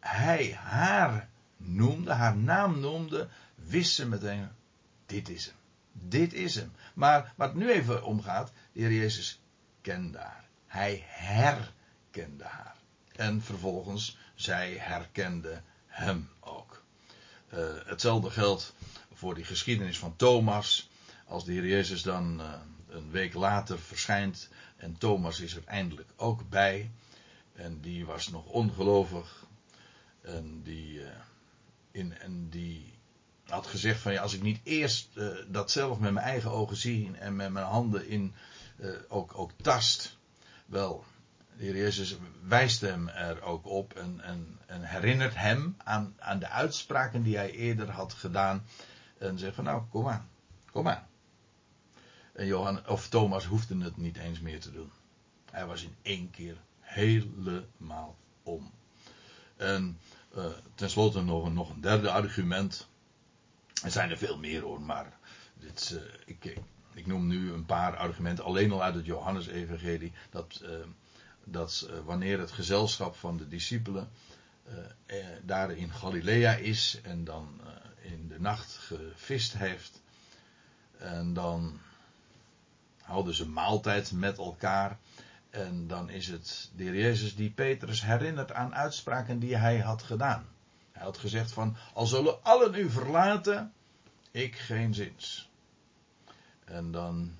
hij 0.00 0.52
haar 0.52 1.28
noemde, 1.56 2.12
haar 2.12 2.36
naam 2.36 2.80
noemde, 2.80 3.28
wist 3.54 3.94
ze 3.94 4.08
meteen, 4.08 4.48
dit 5.06 5.28
is 5.28 5.46
hem. 5.46 5.54
Dit 5.92 6.32
is 6.32 6.54
hem. 6.54 6.72
Maar 6.94 7.32
wat 7.36 7.54
nu 7.54 7.70
even 7.70 8.04
om 8.04 8.22
gaat, 8.22 8.52
de 8.72 8.80
Heer 8.80 8.92
Jezus 8.92 9.40
kende 9.80 10.18
haar. 10.18 10.44
Hij 10.66 11.04
herkende 11.06 12.44
haar. 12.44 12.76
En 13.12 13.42
vervolgens, 13.42 14.18
zij 14.34 14.76
herkende 14.78 15.62
hem 15.86 16.28
ook. 16.40 16.82
Uh, 17.54 17.60
hetzelfde 17.84 18.30
geldt 18.30 18.74
voor 19.12 19.34
die 19.34 19.44
geschiedenis 19.44 19.98
van 19.98 20.16
Thomas. 20.16 20.90
Als 21.26 21.44
de 21.44 21.52
Heer 21.52 21.66
Jezus 21.66 22.02
dan 22.02 22.40
uh, 22.40 22.54
een 22.94 23.10
week 23.10 23.34
later 23.34 23.78
verschijnt 23.78 24.48
en 24.76 24.98
Thomas 24.98 25.40
is 25.40 25.56
er 25.56 25.64
eindelijk 25.64 26.10
ook 26.16 26.48
bij. 26.48 26.90
En 27.52 27.80
die 27.80 28.06
was 28.06 28.28
nog 28.28 28.46
ongelovig. 28.46 29.46
En 30.20 30.62
die, 30.62 31.00
uh, 31.00 31.08
in, 31.90 32.18
en 32.18 32.48
die 32.48 32.92
had 33.44 33.66
gezegd 33.66 34.00
van 34.00 34.12
ja, 34.12 34.22
als 34.22 34.34
ik 34.34 34.42
niet 34.42 34.60
eerst 34.62 35.08
dat 35.48 35.70
zelf 35.70 35.98
met 35.98 36.12
mijn 36.12 36.26
eigen 36.26 36.50
ogen 36.50 36.76
zie 36.76 37.16
en 37.18 37.36
met 37.36 37.50
mijn 37.50 37.66
handen 37.66 38.08
in 38.08 38.34
ook, 39.08 39.38
ook 39.38 39.50
tast. 39.62 40.16
Wel, 40.66 41.04
de 41.56 41.64
Heer 41.64 41.76
Jezus 41.76 42.16
wijst 42.42 42.80
hem 42.80 43.08
er 43.08 43.42
ook 43.42 43.66
op 43.66 43.92
en, 43.92 44.20
en, 44.20 44.58
en, 44.66 44.82
herinnert 44.82 45.34
hem 45.34 45.76
aan, 45.84 46.14
aan 46.18 46.38
de 46.38 46.48
uitspraken 46.48 47.22
die 47.22 47.36
hij 47.36 47.50
eerder 47.50 47.90
had 47.90 48.12
gedaan. 48.12 48.64
En 49.18 49.38
zegt 49.38 49.54
van 49.54 49.64
nou, 49.64 49.82
kom 49.90 50.08
aan, 50.08 50.28
kom 50.70 50.88
aan. 50.88 51.06
En 52.34 52.46
Johan, 52.46 52.88
of 52.88 53.08
Thomas 53.08 53.44
hoefde 53.44 53.82
het 53.82 53.96
niet 53.96 54.16
eens 54.16 54.40
meer 54.40 54.60
te 54.60 54.72
doen. 54.72 54.90
Hij 55.50 55.66
was 55.66 55.82
in 55.82 55.96
één 56.02 56.30
keer 56.30 56.56
helemaal 56.80 58.16
om. 58.42 58.72
En 59.56 59.98
uh, 60.36 60.46
tenslotte 60.74 61.22
nog, 61.22 61.52
nog 61.52 61.70
een 61.70 61.80
derde 61.80 62.10
argument. 62.10 62.88
Er 63.82 63.90
zijn 63.90 64.10
er 64.10 64.18
veel 64.18 64.38
meer 64.38 64.62
hoor, 64.62 64.80
maar 64.80 65.18
dit, 65.54 65.90
uh, 65.94 66.00
ik, 66.26 66.58
ik 66.92 67.06
noem 67.06 67.26
nu 67.26 67.52
een 67.52 67.66
paar 67.66 67.96
argumenten 67.96 68.44
alleen 68.44 68.72
al 68.72 68.82
uit 68.82 68.94
het 68.94 69.06
Johannes-evangelie. 69.06 70.12
Dat 70.30 70.60
uh, 70.62 70.70
dat 71.44 71.88
wanneer 72.04 72.38
het 72.38 72.50
gezelschap 72.50 73.16
van 73.16 73.36
de 73.36 73.48
discipelen 73.48 74.10
eh, 75.06 75.16
daar 75.42 75.70
in 75.70 75.92
Galilea 75.92 76.54
is 76.54 77.00
en 77.02 77.24
dan 77.24 77.60
in 78.00 78.28
de 78.28 78.40
nacht 78.40 78.76
gevist 78.76 79.52
heeft. 79.52 80.02
En 80.98 81.32
dan 81.32 81.80
houden 83.04 83.34
ze 83.34 83.48
maaltijd 83.48 84.12
met 84.12 84.38
elkaar. 84.38 84.98
En 85.50 85.86
dan 85.86 86.10
is 86.10 86.26
het 86.26 86.70
de 86.76 86.82
heer 86.82 86.96
Jezus 86.96 87.36
die 87.36 87.50
Petrus 87.50 88.02
herinnert 88.02 88.52
aan 88.52 88.74
uitspraken 88.74 89.38
die 89.38 89.56
hij 89.56 89.78
had 89.78 90.02
gedaan. 90.02 90.46
Hij 90.92 91.02
had 91.02 91.18
gezegd 91.18 91.52
van, 91.52 91.76
al 91.94 92.06
zullen 92.06 92.42
allen 92.42 92.74
u 92.74 92.90
verlaten, 92.90 93.72
ik 94.30 94.56
geen 94.56 94.94
zins. 94.94 95.50
En 96.64 96.90
dan 96.90 97.36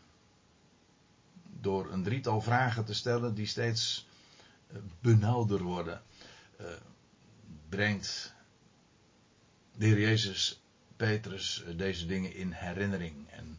door 1.60 1.92
een 1.92 2.02
drietal 2.02 2.40
vragen 2.40 2.84
te 2.84 2.94
stellen 2.94 3.34
die 3.34 3.46
steeds 3.46 4.06
eh, 4.66 4.76
benauwder 5.00 5.62
worden, 5.62 6.02
uh, 6.60 6.66
brengt 7.68 8.34
de 9.76 9.86
heer 9.86 10.00
Jezus 10.00 10.62
Petrus 10.96 11.62
eh, 11.62 11.76
deze 11.78 12.06
dingen 12.06 12.34
in 12.34 12.52
herinnering. 12.52 13.30
En, 13.30 13.58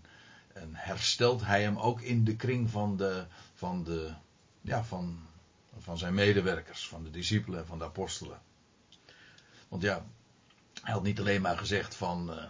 en, 0.55 0.75
herstelt 0.75 1.45
hij 1.45 1.61
hem 1.61 1.77
ook 1.77 2.01
in 2.01 2.23
de 2.23 2.35
kring 2.35 2.69
van, 2.69 2.97
de, 2.97 3.25
van, 3.53 3.83
de, 3.83 4.13
ja, 4.61 4.83
van, 4.83 5.19
van 5.77 5.97
zijn 5.97 6.13
medewerkers, 6.13 6.87
van 6.87 7.03
de 7.03 7.09
discipelen, 7.09 7.67
van 7.67 7.77
de 7.77 7.85
apostelen. 7.85 8.41
Want 9.67 9.81
ja, 9.81 10.05
hij 10.81 10.93
had 10.93 11.03
niet 11.03 11.19
alleen 11.19 11.41
maar 11.41 11.57
gezegd 11.57 11.95
van. 11.95 12.29
Uh, 12.29 12.43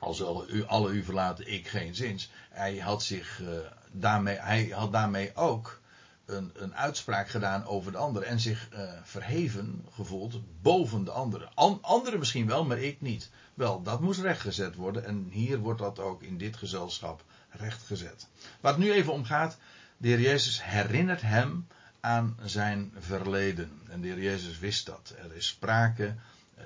al 0.00 0.14
zullen 0.14 0.46
u, 0.48 0.64
alle 0.64 0.92
u 0.92 1.04
verlaten, 1.04 1.52
ik 1.52 1.68
geen 1.68 1.94
zins. 1.94 2.30
Hij 2.50 2.78
had 2.78 3.02
zich 3.02 3.40
uh, 3.40 3.48
daarmee, 3.92 4.36
hij 4.36 4.66
had 4.66 4.92
daarmee 4.92 5.34
ook 5.36 5.80
een, 6.26 6.52
een 6.54 6.74
uitspraak 6.74 7.28
gedaan 7.28 7.66
over 7.66 7.92
de 7.92 7.98
ander 7.98 8.22
en 8.22 8.40
zich 8.40 8.68
uh, 8.72 8.92
verheven 9.02 9.86
gevoeld 9.90 10.40
boven 10.62 11.04
de 11.04 11.10
anderen. 11.10 11.54
An, 11.54 11.78
anderen 11.82 12.18
misschien 12.18 12.46
wel, 12.46 12.64
maar 12.64 12.78
ik 12.78 13.00
niet. 13.00 13.30
Wel, 13.54 13.82
dat 13.82 14.00
moest 14.00 14.20
rechtgezet 14.20 14.74
worden 14.74 15.04
en 15.04 15.28
hier 15.30 15.58
wordt 15.58 15.80
dat 15.80 15.98
ook 15.98 16.22
in 16.22 16.38
dit 16.38 16.56
gezelschap 16.56 17.24
rechtgezet. 17.50 18.28
Waar 18.60 18.72
het 18.72 18.82
nu 18.82 18.92
even 18.92 19.12
om 19.12 19.24
gaat, 19.24 19.58
de 19.96 20.08
heer 20.08 20.20
Jezus 20.20 20.64
herinnert 20.64 21.22
hem 21.22 21.66
aan 22.00 22.36
zijn 22.44 22.92
verleden. 22.98 23.80
En 23.88 24.00
de 24.00 24.06
heer 24.08 24.22
Jezus 24.22 24.58
wist 24.58 24.86
dat. 24.86 25.14
Er 25.18 25.36
is 25.36 25.46
sprake, 25.46 26.14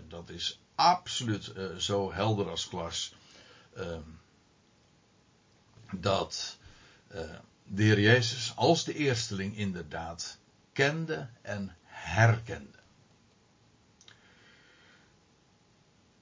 dat 0.09 0.31
is 0.31 0.61
absoluut 0.75 1.53
uh, 1.57 1.75
zo 1.75 2.13
helder 2.13 2.51
als 2.51 2.65
glas. 2.65 3.15
Uh, 3.77 3.97
dat 5.91 6.59
uh, 7.15 7.21
de 7.69 7.83
Heer 7.83 8.01
Jezus 8.01 8.53
als 8.57 8.85
de 8.85 8.95
eersteling 8.95 9.57
inderdaad 9.57 10.39
kende 10.73 11.29
en 11.43 11.77
herkende. 11.85 12.79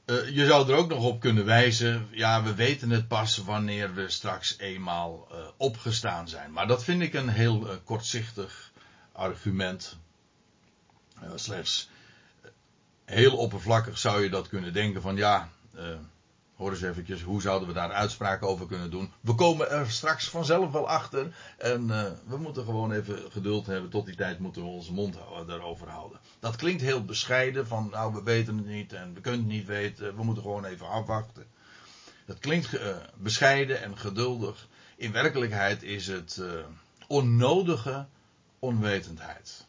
Uh, 0.07 0.29
je 0.29 0.47
zou 0.47 0.71
er 0.71 0.77
ook 0.77 0.89
nog 0.89 1.05
op 1.05 1.21
kunnen 1.21 1.45
wijzen, 1.45 2.09
ja, 2.11 2.43
we 2.43 2.55
weten 2.55 2.91
het 2.91 3.09
pas 3.09 3.37
wanneer 3.37 3.95
we 3.95 4.09
straks 4.09 4.59
eenmaal 4.59 5.29
uh, 5.33 5.39
opgestaan 5.57 6.29
zijn. 6.29 6.53
Maar 6.53 6.67
dat 6.67 6.85
vind 6.85 7.03
ik 7.03 7.15
een 7.15 7.29
heel 7.29 7.71
uh, 7.71 7.77
kortzichtig 7.85 8.73
argument. 9.13 9.97
slechts 11.35 11.89
heel 13.05 13.37
oppervlakkig 13.37 13.99
zou 13.99 14.23
je 14.23 14.31
dat 14.31 14.49
kunnen 14.49 14.73
denken 14.73 15.03
van 15.03 15.17
ja, 15.17 15.51
hoor 16.57 16.71
eens 16.71 16.83
eventjes, 16.83 17.23
hoe 17.23 17.41
zouden 17.41 17.69
we 17.69 17.75
daar 17.75 17.93
uitspraken 17.93 18.49
over 18.49 18.67
kunnen 18.67 18.91
doen? 18.91 19.13
We 19.21 19.35
komen 19.35 19.71
er 19.71 19.91
straks 19.91 20.29
vanzelf 20.29 20.73
wel 20.73 20.89
achter. 20.89 21.35
En 21.59 21.83
uh, 21.83 22.05
we 22.27 22.37
moeten 22.37 22.65
gewoon 22.65 22.93
even 22.93 23.31
geduld 23.31 23.67
hebben. 23.67 23.91
Tot 23.91 24.07
die 24.07 24.17
tijd 24.17 24.39
moeten 24.39 24.63
we 24.63 24.69
onze 24.69 24.93
mond 24.93 25.17
daarover 25.47 25.89
houden. 25.89 26.21
Dat 26.41 26.57
klinkt 26.57 26.83
heel 26.83 27.05
bescheiden. 27.05 27.67
Van 27.67 27.89
nou, 27.91 28.15
we 28.15 28.23
weten 28.23 28.57
het 28.57 28.67
niet 28.67 28.93
en 28.93 29.15
we 29.15 29.21
kunnen 29.21 29.41
het 29.41 29.49
niet 29.49 29.67
weten. 29.67 30.17
We 30.17 30.25
moeten 30.25 30.43
gewoon 30.43 30.65
even 30.65 30.89
afwachten. 30.89 31.47
Dat 32.27 32.39
klinkt 32.39 32.75
uh, 32.75 32.97
bescheiden 33.17 33.83
en 33.83 33.99
geduldig. 33.99 34.69
In 34.97 35.13
werkelijkheid 35.13 35.83
is 35.83 36.07
het 36.07 36.37
uh, 36.41 36.53
onnodige 37.07 38.07
onwetendheid. 38.59 39.67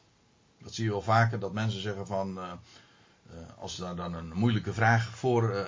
Dat 0.62 0.74
zie 0.74 0.84
je 0.84 0.92
wel 0.92 1.02
vaker 1.02 1.40
dat 1.40 1.54
mensen 1.54 1.82
zeggen 1.82 2.08
van. 2.08 2.40
als 3.60 3.76
daar 3.76 3.96
dan 3.96 4.14
een 4.14 4.32
moeilijke 4.34 4.74
vraag 4.74 5.18
voor 5.18 5.68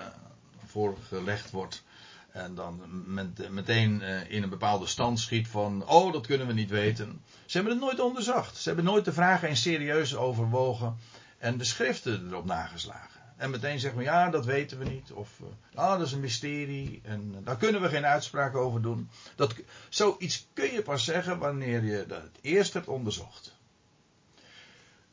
voorgelegd 0.69 1.51
wordt. 1.51 1.83
En 2.31 2.55
dan 2.55 2.81
met, 3.13 3.49
meteen 3.49 4.01
eh, 4.01 4.31
in 4.31 4.43
een 4.43 4.49
bepaalde 4.49 4.87
stand 4.87 5.19
schiet 5.19 5.47
van, 5.47 5.87
oh 5.87 6.13
dat 6.13 6.25
kunnen 6.25 6.47
we 6.47 6.53
niet 6.53 6.69
weten. 6.69 7.21
Ze 7.45 7.57
hebben 7.57 7.73
het 7.73 7.83
nooit 7.83 7.99
onderzocht. 7.99 8.57
Ze 8.57 8.67
hebben 8.67 8.85
nooit 8.85 9.05
de 9.05 9.13
vragen 9.13 9.49
in 9.49 9.57
serieus 9.57 10.15
overwogen 10.15 10.97
en 11.37 11.57
de 11.57 11.63
schriften 11.63 12.27
erop 12.27 12.45
nageslagen. 12.45 13.19
En 13.37 13.49
meteen 13.49 13.79
zeggen 13.79 13.99
we, 13.99 14.05
ja 14.05 14.29
dat 14.29 14.45
weten 14.45 14.79
we 14.79 14.85
niet. 14.85 15.11
Of, 15.11 15.29
ah 15.75 15.97
dat 15.97 16.07
is 16.07 16.11
een 16.11 16.19
mysterie 16.19 17.01
en 17.03 17.35
daar 17.43 17.57
kunnen 17.57 17.81
we 17.81 17.89
geen 17.89 18.05
uitspraak 18.05 18.55
over 18.55 18.81
doen. 18.81 19.09
Dat, 19.35 19.55
zoiets 19.89 20.47
kun 20.53 20.71
je 20.71 20.81
pas 20.81 21.03
zeggen 21.03 21.39
wanneer 21.39 21.83
je 21.83 22.05
dat 22.07 22.29
eerst 22.41 22.73
hebt 22.73 22.87
onderzocht. 22.87 23.58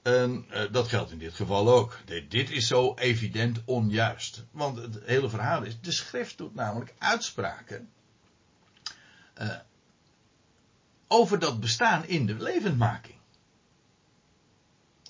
En 0.07 0.47
uh, 0.51 0.73
dat 0.73 0.89
geldt 0.89 1.11
in 1.11 1.19
dit 1.19 1.35
geval 1.35 1.69
ook. 1.69 1.99
Dit, 2.29 2.51
is 2.51 2.67
zo 2.67 2.95
evident 2.95 3.63
onjuist. 3.65 4.45
Want 4.51 4.79
het 4.79 4.99
hele 5.05 5.29
verhaal 5.29 5.63
is, 5.63 5.81
de 5.81 5.93
schrift 5.93 6.39
doet 6.39 6.55
namelijk 6.55 6.95
uitspraken 6.99 7.89
uh, 9.41 9.57
over 11.09 11.39
dat 11.39 11.61
bestaan 11.61 12.05
in 12.05 12.27
de 12.27 12.35
levendmaking. 12.35 13.17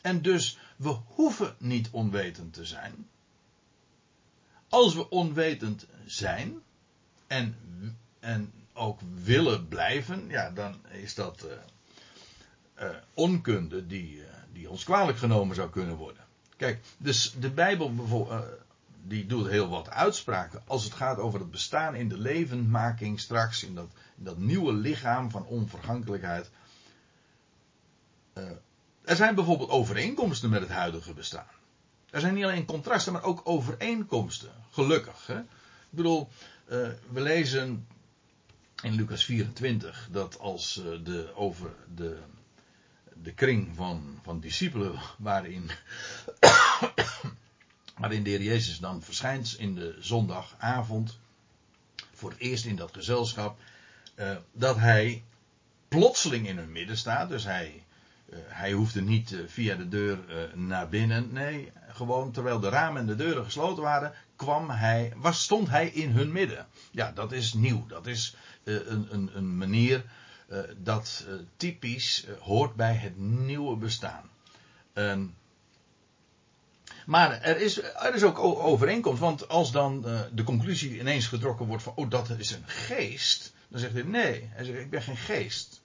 En 0.02 0.22
dus, 0.22 0.58
we 0.76 0.88
hoeven 0.88 1.54
niet 1.58 1.88
onwetend 1.90 2.52
te 2.52 2.64
zijn. 2.64 3.08
Als 4.68 4.94
we 4.94 5.08
onwetend 5.08 5.86
zijn 6.06 6.62
en, 7.26 7.56
en 8.20 8.52
ook 8.72 9.00
willen 9.14 9.68
blijven, 9.68 10.28
ja, 10.28 10.50
dan 10.50 10.80
is 10.90 11.14
dat 11.14 11.46
uh, 12.78 12.88
onkunde 13.14 13.86
die 13.86 14.24
die 14.56 14.70
ons 14.70 14.84
kwalijk 14.84 15.18
genomen 15.18 15.56
zou 15.56 15.70
kunnen 15.70 15.96
worden. 15.96 16.24
Kijk, 16.56 16.80
dus 16.98 17.34
de 17.40 17.50
Bijbel 17.50 17.92
uh, 18.10 18.38
die 19.02 19.26
doet 19.26 19.48
heel 19.48 19.68
wat 19.68 19.90
uitspraken 19.90 20.62
als 20.66 20.84
het 20.84 20.92
gaat 20.92 21.18
over 21.18 21.40
het 21.40 21.50
bestaan 21.50 21.94
in 21.94 22.08
de 22.08 22.18
levendmaking 22.18 23.20
straks, 23.20 23.62
in 23.62 23.74
dat, 23.74 23.88
in 24.16 24.24
dat 24.24 24.38
nieuwe 24.38 24.72
lichaam 24.72 25.30
van 25.30 25.46
onvergankelijkheid. 25.46 26.50
Uh, 28.34 28.44
er 29.04 29.16
zijn 29.16 29.34
bijvoorbeeld 29.34 29.70
overeenkomsten 29.70 30.50
met 30.50 30.60
het 30.60 30.70
huidige 30.70 31.14
bestaan. 31.14 31.54
Er 32.10 32.20
zijn 32.20 32.34
niet 32.34 32.44
alleen 32.44 32.64
contrasten, 32.64 33.12
maar 33.12 33.22
ook 33.22 33.40
overeenkomsten. 33.44 34.50
Gelukkig. 34.70 35.26
Hè? 35.26 35.38
Ik 35.38 35.46
bedoel, 35.90 36.28
uh, 36.68 36.88
we 37.10 37.20
lezen 37.20 37.86
in 38.82 38.92
Lucas 38.92 39.24
24 39.24 40.08
dat 40.10 40.38
als 40.38 40.74
de, 41.04 41.32
over 41.34 41.70
de 41.94 42.18
de 43.22 43.32
kring 43.32 43.68
van, 43.74 44.18
van 44.22 44.40
discipelen 44.40 44.98
waarin, 45.18 45.70
waarin 47.98 48.22
de 48.22 48.30
heer 48.30 48.42
Jezus 48.42 48.78
dan 48.78 49.02
verschijnt 49.02 49.54
in 49.58 49.74
de 49.74 49.96
zondagavond, 50.00 51.18
voor 52.12 52.30
het 52.30 52.38
eerst 52.38 52.64
in 52.64 52.76
dat 52.76 52.92
gezelschap, 52.92 53.58
uh, 54.16 54.36
dat 54.52 54.76
hij 54.76 55.24
plotseling 55.88 56.48
in 56.48 56.56
hun 56.56 56.72
midden 56.72 56.96
staat. 56.96 57.28
Dus 57.28 57.44
hij, 57.44 57.84
uh, 58.26 58.38
hij 58.44 58.72
hoefde 58.72 59.02
niet 59.02 59.30
uh, 59.30 59.40
via 59.46 59.76
de 59.76 59.88
deur 59.88 60.18
naar 60.54 60.88
binnen. 60.88 61.32
Nee, 61.32 61.72
gewoon 61.88 62.32
terwijl 62.32 62.60
de 62.60 62.68
ramen 62.68 63.00
en 63.00 63.06
de 63.06 63.16
deuren 63.16 63.44
gesloten 63.44 63.82
waren, 63.82 64.12
kwam 64.36 64.70
hij, 64.70 65.12
was, 65.16 65.42
stond 65.42 65.68
hij 65.68 65.88
in 65.88 66.10
hun 66.10 66.32
midden. 66.32 66.66
Ja, 66.90 67.12
dat 67.12 67.32
is 67.32 67.52
nieuw. 67.52 67.86
Dat 67.86 68.06
is 68.06 68.34
een, 68.64 69.06
een, 69.10 69.30
een 69.34 69.56
manier 69.56 70.04
dat 70.76 71.24
uh, 71.28 71.34
typisch 71.56 72.24
uh, 72.24 72.36
hoort 72.38 72.74
bij 72.74 72.94
het 72.94 73.18
nieuwe 73.18 73.76
bestaan. 73.76 74.30
Um, 74.94 75.34
maar 77.06 77.40
er 77.40 77.60
is, 77.60 77.82
er 77.82 78.14
is 78.14 78.22
ook 78.22 78.38
overeenkomst, 78.38 79.20
want 79.20 79.48
als 79.48 79.72
dan 79.72 80.02
de 80.32 80.42
conclusie 80.42 80.98
ineens 80.98 81.26
getrokken 81.26 81.66
wordt 81.66 81.82
van, 81.82 81.92
oh 81.96 82.10
dat 82.10 82.30
is 82.30 82.50
een 82.50 82.66
geest, 82.66 83.52
dan 83.68 83.80
zegt 83.80 83.92
hij 83.92 84.02
nee, 84.02 84.48
hij 84.52 84.64
zegt 84.64 84.78
ik 84.78 84.90
ben 84.90 85.02
geen 85.02 85.16
geest. 85.16 85.82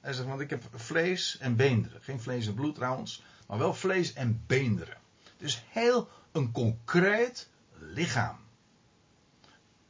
Hij 0.00 0.12
zegt, 0.12 0.28
want 0.28 0.40
ik 0.40 0.50
heb 0.50 0.62
vlees 0.74 1.38
en 1.38 1.56
beenderen. 1.56 2.02
Geen 2.02 2.20
vlees 2.20 2.46
en 2.46 2.54
bloed 2.54 2.74
trouwens, 2.74 3.22
maar 3.46 3.58
wel 3.58 3.74
vlees 3.74 4.12
en 4.12 4.42
beenderen. 4.46 4.96
Dus 5.36 5.64
heel 5.68 6.08
een 6.32 6.52
concreet 6.52 7.48
lichaam. 7.78 8.38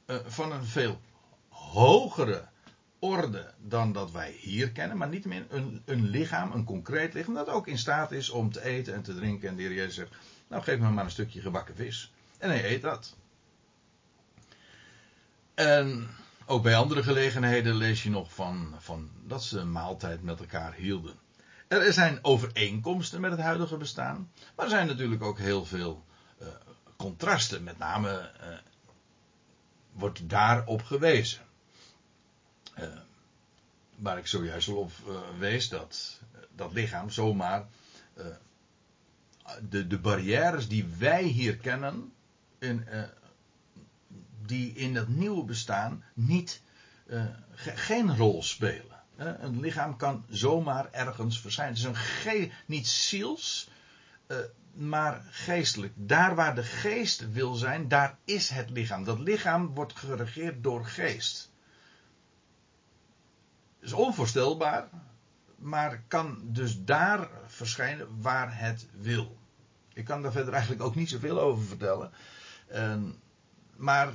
van 0.06 0.52
een 0.52 0.64
veel 0.64 1.00
hogere 1.48 2.48
orde 3.04 3.52
dan 3.58 3.92
dat 3.92 4.10
wij 4.10 4.36
hier 4.40 4.72
kennen, 4.72 4.96
maar 4.96 5.08
niet 5.08 5.24
meer 5.24 5.46
een, 5.48 5.82
een 5.84 6.08
lichaam, 6.08 6.52
een 6.52 6.64
concreet 6.64 7.14
lichaam, 7.14 7.34
dat 7.34 7.48
ook 7.48 7.66
in 7.66 7.78
staat 7.78 8.12
is 8.12 8.30
om 8.30 8.52
te 8.52 8.64
eten 8.64 8.94
en 8.94 9.02
te 9.02 9.14
drinken. 9.14 9.48
En 9.48 9.56
de 9.56 9.62
Heer 9.62 9.72
Jezus 9.72 9.94
zegt, 9.94 10.14
nou 10.48 10.62
geef 10.62 10.78
me 10.78 10.90
maar 10.90 11.04
een 11.04 11.10
stukje 11.10 11.40
gebakken 11.40 11.74
vis. 11.74 12.12
En 12.38 12.50
hij 12.50 12.72
eet 12.72 12.82
dat. 12.82 13.16
En 15.54 16.08
ook 16.46 16.62
bij 16.62 16.76
andere 16.76 17.02
gelegenheden 17.02 17.74
lees 17.74 18.02
je 18.02 18.10
nog 18.10 18.34
van, 18.34 18.74
van 18.78 19.10
dat 19.22 19.44
ze 19.44 19.58
een 19.58 19.72
maaltijd 19.72 20.22
met 20.22 20.40
elkaar 20.40 20.74
hielden. 20.74 21.14
Er 21.68 21.92
zijn 21.92 22.18
overeenkomsten 22.22 23.20
met 23.20 23.30
het 23.30 23.40
huidige 23.40 23.76
bestaan, 23.76 24.30
maar 24.56 24.64
er 24.64 24.70
zijn 24.70 24.86
natuurlijk 24.86 25.22
ook 25.22 25.38
heel 25.38 25.64
veel 25.64 26.04
uh, 26.42 26.48
contrasten. 26.96 27.62
Met 27.62 27.78
name 27.78 28.30
uh, 28.40 28.46
wordt 29.92 30.28
daarop 30.28 30.82
gewezen. 30.82 31.42
Uh, 32.78 32.84
waar 33.96 34.18
ik 34.18 34.26
zojuist 34.26 34.68
al 34.68 34.76
op 34.76 34.92
uh, 35.08 35.20
wees, 35.38 35.68
dat 35.68 36.20
dat 36.54 36.72
lichaam 36.72 37.10
zomaar 37.10 37.66
de, 39.68 39.86
de 39.86 39.98
barrières 39.98 40.68
die 40.68 40.84
wij 40.98 41.22
hier 41.22 41.56
kennen, 41.56 42.12
in, 42.58 42.86
die 44.46 44.72
in 44.72 44.94
dat 44.94 45.08
nieuwe 45.08 45.44
bestaan 45.44 46.04
niet, 46.14 46.60
ge 47.54 47.76
geen 47.76 48.16
rol 48.16 48.42
spelen. 48.42 49.02
een 49.16 49.60
lichaam 49.60 49.96
kan 49.96 50.24
zomaar 50.28 50.92
ergens 50.92 51.40
verschijnen. 51.40 51.74
Het 51.74 51.96
is 51.96 52.18
een 52.34 52.52
niet 52.66 52.86
ziels, 52.86 53.68
maar 54.72 55.22
geestelijk. 55.30 55.92
Daar 55.96 56.34
waar 56.34 56.54
de 56.54 56.64
geest 56.64 57.32
wil 57.32 57.54
zijn, 57.54 57.88
daar 57.88 58.18
is 58.24 58.48
het 58.48 58.70
lichaam. 58.70 59.04
Dat 59.04 59.18
lichaam 59.18 59.74
wordt 59.74 59.96
geregeerd 59.96 60.62
door 60.62 60.86
geest 60.86 61.52
is 63.84 63.92
onvoorstelbaar, 63.92 64.88
maar 65.56 66.02
kan 66.08 66.38
dus 66.42 66.84
daar 66.84 67.28
verschijnen 67.46 68.08
waar 68.20 68.58
het 68.58 68.86
wil. 69.00 69.36
Ik 69.92 70.04
kan 70.04 70.22
daar 70.22 70.32
verder 70.32 70.52
eigenlijk 70.52 70.82
ook 70.82 70.94
niet 70.94 71.10
zoveel 71.10 71.40
over 71.40 71.64
vertellen. 71.64 72.12
Uh, 72.72 72.96
maar 73.76 74.12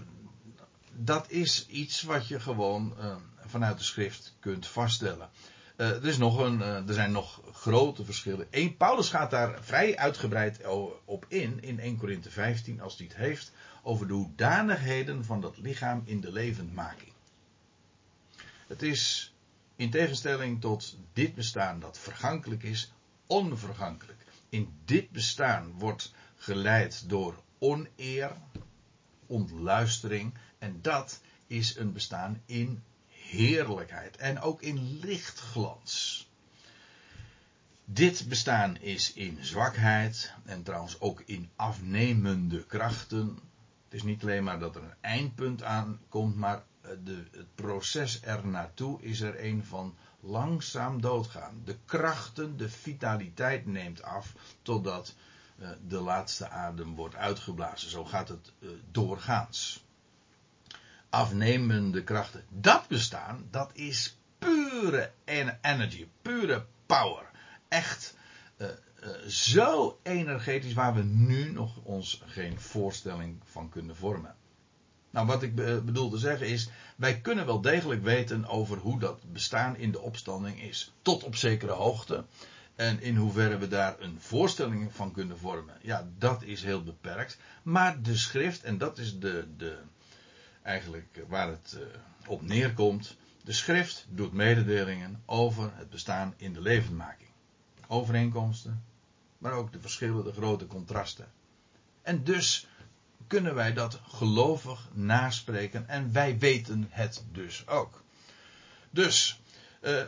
dat 0.93 1.31
is 1.31 1.67
iets 1.67 2.01
wat 2.01 2.27
je 2.27 2.39
gewoon 2.39 2.93
uh, 2.99 3.15
vanuit 3.45 3.77
de 3.77 3.83
schrift 3.83 4.35
kunt 4.39 4.67
vaststellen. 4.67 5.29
Uh, 5.77 5.87
er, 5.87 6.05
is 6.05 6.17
nog 6.17 6.39
een, 6.39 6.59
uh, 6.59 6.87
er 6.87 6.93
zijn 6.93 7.11
nog 7.11 7.41
grote 7.53 8.05
verschillen. 8.05 8.47
Eén, 8.49 8.77
Paulus 8.77 9.09
gaat 9.09 9.31
daar 9.31 9.63
vrij 9.63 9.97
uitgebreid 9.97 10.65
op 11.05 11.25
in, 11.27 11.61
in 11.61 11.79
1 11.79 11.97
Korinthe 11.97 12.31
15, 12.31 12.81
als 12.81 12.97
hij 12.97 13.07
het 13.07 13.15
heeft, 13.15 13.51
over 13.83 14.07
de 14.07 14.13
hoedanigheden 14.13 15.25
van 15.25 15.41
dat 15.41 15.57
lichaam 15.57 16.01
in 16.05 16.21
de 16.21 16.31
levendmaking. 16.31 17.11
Het 18.67 18.81
is 18.81 19.28
in 19.79 19.89
tegenstelling 19.89 20.61
tot 20.61 20.97
dit 21.13 21.35
bestaan 21.35 21.79
dat 21.79 21.97
vergankelijk 21.97 22.63
is, 22.63 22.91
onvergankelijk. 23.27 24.25
In 24.49 24.73
dit 24.85 25.09
bestaan 25.09 25.71
wordt 25.71 26.13
geleid 26.35 27.09
door 27.09 27.43
oneer, 27.57 28.31
ontluistering. 29.25 30.33
En 30.57 30.81
dat 30.81 31.21
is 31.47 31.75
een 31.75 31.93
bestaan 31.93 32.41
in 32.45 32.83
heerlijkheid 33.07 34.17
en 34.17 34.39
ook 34.39 34.61
in 34.61 34.99
lichtglans. 34.99 36.27
Dit 37.85 38.25
bestaan 38.27 38.77
is 38.77 39.13
in 39.13 39.37
zwakheid 39.41 40.33
en 40.45 40.63
trouwens 40.63 40.99
ook 40.99 41.23
in 41.25 41.49
afnemende 41.55 42.65
krachten. 42.65 43.39
Het 43.83 43.93
is 43.93 44.03
niet 44.03 44.21
alleen 44.21 44.43
maar 44.43 44.59
dat 44.59 44.75
er 44.75 44.83
een 44.83 44.95
eindpunt 45.01 45.63
aankomt, 45.63 46.35
maar 46.35 46.63
de, 47.03 47.25
het 47.31 47.55
proces 47.55 48.21
er 48.21 48.47
naartoe 48.47 49.01
is 49.01 49.21
er 49.21 49.43
een 49.45 49.63
van 49.65 49.95
langzaam 50.19 51.01
doodgaan. 51.01 51.61
De 51.65 51.77
krachten, 51.85 52.57
de 52.57 52.69
vitaliteit 52.69 53.65
neemt 53.65 54.03
af 54.03 54.33
totdat 54.61 55.15
uh, 55.57 55.69
de 55.87 55.99
laatste 55.99 56.49
adem 56.49 56.95
wordt 56.95 57.15
uitgeblazen. 57.15 57.89
Zo 57.89 58.05
gaat 58.05 58.29
het 58.29 58.51
uh, 58.59 58.69
doorgaans. 58.91 59.83
Afnemende 61.09 62.03
krachten. 62.03 62.45
Dat 62.49 62.87
bestaan, 62.87 63.47
dat 63.49 63.71
is 63.73 64.17
pure 64.37 65.11
energy, 65.61 66.07
pure 66.21 66.65
power. 66.85 67.29
Echt 67.67 68.17
zo 69.27 69.99
energetisch 70.03 70.73
waar 70.73 70.93
we 70.93 71.03
nu 71.03 71.51
nog 71.51 71.77
ons 71.83 72.21
geen 72.25 72.59
voorstelling 72.59 73.41
van 73.43 73.69
kunnen 73.69 73.95
vormen. 73.95 74.35
Nou, 75.09 75.27
wat 75.27 75.43
ik 75.43 75.55
bedoel 75.55 76.09
te 76.09 76.17
zeggen 76.17 76.47
is, 76.47 76.69
wij 76.95 77.21
kunnen 77.21 77.45
wel 77.45 77.61
degelijk 77.61 78.03
weten 78.03 78.45
over 78.45 78.77
hoe 78.77 78.99
dat 78.99 79.31
bestaan 79.31 79.77
in 79.77 79.91
de 79.91 79.99
opstanding 79.99 80.61
is. 80.61 80.93
Tot 81.01 81.23
op 81.23 81.35
zekere 81.35 81.71
hoogte. 81.71 82.25
En 82.75 83.01
in 83.01 83.15
hoeverre 83.15 83.57
we 83.57 83.67
daar 83.67 83.95
een 83.99 84.17
voorstelling 84.19 84.93
van 84.93 85.11
kunnen 85.11 85.37
vormen. 85.37 85.75
Ja, 85.81 86.07
dat 86.17 86.43
is 86.43 86.63
heel 86.63 86.83
beperkt. 86.83 87.37
Maar 87.63 88.01
de 88.01 88.17
schrift, 88.17 88.63
en 88.63 88.77
dat 88.77 88.97
is 88.97 89.19
de, 89.19 89.47
de, 89.57 89.77
eigenlijk 90.61 91.23
waar 91.27 91.47
het 91.47 91.77
uh, 91.77 91.85
op 92.27 92.41
neerkomt. 92.41 93.17
De 93.43 93.53
schrift 93.53 94.05
doet 94.09 94.33
mededelingen 94.33 95.21
over 95.25 95.71
het 95.73 95.89
bestaan 95.89 96.33
in 96.37 96.53
de 96.53 96.61
levendmaking. 96.61 97.29
Overeenkomsten, 97.87 98.83
maar 99.37 99.53
ook 99.53 99.71
de 99.71 99.81
verschillen, 99.81 100.23
de 100.23 100.33
grote 100.33 100.67
contrasten. 100.67 101.31
En 102.01 102.23
dus 102.23 102.67
kunnen 103.29 103.55
wij 103.55 103.73
dat 103.73 103.99
gelovig 104.07 104.87
naspreken 104.93 105.87
en 105.87 106.11
wij 106.11 106.37
weten 106.37 106.87
het 106.89 107.23
dus 107.31 107.67
ook. 107.67 108.03
Dus, 108.89 109.41
uh, 109.81 110.01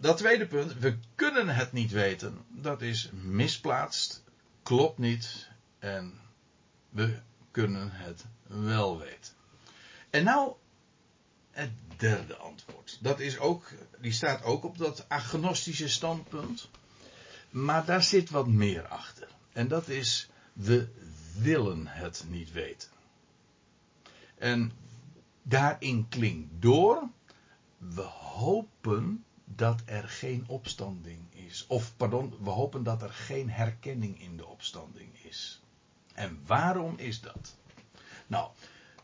dat 0.00 0.16
tweede 0.16 0.46
punt, 0.46 0.78
we 0.78 0.98
kunnen 1.14 1.48
het 1.48 1.72
niet 1.72 1.90
weten, 1.90 2.38
dat 2.48 2.82
is 2.82 3.10
misplaatst, 3.12 4.22
klopt 4.62 4.98
niet 4.98 5.48
en 5.78 6.20
we 6.88 7.18
kunnen 7.50 7.90
het 7.92 8.24
wel 8.46 8.98
weten. 8.98 9.32
En 10.10 10.24
nou 10.24 10.52
het 11.50 11.70
derde 11.96 12.36
antwoord. 12.36 12.98
Dat 13.00 13.20
is 13.20 13.38
ook, 13.38 13.72
die 14.00 14.12
staat 14.12 14.42
ook 14.42 14.64
op 14.64 14.78
dat 14.78 15.08
agnostische 15.08 15.88
standpunt. 15.88 16.68
Maar 17.50 17.84
daar 17.84 18.02
zit 18.02 18.30
wat 18.30 18.46
meer 18.46 18.86
achter. 18.86 19.28
En 19.52 19.68
dat 19.68 19.88
is, 19.88 20.28
we 20.52 20.88
willen 21.38 21.86
het 21.86 22.24
niet 22.28 22.52
weten. 22.52 22.88
En 24.34 24.72
daarin 25.42 26.08
klinkt 26.08 26.62
door, 26.62 27.08
we 27.78 28.02
hopen 28.02 29.24
dat 29.44 29.82
er 29.84 30.08
geen 30.08 30.44
opstanding 30.46 31.20
is. 31.30 31.64
Of 31.68 31.96
pardon, 31.96 32.34
we 32.40 32.50
hopen 32.50 32.82
dat 32.82 33.02
er 33.02 33.12
geen 33.12 33.50
herkenning 33.50 34.20
in 34.20 34.36
de 34.36 34.46
opstanding 34.46 35.24
is. 35.24 35.62
En 36.14 36.42
waarom 36.46 36.94
is 36.96 37.20
dat? 37.20 37.56
Nou, 38.26 38.50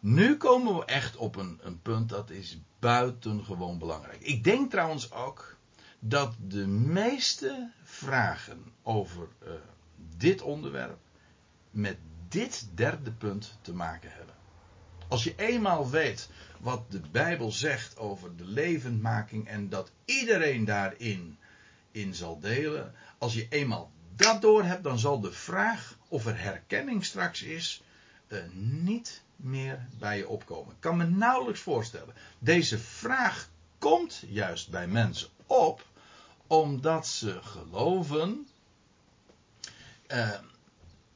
nu 0.00 0.36
komen 0.36 0.76
we 0.76 0.84
echt 0.84 1.16
op 1.16 1.36
een, 1.36 1.60
een 1.62 1.82
punt 1.82 2.08
dat 2.08 2.30
is 2.30 2.58
buitengewoon 2.78 3.78
belangrijk. 3.78 4.20
Ik 4.20 4.44
denk 4.44 4.70
trouwens 4.70 5.12
ook 5.12 5.56
dat 5.98 6.34
de 6.48 6.66
meeste 6.66 7.70
vragen 7.82 8.64
over 8.82 9.28
uh, 9.42 9.50
dit 10.16 10.42
onderwerp 10.42 10.98
met 11.70 11.98
dit 12.34 12.68
derde 12.74 13.12
punt 13.12 13.58
te 13.60 13.72
maken 13.72 14.10
hebben. 14.12 14.34
Als 15.08 15.24
je 15.24 15.34
eenmaal 15.36 15.90
weet 15.90 16.28
wat 16.60 16.90
de 16.90 17.00
Bijbel 17.12 17.52
zegt 17.52 17.98
over 17.98 18.36
de 18.36 18.44
levendmaking 18.44 19.48
en 19.48 19.68
dat 19.68 19.90
iedereen 20.04 20.64
daarin 20.64 21.38
in 21.90 22.14
zal 22.14 22.38
delen, 22.38 22.94
als 23.18 23.34
je 23.34 23.46
eenmaal 23.48 23.90
dat 24.16 24.40
door 24.40 24.64
hebt, 24.64 24.84
dan 24.84 24.98
zal 24.98 25.20
de 25.20 25.32
vraag 25.32 25.98
of 26.08 26.26
er 26.26 26.40
herkenning 26.40 27.04
straks 27.04 27.42
is, 27.42 27.82
uh, 28.28 28.38
niet 28.60 29.22
meer 29.36 29.86
bij 29.98 30.16
je 30.16 30.28
opkomen. 30.28 30.74
Ik 30.74 30.80
kan 30.80 30.96
me 30.96 31.04
nauwelijks 31.06 31.60
voorstellen. 31.60 32.14
Deze 32.38 32.78
vraag 32.78 33.48
komt 33.78 34.22
juist 34.28 34.70
bij 34.70 34.86
mensen 34.86 35.28
op, 35.46 35.86
omdat 36.46 37.06
ze 37.06 37.42
geloven. 37.42 38.48
Uh, 40.08 40.30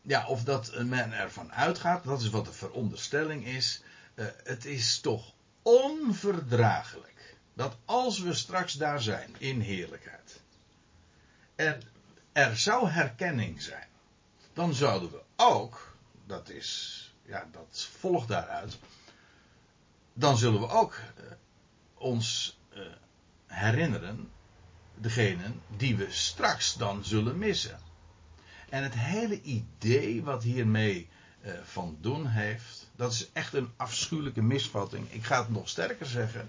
ja, 0.09 0.27
of 0.27 0.45
dat 0.45 0.85
men 0.85 1.13
ervan 1.13 1.53
uitgaat, 1.53 2.05
dat 2.05 2.21
is 2.21 2.31
wat 2.31 2.45
de 2.45 2.53
veronderstelling 2.53 3.47
is. 3.47 3.83
Uh, 4.15 4.27
het 4.45 4.65
is 4.65 5.01
toch 5.01 5.33
onverdraaglijk 5.63 7.37
dat 7.55 7.77
als 7.85 8.19
we 8.19 8.35
straks 8.35 8.73
daar 8.73 9.03
zijn 9.03 9.35
in 9.39 9.61
heerlijkheid, 9.61 10.41
er, 11.55 11.79
er 12.33 12.57
zou 12.57 12.89
herkenning 12.89 13.63
zijn, 13.63 13.89
dan 14.53 14.75
zouden 14.75 15.11
we 15.11 15.23
ook, 15.37 15.97
dat 16.27 16.49
is, 16.49 17.03
ja, 17.23 17.49
dat 17.53 17.89
volgt 17.99 18.29
daaruit, 18.29 18.79
dan 20.13 20.39
zullen 20.39 20.61
we 20.61 20.69
ook 20.69 20.95
uh, 20.95 21.25
ons 21.95 22.59
herinneren, 23.47 24.31
degenen 24.95 25.63
die 25.77 25.97
we 25.97 26.11
straks 26.11 26.75
dan 26.75 27.05
zullen 27.05 27.39
missen. 27.39 27.88
En 28.69 28.83
het 28.83 28.95
hele 28.95 29.43
idee 29.43 30.23
wat 30.23 30.43
hiermee 30.43 31.09
uh, 31.45 31.53
van 31.63 31.99
doen 32.01 32.27
heeft, 32.27 32.91
dat 32.97 33.13
is 33.13 33.31
echt 33.33 33.53
een 33.53 33.71
afschuwelijke 33.77 34.43
misvatting. 34.43 35.13
Ik 35.13 35.25
ga 35.25 35.41
het 35.41 35.51
nog 35.51 35.69
sterker 35.69 36.07
zeggen. 36.07 36.49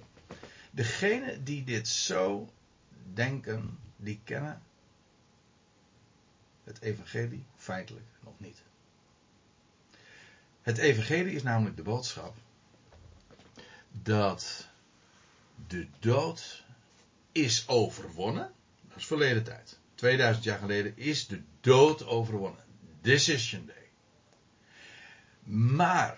Degenen 0.71 1.43
die 1.43 1.63
dit 1.63 1.87
zo 1.87 2.49
denken, 3.13 3.79
die 3.95 4.19
kennen 4.23 4.61
het 6.63 6.81
evangelie 6.81 7.45
feitelijk 7.55 8.05
nog 8.19 8.33
niet. 8.37 8.61
Het 10.61 10.77
evangelie 10.77 11.35
is 11.35 11.43
namelijk 11.43 11.75
de 11.75 11.83
boodschap 11.83 12.35
dat 13.91 14.67
de 15.67 15.87
dood 15.99 16.63
is 17.31 17.67
overwonnen. 17.67 18.51
Dat 18.87 18.97
is 18.97 19.05
verleden 19.05 19.43
tijd. 19.43 19.79
2000 19.99 20.43
jaar 20.43 20.59
geleden 20.59 20.97
is 20.97 21.27
de 21.27 21.41
dood 21.61 22.05
overwonnen. 22.05 22.63
Decision 23.01 23.65
Day. 23.65 23.89
Maar 25.75 26.17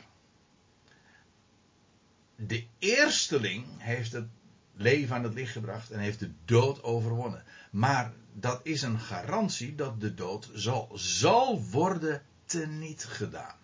de 2.36 2.66
eersteling 2.80 3.66
heeft 3.78 4.12
het 4.12 4.28
leven 4.74 5.16
aan 5.16 5.24
het 5.24 5.34
licht 5.34 5.52
gebracht 5.52 5.92
en 5.92 6.00
heeft 6.00 6.20
de 6.20 6.32
dood 6.46 6.84
overwonnen. 6.84 7.44
Maar 7.72 8.14
dat 8.34 8.60
is 8.64 8.82
een 8.82 9.00
garantie 9.00 9.76
dat 9.76 10.02
de 10.02 10.14
dood 10.14 10.50
zal, 10.54 10.90
zal 10.94 11.64
worden 11.64 12.22
teniet 12.46 13.06
gedaan. 13.06 13.56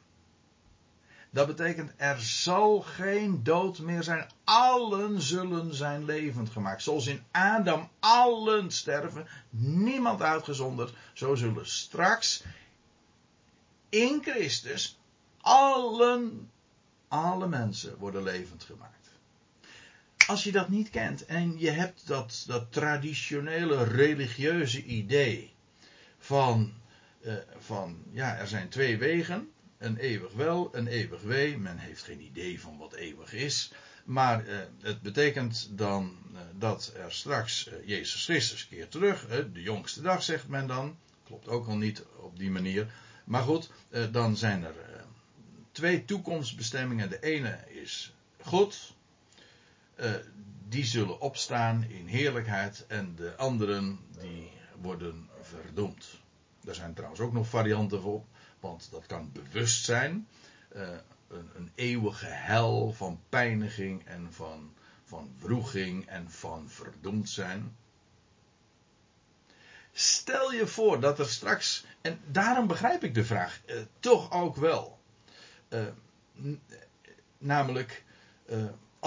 Dat 1.30 1.48
betekent 1.48 1.92
er 1.98 2.20
zal 2.20 2.82
geen 2.82 3.44
dood 3.44 3.80
meer 3.80 4.04
zijn. 4.04 4.30
Allen 4.44 5.22
zullen 5.22 5.76
zijn 5.76 6.06
levend 6.06 6.50
gemaakt. 6.50 6.84
Zoals 6.84 7.08
in 7.08 7.24
Adam 7.32 7.90
allen 8.00 8.72
sterven, 8.72 9.28
niemand 9.50 10.22
uitgezonderd. 10.22 10.94
Zo 11.14 11.36
zullen 11.36 11.68
straks 11.68 12.44
in 13.90 14.20
Christus 14.22 15.00
allen, 15.42 16.52
alle 17.08 17.48
mensen 17.48 17.98
worden 17.98 18.24
levend 18.24 18.64
gemaakt. 18.64 18.96
Als 20.28 20.44
je 20.44 20.52
dat 20.52 20.70
niet 20.70 20.90
kent 20.90 21.26
en 21.26 21.60
je 21.60 21.70
hebt 21.70 22.08
dat, 22.08 22.44
dat 22.48 22.72
traditionele 22.72 23.84
religieuze 23.84 24.84
idee 24.84 25.54
van, 26.18 26.74
uh, 27.22 27.34
van 27.58 27.98
ja, 28.12 28.36
er 28.36 28.48
zijn 28.48 28.70
twee 28.70 28.98
wegen 28.98 29.52
een 29.78 29.98
eeuwig 29.98 30.34
wel, 30.34 30.70
een 30.72 30.88
eeuwig 30.88 31.22
wee. 31.22 31.58
Men 31.58 31.78
heeft 31.78 32.04
geen 32.04 32.22
idee 32.22 32.62
van 32.62 32.78
wat 32.78 32.94
eeuwig 32.94 33.34
is. 33.34 33.72
Maar 34.06 34.46
eh, 34.46 34.58
het 34.82 35.02
betekent 35.02 35.70
dan 35.72 36.18
eh, 36.34 36.42
dat 36.56 36.94
er 36.96 37.12
straks 37.12 37.68
eh, 37.68 37.88
Jezus 37.88 38.24
Christus 38.24 38.68
keert 38.68 38.92
terug. 38.92 39.28
de 39.54 39.62
jongste 39.62 40.02
dag 40.02 40.24
zegt 40.24 40.48
men 40.48 40.68
dan. 40.68 40.98
Klopt 41.24 41.48
ook 41.48 41.68
al 41.68 41.78
niet 41.78 42.04
op 42.16 42.38
die 42.40 42.52
manier. 42.52 42.88
Maar 43.28 43.44
goed, 43.44 43.70
eh, 43.90 44.04
dan 44.12 44.38
zijn 44.38 44.64
er 44.64 44.80
eh, 44.80 45.02
twee 45.72 46.06
toekomstbestemmingen. 46.06 47.10
De 47.10 47.20
ene 47.20 47.60
is 47.68 48.14
God. 48.42 48.96
Eh, 49.96 50.12
die 50.68 50.86
zullen 50.86 51.22
opstaan 51.22 51.84
in 51.84 52.06
heerlijkheid. 52.06 52.86
En 52.88 53.16
de 53.16 53.36
anderen 53.36 54.00
die 54.20 54.52
worden 54.82 55.30
verdoemd. 55.42 56.08
Er 56.66 56.76
zijn 56.76 56.94
trouwens 56.94 57.22
ook 57.22 57.34
nog 57.34 57.48
varianten 57.48 58.04
op. 58.04 58.26
Want 58.60 58.88
dat 58.92 59.06
kan 59.06 59.32
bewust 59.34 59.86
zijn. 59.86 60.28
Uh, 60.76 60.90
een, 61.28 61.50
een, 61.56 61.72
eeuwige 61.76 62.26
hel 62.26 62.94
van 62.94 63.20
pijniging 63.30 64.06
en 64.06 64.34
van, 64.34 64.74
van 65.04 65.32
wroeging 65.40 66.06
en 66.06 66.32
van 66.32 66.70
verdoemd 66.70 67.30
zijn. 67.30 67.76
Stel 69.92 70.52
je 70.52 70.68
voor 70.68 71.00
dat 71.00 71.20
er 71.20 71.30
straks, 71.30 71.86
en 72.02 72.20
daarom 72.26 72.68
begrijp 72.68 73.04
ik 73.04 73.14
de 73.14 73.26
vraag 73.26 73.62
uh, 73.66 73.82
toch 74.00 74.32
ook 74.32 74.56
wel. 74.56 75.00
Uh, 75.70 75.86
namelijk, 77.38 78.04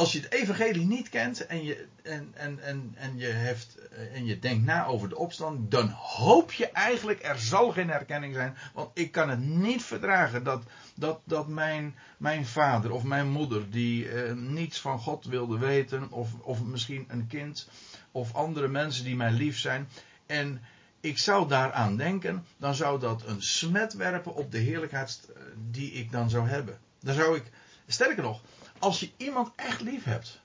als 0.00 0.12
je 0.12 0.20
het 0.20 0.32
evangelie 0.32 0.86
niet 0.86 1.08
kent 1.08 1.46
en 1.46 1.64
je, 1.64 1.86
en, 2.02 2.30
en, 2.34 2.58
en, 2.62 2.94
en, 2.96 3.18
je 3.18 3.26
heeft, 3.26 3.78
en 4.14 4.24
je 4.24 4.38
denkt 4.38 4.64
na 4.64 4.86
over 4.86 5.08
de 5.08 5.16
opstand, 5.16 5.70
dan 5.70 5.88
hoop 5.88 6.52
je 6.52 6.70
eigenlijk 6.70 7.22
er 7.22 7.38
zal 7.38 7.70
geen 7.70 7.90
herkenning 7.90 8.34
zijn. 8.34 8.56
Want 8.74 8.90
ik 8.94 9.12
kan 9.12 9.30
het 9.30 9.40
niet 9.40 9.82
verdragen 9.82 10.44
dat, 10.44 10.62
dat, 10.94 11.20
dat 11.24 11.48
mijn, 11.48 11.94
mijn 12.16 12.46
vader 12.46 12.90
of 12.90 13.02
mijn 13.02 13.30
moeder, 13.30 13.70
die 13.70 14.12
uh, 14.12 14.32
niets 14.32 14.80
van 14.80 14.98
God 14.98 15.24
wilde 15.24 15.58
weten, 15.58 16.10
of, 16.10 16.28
of 16.42 16.64
misschien 16.64 17.04
een 17.08 17.26
kind, 17.26 17.68
of 18.10 18.34
andere 18.34 18.68
mensen 18.68 19.04
die 19.04 19.16
mij 19.16 19.32
lief 19.32 19.58
zijn, 19.58 19.88
en 20.26 20.60
ik 21.00 21.18
zou 21.18 21.48
daaraan 21.48 21.96
denken, 21.96 22.46
dan 22.56 22.74
zou 22.74 23.00
dat 23.00 23.22
een 23.26 23.42
smet 23.42 23.92
werpen 23.92 24.34
op 24.34 24.52
de 24.52 24.58
heerlijkheid 24.58 25.28
die 25.70 25.92
ik 25.92 26.12
dan 26.12 26.30
zou 26.30 26.48
hebben. 26.48 26.78
Dan 27.00 27.14
zou 27.14 27.36
ik, 27.36 27.44
sterker 27.86 28.22
nog, 28.22 28.40
als 28.80 29.00
je 29.00 29.10
iemand 29.16 29.50
echt 29.56 29.80
lief 29.80 30.04
hebt, 30.04 30.40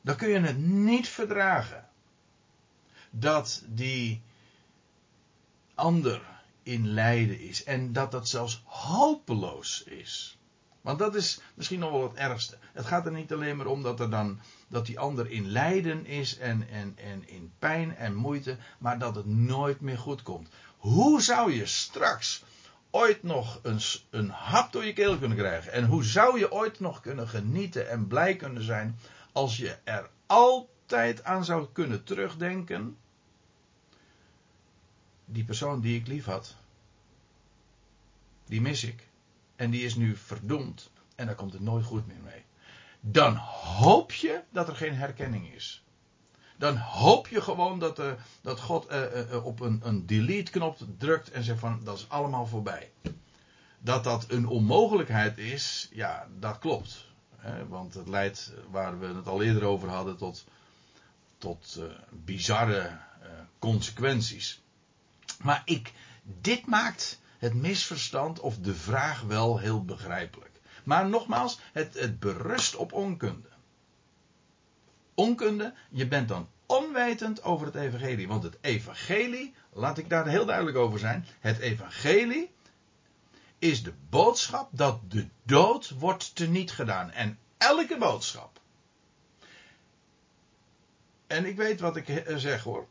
dan 0.00 0.16
kun 0.16 0.28
je 0.28 0.40
het 0.40 0.58
niet 0.58 1.08
verdragen 1.08 1.88
dat 3.10 3.62
die 3.66 4.22
ander 5.74 6.22
in 6.62 6.88
lijden 6.88 7.40
is 7.40 7.64
en 7.64 7.92
dat 7.92 8.10
dat 8.10 8.28
zelfs 8.28 8.62
hopeloos 8.64 9.82
is. 9.82 10.38
Want 10.80 10.98
dat 10.98 11.14
is 11.14 11.40
misschien 11.54 11.78
nog 11.78 11.90
wel 11.90 12.02
het 12.02 12.16
ergste. 12.16 12.58
Het 12.72 12.86
gaat 12.86 13.06
er 13.06 13.12
niet 13.12 13.32
alleen 13.32 13.56
maar 13.56 13.66
om 13.66 13.82
dat 13.82 14.00
er 14.00 14.10
dan 14.10 14.40
dat 14.68 14.86
die 14.86 14.98
ander 14.98 15.30
in 15.30 15.46
lijden 15.46 16.06
is 16.06 16.38
en, 16.38 16.68
en, 16.68 16.98
en 16.98 17.28
in 17.28 17.52
pijn 17.58 17.96
en 17.96 18.14
moeite, 18.14 18.56
maar 18.78 18.98
dat 18.98 19.14
het 19.14 19.26
nooit 19.26 19.80
meer 19.80 19.98
goed 19.98 20.22
komt. 20.22 20.48
Hoe 20.76 21.22
zou 21.22 21.52
je 21.52 21.66
straks 21.66 22.44
ooit 22.96 23.22
nog 23.22 23.60
een, 24.10 24.30
hap 24.30 24.72
door 24.72 24.84
je 24.84 24.92
keel 24.92 25.18
kunnen 25.18 25.36
krijgen? 25.36 25.72
En 25.72 25.84
hoe 25.84 26.04
zou 26.04 26.38
je 26.38 26.52
ooit 26.52 26.80
nog 26.80 27.00
kunnen 27.00 27.28
genieten 27.28 27.88
en 27.88 28.06
blij 28.06 28.36
kunnen 28.36 28.62
zijn 28.62 28.98
als 29.32 29.56
je 29.56 29.76
er 29.84 30.10
altijd 30.26 31.24
aan 31.24 31.44
zou 31.44 31.66
kunnen 31.72 32.04
terugdenken? 32.04 32.96
Die 35.24 35.44
persoon 35.44 35.80
die 35.80 35.98
ik 35.98 36.06
lief 36.06 36.24
had, 36.24 36.56
die 38.44 38.60
mis 38.60 38.84
ik. 38.84 39.08
En 39.56 39.70
die 39.70 39.84
is 39.84 39.94
nu 39.94 40.16
verdoemd. 40.16 40.90
En 41.14 41.26
daar 41.26 41.34
komt 41.34 41.52
het 41.52 41.62
nooit 41.62 41.84
goed 41.84 42.06
meer 42.06 42.20
mee. 42.24 42.44
Dan 43.00 43.34
hoop 43.36 44.12
je 44.12 44.42
dat 44.50 44.68
er 44.68 44.76
geen 44.76 44.94
herkenning 44.94 45.54
is. 45.54 45.84
Dan 46.56 46.76
hoop 46.76 47.28
je 47.28 47.40
gewoon 47.40 47.78
dat, 47.78 47.98
uh, 47.98 48.12
dat 48.40 48.60
God 48.60 48.90
uh, 48.90 49.02
uh, 49.30 49.44
op 49.44 49.60
een, 49.60 49.80
een 49.84 50.06
delete-knop 50.06 50.78
drukt 50.98 51.30
en 51.30 51.42
zegt 51.42 51.60
van 51.60 51.80
dat 51.84 51.98
is 51.98 52.08
allemaal 52.08 52.46
voorbij. 52.46 52.90
Dat 53.78 54.04
dat 54.04 54.24
een 54.28 54.46
onmogelijkheid 54.46 55.38
is, 55.38 55.88
ja, 55.92 56.26
dat 56.38 56.58
klopt. 56.58 57.04
Hè, 57.36 57.68
want 57.68 57.94
het 57.94 58.08
leidt, 58.08 58.52
waar 58.70 58.98
we 58.98 59.06
het 59.06 59.26
al 59.26 59.42
eerder 59.42 59.64
over 59.64 59.88
hadden, 59.88 60.16
tot, 60.16 60.44
tot 61.38 61.80
bizarre 62.10 62.98
consequenties. 63.58 64.62
Maar 65.42 65.62
ik, 65.64 65.92
dit 66.40 66.66
maakt 66.66 67.20
het 67.38 67.54
misverstand 67.54 68.40
of 68.40 68.58
de 68.58 68.74
vraag 68.74 69.20
wel 69.20 69.58
heel 69.58 69.84
begrijpelijk. 69.84 70.60
Maar 70.84 71.08
nogmaals, 71.08 71.58
het, 71.72 71.94
het 71.94 72.20
berust 72.20 72.76
op 72.76 72.92
onkunde. 72.92 73.48
Onkunde, 75.16 75.74
je 75.90 76.08
bent 76.08 76.28
dan 76.28 76.48
onwetend 76.66 77.42
over 77.42 77.66
het 77.66 77.74
evangelie. 77.74 78.28
Want 78.28 78.42
het 78.42 78.56
evangelie, 78.60 79.54
laat 79.72 79.98
ik 79.98 80.08
daar 80.08 80.26
heel 80.26 80.46
duidelijk 80.46 80.76
over 80.76 80.98
zijn. 80.98 81.26
Het 81.40 81.58
evangelie 81.58 82.50
is 83.58 83.82
de 83.82 83.92
boodschap 84.10 84.68
dat 84.72 85.00
de 85.08 85.26
dood 85.42 85.90
wordt 85.90 86.34
teniet 86.34 86.72
gedaan. 86.72 87.10
En 87.10 87.38
elke 87.58 87.98
boodschap. 87.98 88.60
En 91.26 91.44
ik 91.44 91.56
weet 91.56 91.80
wat 91.80 91.96
ik 91.96 92.22
zeg 92.36 92.62
hoor. 92.62 92.86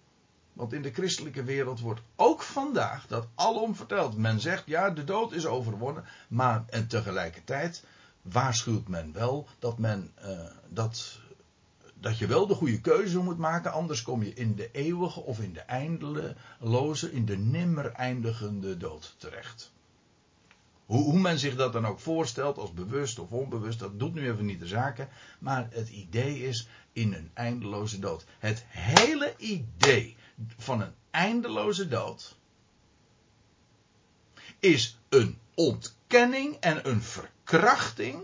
Want 0.53 0.73
in 0.73 0.81
de 0.81 0.93
christelijke 0.93 1.43
wereld 1.43 1.79
wordt 1.79 2.01
ook 2.15 2.41
vandaag 2.41 3.07
dat 3.07 3.27
alom 3.35 3.75
verteld. 3.75 4.17
Men 4.17 4.39
zegt 4.39 4.63
ja, 4.65 4.89
de 4.89 5.03
dood 5.03 5.31
is 5.31 5.45
overwonnen. 5.45 6.05
Maar 6.27 6.63
en 6.69 6.87
tegelijkertijd 6.87 7.83
waarschuwt 8.21 8.87
men 8.87 9.13
wel 9.13 9.47
dat, 9.59 9.77
men, 9.77 10.13
uh, 10.25 10.39
dat, 10.69 11.19
dat 11.99 12.17
je 12.17 12.27
wel 12.27 12.47
de 12.47 12.53
goede 12.53 12.81
keuze 12.81 13.19
moet 13.19 13.37
maken. 13.37 13.71
Anders 13.71 14.01
kom 14.01 14.23
je 14.23 14.33
in 14.33 14.55
de 14.55 14.71
eeuwige 14.71 15.19
of 15.19 15.39
in 15.39 15.53
de 15.53 15.59
eindeloze, 15.59 17.11
in 17.11 17.25
de 17.25 17.37
nimmer 17.37 17.91
eindigende 17.91 18.77
dood 18.77 19.15
terecht. 19.17 19.73
Hoe, 20.85 21.03
hoe, 21.03 21.19
men 21.19 21.39
zich 21.39 21.55
dat 21.55 21.73
dan 21.73 21.85
ook 21.85 21.99
voorstelt, 21.99 22.57
als 22.57 22.73
bewust 22.73 23.19
of 23.19 23.31
onbewust, 23.31 23.79
dat 23.79 23.99
doet 23.99 24.13
nu 24.13 24.31
even 24.31 24.45
niet 24.45 24.59
de 24.59 24.67
zaken. 24.67 25.09
Maar 25.39 25.67
het 25.69 25.89
idee 25.89 26.39
is 26.39 26.67
in 26.93 27.13
een 27.13 27.31
eindeloze 27.33 27.99
dood. 27.99 28.25
Het 28.39 28.65
hele 28.67 29.33
idee 29.37 30.15
van 30.57 30.81
een 30.81 30.93
eindeloze 31.11 31.87
dood 31.87 32.37
is 34.59 34.99
een 35.09 35.37
ontkenning 35.55 36.55
en 36.55 36.89
een 36.89 37.01
verkrachting 37.01 38.23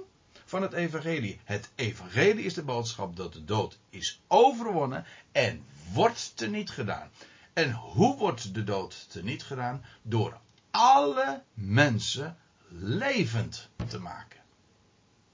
van 0.52 0.62
het 0.62 0.74
evangelie. 0.74 1.40
Het 1.44 1.70
evangelie 1.76 2.46
is 2.46 2.54
de 2.54 2.64
boodschap 2.64 3.16
dat 3.16 3.34
de 3.34 3.46
dood 3.46 3.80
is 3.90 4.22
overwonnen 4.28 5.06
en 5.32 5.66
wordt 5.94 6.32
teniet 6.36 6.70
gedaan. 6.70 7.10
En 7.54 7.72
hoe 7.72 8.18
wordt 8.18 8.54
de 8.54 8.64
dood 8.64 9.10
teniet 9.10 9.44
gedaan? 9.44 9.86
Door 10.02 10.40
alle 10.72 11.44
mensen 11.54 12.38
levend 12.68 13.70
te 13.88 14.00
maken. 14.00 14.40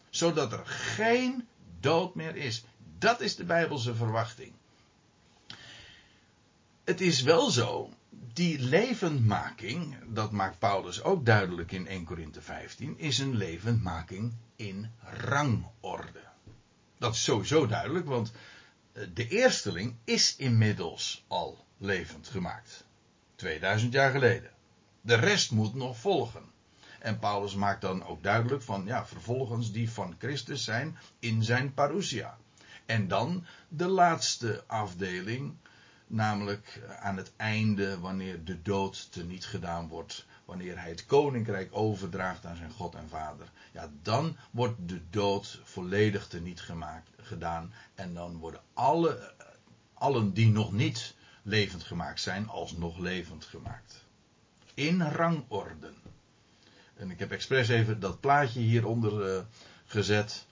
Zodat 0.10 0.52
er 0.52 0.66
geen 0.66 1.48
dood 1.80 2.16
meer 2.16 2.36
is. 2.36 2.64
Dat 2.98 3.22
is 3.22 3.36
de 3.36 3.44
Bijbelse 3.44 3.96
verwachting 3.96 4.54
het 6.88 7.02
is 7.02 7.22
wel 7.22 7.50
zo, 7.50 7.90
die 8.10 8.60
levendmaking, 8.60 9.96
dat 10.08 10.32
maakt 10.32 10.60
Paulus 10.60 11.04
ook 11.04 11.26
duidelijk 11.26 11.72
in 11.72 11.88
1 11.88 12.04
Korinthe 12.04 12.42
15, 12.42 13.00
is 13.00 13.20
een 13.20 13.36
levendmaking 13.36 14.34
in 14.56 14.92
rangorde. 15.02 16.24
Dat 16.98 17.14
is 17.14 17.24
sowieso 17.24 17.68
duidelijk, 17.68 18.06
want 18.06 18.32
eh, 18.92 19.04
de 19.14 19.28
eersteling 19.28 19.96
is 20.04 20.36
inmiddels 20.36 21.24
al 21.28 21.66
levend 21.78 22.28
gemaakt. 22.28 22.86
2000 23.36 23.94
jaar 23.94 24.12
geleden. 24.12 24.52
De 25.02 25.16
rest 25.16 25.52
moet 25.52 25.74
nog 25.74 25.98
volgen. 25.98 26.44
En 27.00 27.20
Paulus 27.20 27.56
maakt 27.56 27.82
dan 27.82 28.06
ook 28.06 28.24
duidelijk 28.24 28.64
van, 28.64 28.86
ja, 28.86 29.06
vervolgens 29.06 29.72
die 29.72 29.92
van 29.92 30.16
Christus 30.18 30.64
zijn 30.64 30.98
in 31.20 31.44
zijn 31.44 31.74
parousia. 31.74 32.38
En 32.86 33.08
dan 33.08 33.46
de 33.68 33.88
laatste 33.88 34.64
afdeling, 34.68 35.56
Namelijk 36.08 36.82
aan 37.00 37.18
het 37.18 37.32
einde, 37.36 38.00
wanneer 38.00 38.44
de 38.44 38.62
dood 38.62 39.12
teniet 39.12 39.46
gedaan 39.46 39.88
wordt. 39.88 40.26
Wanneer 40.46 40.80
hij 40.80 40.90
het 40.90 41.06
koninkrijk 41.06 41.70
overdraagt 41.72 42.46
aan 42.46 42.56
zijn 42.56 42.72
God 42.72 42.96
en 42.96 43.10
Vader. 43.10 43.52
Ja, 43.72 43.90
dan 44.02 44.38
wordt 44.52 44.76
de 44.90 45.02
dood 45.10 45.60
volledig 45.64 46.28
teniet 46.28 46.62
gemaakt, 46.62 47.10
gedaan. 47.22 47.74
En 47.96 48.14
dan 48.14 48.38
worden 48.38 48.62
alle, 48.74 49.34
allen 49.94 50.34
die 50.34 50.50
nog 50.50 50.72
niet 50.72 51.16
levend 51.44 51.84
gemaakt 51.84 52.22
zijn, 52.22 52.48
alsnog 52.48 52.98
levend 52.98 53.46
gemaakt. 53.46 54.06
In 54.74 55.02
rangorde. 55.02 55.94
En 56.96 57.12
ik 57.12 57.20
heb 57.20 57.32
expres 57.32 57.68
even 57.68 58.00
dat 58.00 58.20
plaatje 58.20 58.60
hieronder 58.60 59.36
uh, 59.36 59.44
gezet. 59.86 60.46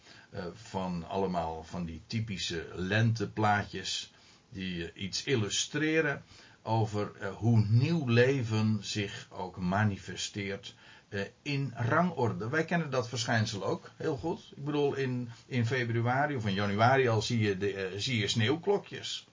Van 0.53 1.07
allemaal 1.07 1.63
van 1.63 1.85
die 1.85 2.01
typische 2.07 2.67
lenteplaatjes 2.73 4.13
die 4.55 4.93
iets 4.93 5.23
illustreren 5.23 6.23
over 6.63 7.11
uh, 7.21 7.27
hoe 7.35 7.65
nieuw 7.67 8.07
leven 8.07 8.77
zich 8.81 9.27
ook 9.29 9.57
manifesteert 9.57 10.75
uh, 11.09 11.21
in 11.41 11.73
rangorde. 11.75 12.49
Wij 12.49 12.65
kennen 12.65 12.89
dat 12.89 13.09
verschijnsel 13.09 13.65
ook 13.65 13.91
heel 13.95 14.17
goed. 14.17 14.53
Ik 14.55 14.65
bedoel, 14.65 14.93
in, 14.93 15.29
in 15.45 15.65
februari 15.65 16.35
of 16.35 16.45
in 16.45 16.53
januari 16.53 17.07
al 17.07 17.21
zie 17.21 17.39
je, 17.39 17.57
de, 17.57 17.93
zie 17.97 18.19
je 18.19 18.27
sneeuwklokjes. 18.27 19.27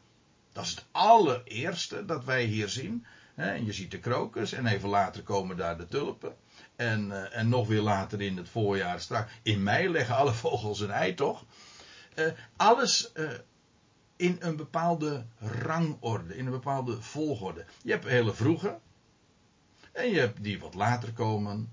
Dat 0.52 0.64
is 0.64 0.70
het 0.70 0.84
allereerste 0.90 2.04
dat 2.04 2.24
wij 2.24 2.44
hier 2.44 2.68
zien. 2.68 3.06
En 3.34 3.64
je 3.64 3.72
ziet 3.72 3.90
de 3.90 3.98
krokus 3.98 4.52
en 4.52 4.66
even 4.66 4.88
later 4.88 5.22
komen 5.22 5.56
daar 5.56 5.78
de 5.78 5.88
tulpen. 5.88 6.34
En, 6.76 7.32
en 7.32 7.48
nog 7.48 7.68
weer 7.68 7.80
later 7.80 8.20
in 8.20 8.36
het 8.36 8.48
voorjaar 8.48 9.00
straks. 9.00 9.32
In 9.42 9.62
mei 9.62 9.90
leggen 9.90 10.16
alle 10.16 10.32
vogels 10.32 10.80
een 10.80 10.90
ei 10.90 11.14
toch? 11.14 11.44
alles 12.56 13.12
in 14.22 14.36
een 14.40 14.56
bepaalde 14.56 15.24
rangorde, 15.38 16.36
in 16.36 16.46
een 16.46 16.52
bepaalde 16.52 17.02
volgorde. 17.02 17.64
Je 17.82 17.90
hebt 17.90 18.04
hele 18.04 18.34
vroege, 18.34 18.78
En 19.92 20.10
je 20.10 20.18
hebt 20.18 20.42
die 20.42 20.60
wat 20.60 20.74
later 20.74 21.12
komen. 21.12 21.72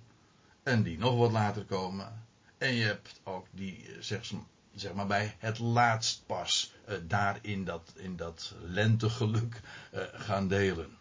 En 0.63 0.83
die 0.83 0.97
nog 0.97 1.17
wat 1.17 1.31
later 1.31 1.65
komen. 1.65 2.25
En 2.57 2.73
je 2.73 2.85
hebt 2.85 3.21
ook 3.23 3.47
die, 3.51 3.85
eh, 3.87 4.01
zeg, 4.01 4.31
zeg 4.75 4.93
maar 4.93 5.07
bij 5.07 5.35
het 5.37 5.59
laatst 5.59 6.23
pas, 6.25 6.73
uh, 6.89 6.95
daar 7.07 7.39
in 7.41 7.65
dat, 7.65 7.93
in 7.95 8.15
dat 8.15 8.55
lentegeluk 8.61 9.61
uh, 9.93 10.01
gaan 10.13 10.47
delen. 10.47 10.97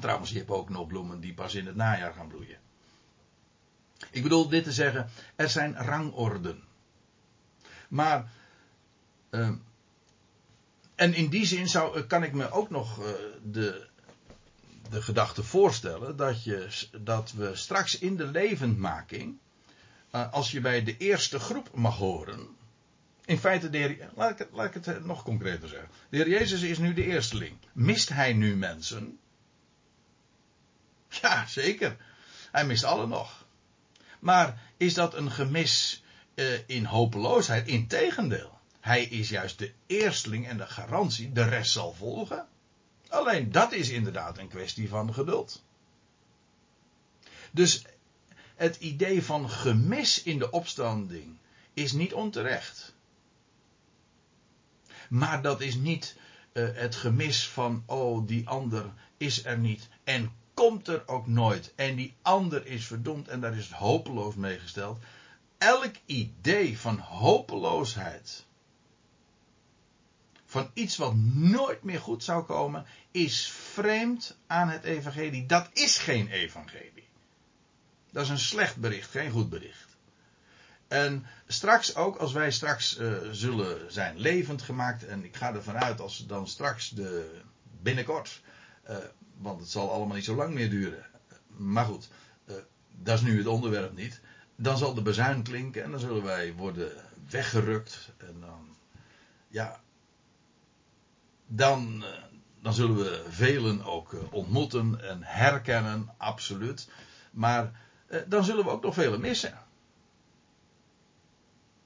Trouwens, 0.00 0.30
je 0.30 0.38
hebt 0.38 0.50
ook 0.50 0.68
nog 0.68 0.86
bloemen 0.86 1.20
die 1.20 1.34
pas 1.34 1.54
in 1.54 1.66
het 1.66 1.76
najaar 1.76 2.12
gaan 2.12 2.28
bloeien. 2.28 2.58
Ik 4.10 4.22
bedoel 4.22 4.48
dit 4.48 4.64
te 4.64 4.72
zeggen, 4.72 5.08
er 5.36 5.48
zijn 5.48 5.76
rangorden. 5.76 6.62
Maar, 7.88 8.30
uh, 9.30 9.50
en 10.98 11.14
in 11.14 11.28
die 11.28 11.46
zin 11.46 11.68
zou, 11.68 12.02
kan 12.02 12.22
ik 12.22 12.32
me 12.32 12.50
ook 12.50 12.70
nog 12.70 12.98
uh, 12.98 13.06
de, 13.42 13.86
de 14.90 15.02
gedachte 15.02 15.42
voorstellen 15.42 16.16
dat, 16.16 16.44
je, 16.44 16.68
dat 17.00 17.32
we 17.32 17.54
straks 17.54 17.98
in 17.98 18.16
de 18.16 18.26
levendmaking, 18.26 19.38
uh, 20.12 20.32
als 20.32 20.50
je 20.50 20.60
bij 20.60 20.82
de 20.82 20.96
eerste 20.96 21.38
groep 21.38 21.70
mag 21.74 21.96
horen, 21.96 22.48
in 23.24 23.38
feite, 23.38 23.70
de 23.70 24.08
laat, 24.14 24.30
ik 24.30 24.38
het, 24.38 24.48
laat 24.52 24.74
ik 24.74 24.84
het 24.84 25.04
nog 25.04 25.22
concreter 25.22 25.68
zeggen. 25.68 25.88
De 26.08 26.16
Heer 26.16 26.28
Jezus 26.28 26.62
is 26.62 26.78
nu 26.78 26.94
de 26.94 27.04
eersteling. 27.04 27.56
Mist 27.72 28.08
hij 28.08 28.32
nu 28.32 28.56
mensen? 28.56 29.18
Ja, 31.22 31.46
zeker. 31.46 31.96
Hij 32.52 32.66
mist 32.66 32.84
alle 32.84 33.06
nog. 33.06 33.46
Maar 34.18 34.60
is 34.76 34.94
dat 34.94 35.14
een 35.14 35.30
gemis 35.30 36.02
in 36.66 36.84
hopeloosheid? 36.84 37.66
Integendeel. 37.66 38.57
Hij 38.80 39.04
is 39.04 39.28
juist 39.28 39.58
de 39.58 39.72
eersteling 39.86 40.46
en 40.46 40.56
de 40.56 40.66
garantie, 40.66 41.32
de 41.32 41.48
rest 41.48 41.72
zal 41.72 41.92
volgen. 41.92 42.48
Alleen 43.08 43.52
dat 43.52 43.72
is 43.72 43.88
inderdaad 43.88 44.38
een 44.38 44.48
kwestie 44.48 44.88
van 44.88 45.14
geduld. 45.14 45.62
Dus 47.50 47.84
het 48.56 48.76
idee 48.76 49.22
van 49.22 49.50
gemis 49.50 50.22
in 50.22 50.38
de 50.38 50.50
opstanding 50.50 51.36
is 51.74 51.92
niet 51.92 52.14
onterecht. 52.14 52.94
Maar 55.08 55.42
dat 55.42 55.60
is 55.60 55.74
niet 55.74 56.16
uh, 56.52 56.68
het 56.74 56.94
gemis 56.94 57.48
van, 57.48 57.82
oh, 57.86 58.26
die 58.26 58.48
ander 58.48 58.92
is 59.16 59.44
er 59.44 59.58
niet 59.58 59.88
en 60.04 60.32
komt 60.54 60.88
er 60.88 61.08
ook 61.08 61.26
nooit. 61.26 61.72
En 61.74 61.96
die 61.96 62.14
ander 62.22 62.66
is 62.66 62.86
verdomd 62.86 63.28
en 63.28 63.40
daar 63.40 63.56
is 63.56 63.64
het 63.64 63.76
hopeloos 63.76 64.34
meegesteld. 64.34 64.98
Elk 65.58 65.94
idee 66.06 66.78
van 66.78 66.98
hopeloosheid, 66.98 68.46
van 70.48 70.70
iets 70.74 70.96
wat 70.96 71.14
nooit 71.34 71.82
meer 71.82 72.00
goed 72.00 72.24
zou 72.24 72.44
komen, 72.44 72.86
is 73.10 73.50
vreemd 73.50 74.36
aan 74.46 74.68
het 74.68 74.84
evangelie. 74.84 75.46
Dat 75.46 75.68
is 75.72 75.98
geen 75.98 76.28
evangelie. 76.28 77.08
Dat 78.10 78.22
is 78.24 78.28
een 78.28 78.38
slecht 78.38 78.76
bericht, 78.76 79.10
geen 79.10 79.30
goed 79.30 79.48
bericht. 79.48 79.96
En 80.88 81.26
straks 81.46 81.94
ook, 81.96 82.16
als 82.16 82.32
wij 82.32 82.50
straks 82.50 82.98
uh, 82.98 83.18
zullen 83.32 83.92
zijn 83.92 84.18
levend 84.18 84.62
gemaakt, 84.62 85.06
en 85.06 85.24
ik 85.24 85.36
ga 85.36 85.54
ervan 85.54 85.76
uit 85.76 86.00
als 86.00 86.26
dan 86.26 86.48
straks 86.48 86.90
de, 86.90 87.40
binnenkort 87.82 88.40
uh, 88.90 88.96
want 89.36 89.60
het 89.60 89.70
zal 89.70 89.92
allemaal 89.92 90.16
niet 90.16 90.24
zo 90.24 90.34
lang 90.34 90.54
meer 90.54 90.70
duren. 90.70 91.06
Maar 91.56 91.84
goed, 91.84 92.08
uh, 92.46 92.54
dat 93.02 93.18
is 93.18 93.24
nu 93.24 93.38
het 93.38 93.46
onderwerp 93.46 93.96
niet. 93.96 94.20
Dan 94.56 94.78
zal 94.78 94.94
de 94.94 95.02
bezuin 95.02 95.42
klinken 95.42 95.82
en 95.82 95.90
dan 95.90 96.00
zullen 96.00 96.22
wij 96.22 96.52
worden 96.52 96.92
weggerukt. 97.30 98.12
En 98.18 98.40
dan, 98.40 98.76
ja, 99.48 99.80
dan, 101.48 102.02
uh, 102.02 102.08
dan 102.62 102.72
zullen 102.72 102.96
we 102.96 103.24
velen 103.28 103.84
ook 103.84 104.12
uh, 104.12 104.32
ontmoeten 104.32 105.08
en 105.08 105.22
herkennen, 105.22 106.14
absoluut. 106.16 106.88
Maar 107.30 107.86
dan 108.26 108.44
zullen 108.44 108.64
we 108.64 108.70
ook 108.70 108.82
nog 108.82 108.94
velen 108.94 109.20
missen. 109.20 109.58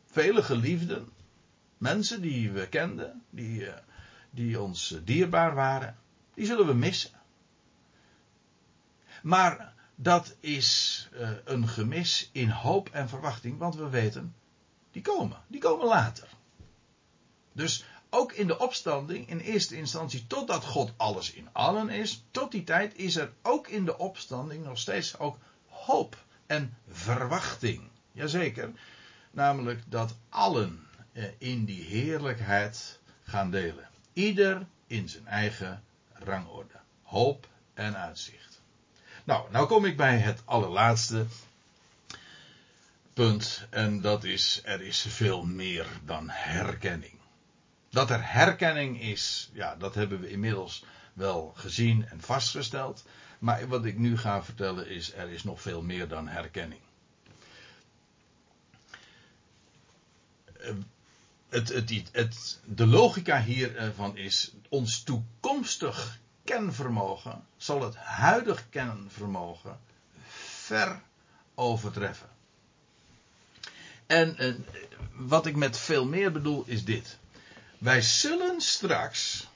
Vele 0.07 0.43
geliefden, 0.43 1.09
mensen 1.79 2.21
die 2.21 2.51
we 2.51 2.69
kenden, 2.69 3.23
die, 3.31 3.69
die 4.31 4.61
ons 4.61 5.01
dierbaar 5.05 5.55
waren, 5.55 5.97
die 6.35 6.47
zullen 6.47 6.67
we 6.67 6.75
missen. 6.75 7.11
Maar 9.23 9.73
dat 9.95 10.37
is 10.41 11.09
een 11.45 11.69
gemis 11.69 12.31
in 12.33 12.51
hoop 12.51 12.89
en 12.89 13.09
verwachting, 13.09 13.59
want 13.59 13.75
we 13.75 13.89
weten, 13.89 14.35
die 14.91 15.03
komen. 15.03 15.39
Die 15.47 15.61
komen 15.61 15.87
later. 15.87 16.29
Dus 17.53 17.85
ook 18.15 18.33
in 18.33 18.47
de 18.47 18.59
opstanding, 18.59 19.29
in 19.29 19.39
eerste 19.39 19.77
instantie, 19.77 20.27
totdat 20.27 20.65
God 20.65 20.93
alles 20.97 21.33
in 21.33 21.49
allen 21.53 21.89
is, 21.89 22.25
tot 22.31 22.51
die 22.51 22.65
tijd 22.65 22.97
is 22.97 23.17
er 23.17 23.33
ook 23.43 23.69
in 23.69 23.85
de 23.85 23.99
opstanding 23.99 24.65
nog 24.65 24.79
steeds 24.79 25.19
ook 25.19 25.39
hoop 25.69 26.17
en 26.47 26.77
verwachting. 26.89 27.89
Jazeker. 28.13 28.73
Namelijk 29.31 29.83
dat 29.89 30.15
allen 30.29 30.87
uh, 31.13 31.25
in 31.39 31.65
die 31.65 31.83
heerlijkheid 31.83 32.99
gaan 33.23 33.51
delen. 33.51 33.89
Ieder 34.13 34.67
in 34.87 35.09
zijn 35.09 35.27
eigen 35.27 35.83
rangorde. 36.13 36.75
Hoop 37.03 37.49
en 37.75 37.97
uitzicht. 37.97 38.61
Nou, 39.25 39.51
nou 39.51 39.67
kom 39.67 39.85
ik 39.85 39.97
bij 39.97 40.19
het 40.19 40.43
allerlaatste 40.45 41.27
punt. 43.15 43.67
En 43.71 44.01
dat 44.01 44.25
is, 44.25 44.61
er 44.65 44.83
is 44.83 45.07
veel 45.09 45.45
meer 45.45 45.87
dan 46.05 46.29
herkenning. 46.29 47.22
Dat 47.93 48.11
er 48.11 48.32
herkenning 48.32 49.01
is, 49.01 49.51
ja, 49.53 49.76
dat 49.76 49.95
hebben 49.95 50.20
we 50.20 50.30
inmiddels 50.30 50.84
wel 51.12 51.53
gezien 51.57 52.09
en 52.09 52.20
vastgesteld. 52.20 53.05
Maar 53.38 53.68
wat 53.68 53.84
ik 53.84 53.99
nu 53.99 54.18
ga 54.18 54.43
vertellen 54.43 54.88
is, 54.88 55.14
er 55.14 55.30
is 55.30 55.45
nog 55.45 55.61
veel 55.61 55.82
meer 55.82 56.09
dan 56.09 56.28
herkenning. 56.28 56.80
Het, 61.49 61.68
het, 61.68 62.09
het, 62.12 62.61
de 62.64 62.86
logica 62.86 63.43
hiervan 63.43 64.16
is 64.16 64.53
ons 64.68 65.03
toekomstig 65.03 66.20
kenvermogen 66.45 67.47
zal 67.57 67.82
het 67.82 67.97
huidige 67.97 68.64
kenvermogen 68.70 69.80
ver 70.36 71.03
overtreffen. 71.55 72.28
En, 74.07 74.36
en 74.36 74.66
wat 75.12 75.47
ik 75.47 75.57
met 75.57 75.78
veel 75.78 76.07
meer 76.07 76.32
bedoel 76.32 76.64
is 76.66 76.84
dit. 76.84 77.20
Wij 77.83 78.03
zullen 78.03 78.61
straks 78.61 79.49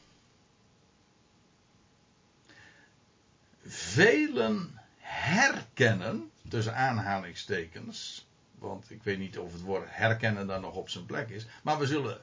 velen 3.67 4.81
herkennen, 4.99 6.31
tussen 6.49 6.75
aanhalingstekens, 6.77 8.27
want 8.59 8.91
ik 8.91 9.03
weet 9.03 9.19
niet 9.19 9.39
of 9.39 9.53
het 9.53 9.61
woord 9.61 9.87
herkennen 9.89 10.47
dan 10.47 10.61
nog 10.61 10.75
op 10.75 10.89
zijn 10.89 11.07
plek 11.07 11.29
is, 11.29 11.47
maar 11.63 11.79
we 11.79 11.87
zullen 11.87 12.21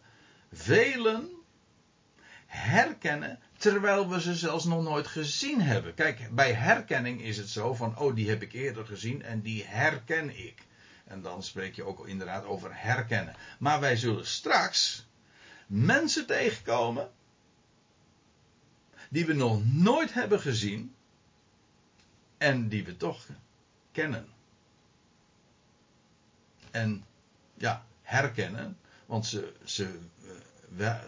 velen 0.52 1.30
herkennen 2.46 3.40
terwijl 3.58 4.10
we 4.10 4.22
ze 4.22 4.36
zelfs 4.36 4.66
nog 4.66 4.84
nooit 4.84 5.08
gezien 5.08 5.62
hebben. 5.62 5.94
Kijk, 5.94 6.36
bij 6.36 6.54
herkenning 6.54 7.22
is 7.22 7.38
het 7.38 7.50
zo 7.50 7.74
van, 7.74 7.98
oh 7.98 8.16
die 8.16 8.30
heb 8.30 8.42
ik 8.42 8.54
eerder 8.54 8.86
gezien 8.86 9.24
en 9.24 9.42
die 9.42 9.66
herken 9.66 10.46
ik. 10.46 10.66
En 11.04 11.22
dan 11.22 11.44
spreek 11.44 11.76
je 11.76 11.84
ook 11.84 12.08
inderdaad 12.08 12.46
over 12.46 12.70
herkennen. 12.74 13.36
Maar 13.60 13.80
wij 13.80 13.96
zullen 13.96 14.28
straks 14.28 15.06
mensen 15.68 16.26
tegenkomen 16.26 17.12
die 19.10 19.26
we 19.26 19.34
nog 19.34 19.66
nooit 19.66 20.14
hebben 20.14 20.40
gezien 20.40 20.96
en 22.38 22.68
die 22.68 22.84
we 22.86 22.98
toch 22.98 23.26
kennen. 23.92 24.28
En 26.72 27.06
ja, 27.54 27.86
herkennen, 28.02 28.78
want 29.06 29.26
ze, 29.26 29.54
ze 29.64 30.00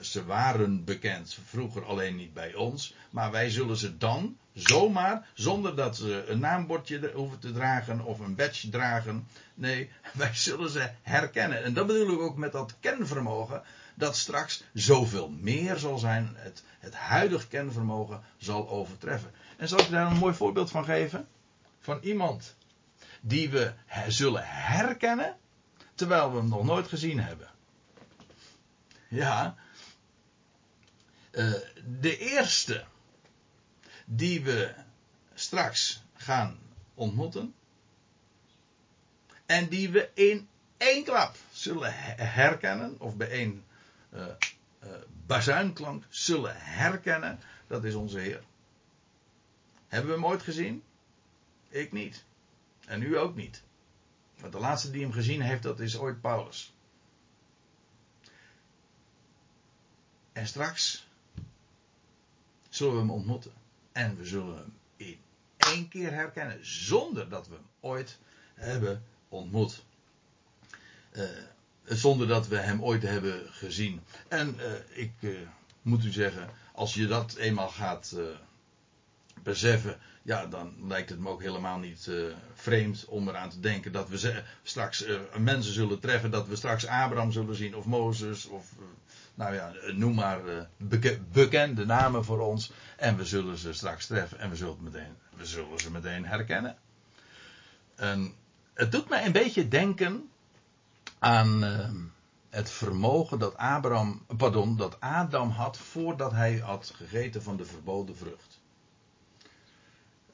ze 0.01 0.25
waren 0.25 0.83
bekend 0.83 1.37
vroeger 1.45 1.85
alleen 1.85 2.15
niet 2.15 2.33
bij 2.33 2.53
ons. 2.53 2.95
Maar 3.09 3.31
wij 3.31 3.49
zullen 3.49 3.77
ze 3.77 3.97
dan 3.97 4.37
zomaar, 4.53 5.27
zonder 5.33 5.75
dat 5.75 5.95
ze 5.95 6.25
een 6.27 6.39
naambordje 6.39 7.11
hoeven 7.13 7.39
te 7.39 7.51
dragen 7.51 8.05
of 8.05 8.19
een 8.19 8.35
badge 8.35 8.69
dragen. 8.69 9.27
Nee, 9.53 9.89
wij 10.13 10.35
zullen 10.35 10.69
ze 10.69 10.91
herkennen. 11.01 11.63
En 11.63 11.73
dat 11.73 11.87
bedoel 11.87 12.13
ik 12.13 12.19
ook 12.19 12.37
met 12.37 12.51
dat 12.51 12.75
kenvermogen. 12.79 13.63
Dat 13.95 14.17
straks 14.17 14.63
zoveel 14.73 15.29
meer 15.29 15.77
zal 15.77 15.97
zijn. 15.97 16.33
Het, 16.35 16.63
het 16.79 16.93
huidige 16.93 17.47
kenvermogen 17.47 18.23
zal 18.37 18.69
overtreffen. 18.69 19.31
En 19.57 19.67
zal 19.67 19.79
ik 19.79 19.89
daar 19.89 20.11
een 20.11 20.17
mooi 20.17 20.33
voorbeeld 20.33 20.71
van 20.71 20.85
geven? 20.85 21.27
Van 21.79 21.99
iemand 22.01 22.55
die 23.21 23.49
we 23.49 23.73
zullen 24.07 24.43
herkennen. 24.45 25.37
Terwijl 25.95 26.31
we 26.31 26.37
hem 26.37 26.47
nog 26.47 26.63
nooit 26.63 26.87
gezien 26.87 27.19
hebben. 27.19 27.49
Ja. 29.07 29.55
Uh, 31.31 31.53
de 31.99 32.17
eerste 32.17 32.85
die 34.05 34.43
we 34.43 34.73
straks 35.33 36.03
gaan 36.13 36.59
ontmoeten. 36.93 37.53
En 39.45 39.67
die 39.67 39.89
we 39.89 40.09
in 40.13 40.47
één 40.77 41.03
klap 41.03 41.35
zullen 41.51 41.93
herkennen. 42.17 42.99
Of 42.99 43.15
bij 43.15 43.29
één 43.29 43.64
bazuinklank 45.25 46.03
zullen 46.09 46.55
herkennen. 46.55 47.39
Dat 47.67 47.83
is 47.83 47.93
onze 47.93 48.19
Heer. 48.19 48.43
Hebben 49.87 50.09
we 50.09 50.15
hem 50.15 50.25
ooit 50.25 50.41
gezien? 50.41 50.83
Ik 51.69 51.91
niet. 51.91 52.23
En 52.85 53.01
u 53.01 53.17
ook 53.17 53.35
niet. 53.35 53.63
Want 54.39 54.53
de 54.53 54.59
laatste 54.59 54.91
die 54.91 55.01
hem 55.01 55.11
gezien 55.11 55.41
heeft, 55.41 55.63
dat 55.63 55.79
is 55.79 55.97
ooit 55.97 56.21
Paulus. 56.21 56.73
En 60.33 60.47
straks 60.47 61.07
zullen 62.69 62.93
we 62.93 62.99
hem 62.99 63.11
ontmoeten. 63.11 63.53
En 63.91 64.17
we 64.17 64.25
zullen 64.25 64.57
hem 64.57 64.77
in 64.95 65.19
één 65.57 65.87
keer 65.87 66.11
herkennen, 66.11 66.65
zonder 66.65 67.29
dat 67.29 67.47
we 67.47 67.53
hem 67.53 67.67
ooit 67.79 68.17
hebben 68.53 69.03
ontmoet. 69.29 69.83
Uh, 71.11 71.29
zonder 71.87 72.27
dat 72.27 72.47
we 72.47 72.57
hem 72.57 72.83
ooit 72.83 73.01
hebben 73.01 73.41
gezien. 73.51 74.01
En 74.27 74.55
uh, 74.59 74.63
ik 74.99 75.11
uh, 75.19 75.37
moet 75.81 76.05
u 76.05 76.11
zeggen, 76.11 76.49
als 76.71 76.93
je 76.93 77.07
dat 77.07 77.35
eenmaal 77.35 77.69
gaat 77.69 78.15
beseffen, 79.43 79.97
ja, 80.21 80.45
dan 80.45 80.73
lijkt 80.87 81.09
het 81.09 81.19
me 81.19 81.29
ook 81.29 81.41
helemaal 81.41 81.79
niet 81.79 82.09
vreemd 82.53 83.05
om 83.05 83.29
eraan 83.29 83.49
te 83.49 83.59
denken 83.59 83.91
dat 83.91 84.09
we 84.09 84.43
straks 84.63 85.05
mensen 85.37 85.73
zullen 85.73 85.99
treffen, 85.99 86.31
dat 86.31 86.47
we 86.47 86.55
straks 86.55 86.87
Abraham 86.87 87.31
zullen 87.31 87.55
zien, 87.55 87.75
of 87.75 87.85
Mozes, 87.85 88.45
of 88.45 88.71
nou 89.35 89.53
ja, 89.53 89.73
noem 89.93 90.15
maar 90.15 90.39
bekende 91.31 91.85
namen 91.85 92.25
voor 92.25 92.39
ons. 92.39 92.71
En 92.97 93.17
we 93.17 93.25
zullen 93.25 93.57
ze 93.57 93.73
straks 93.73 94.07
treffen 94.07 94.39
en 94.39 94.49
we 94.49 94.55
zullen, 94.55 94.77
meteen, 94.79 95.15
we 95.37 95.45
zullen 95.45 95.79
ze 95.79 95.91
meteen 95.91 96.25
herkennen. 96.25 96.77
En 97.95 98.33
het 98.73 98.91
doet 98.91 99.09
mij 99.09 99.25
een 99.25 99.31
beetje 99.31 99.67
denken 99.67 100.29
aan 101.25 101.63
uh, 101.63 101.89
het 102.49 102.71
vermogen 102.71 103.39
dat, 103.39 103.57
Abraham, 103.57 104.25
pardon, 104.37 104.77
dat 104.77 104.99
Adam 104.99 105.49
had 105.49 105.77
voordat 105.77 106.31
hij 106.31 106.57
had 106.57 106.91
gegeten 106.95 107.43
van 107.43 107.57
de 107.57 107.65
verboden 107.65 108.17
vrucht. 108.17 108.61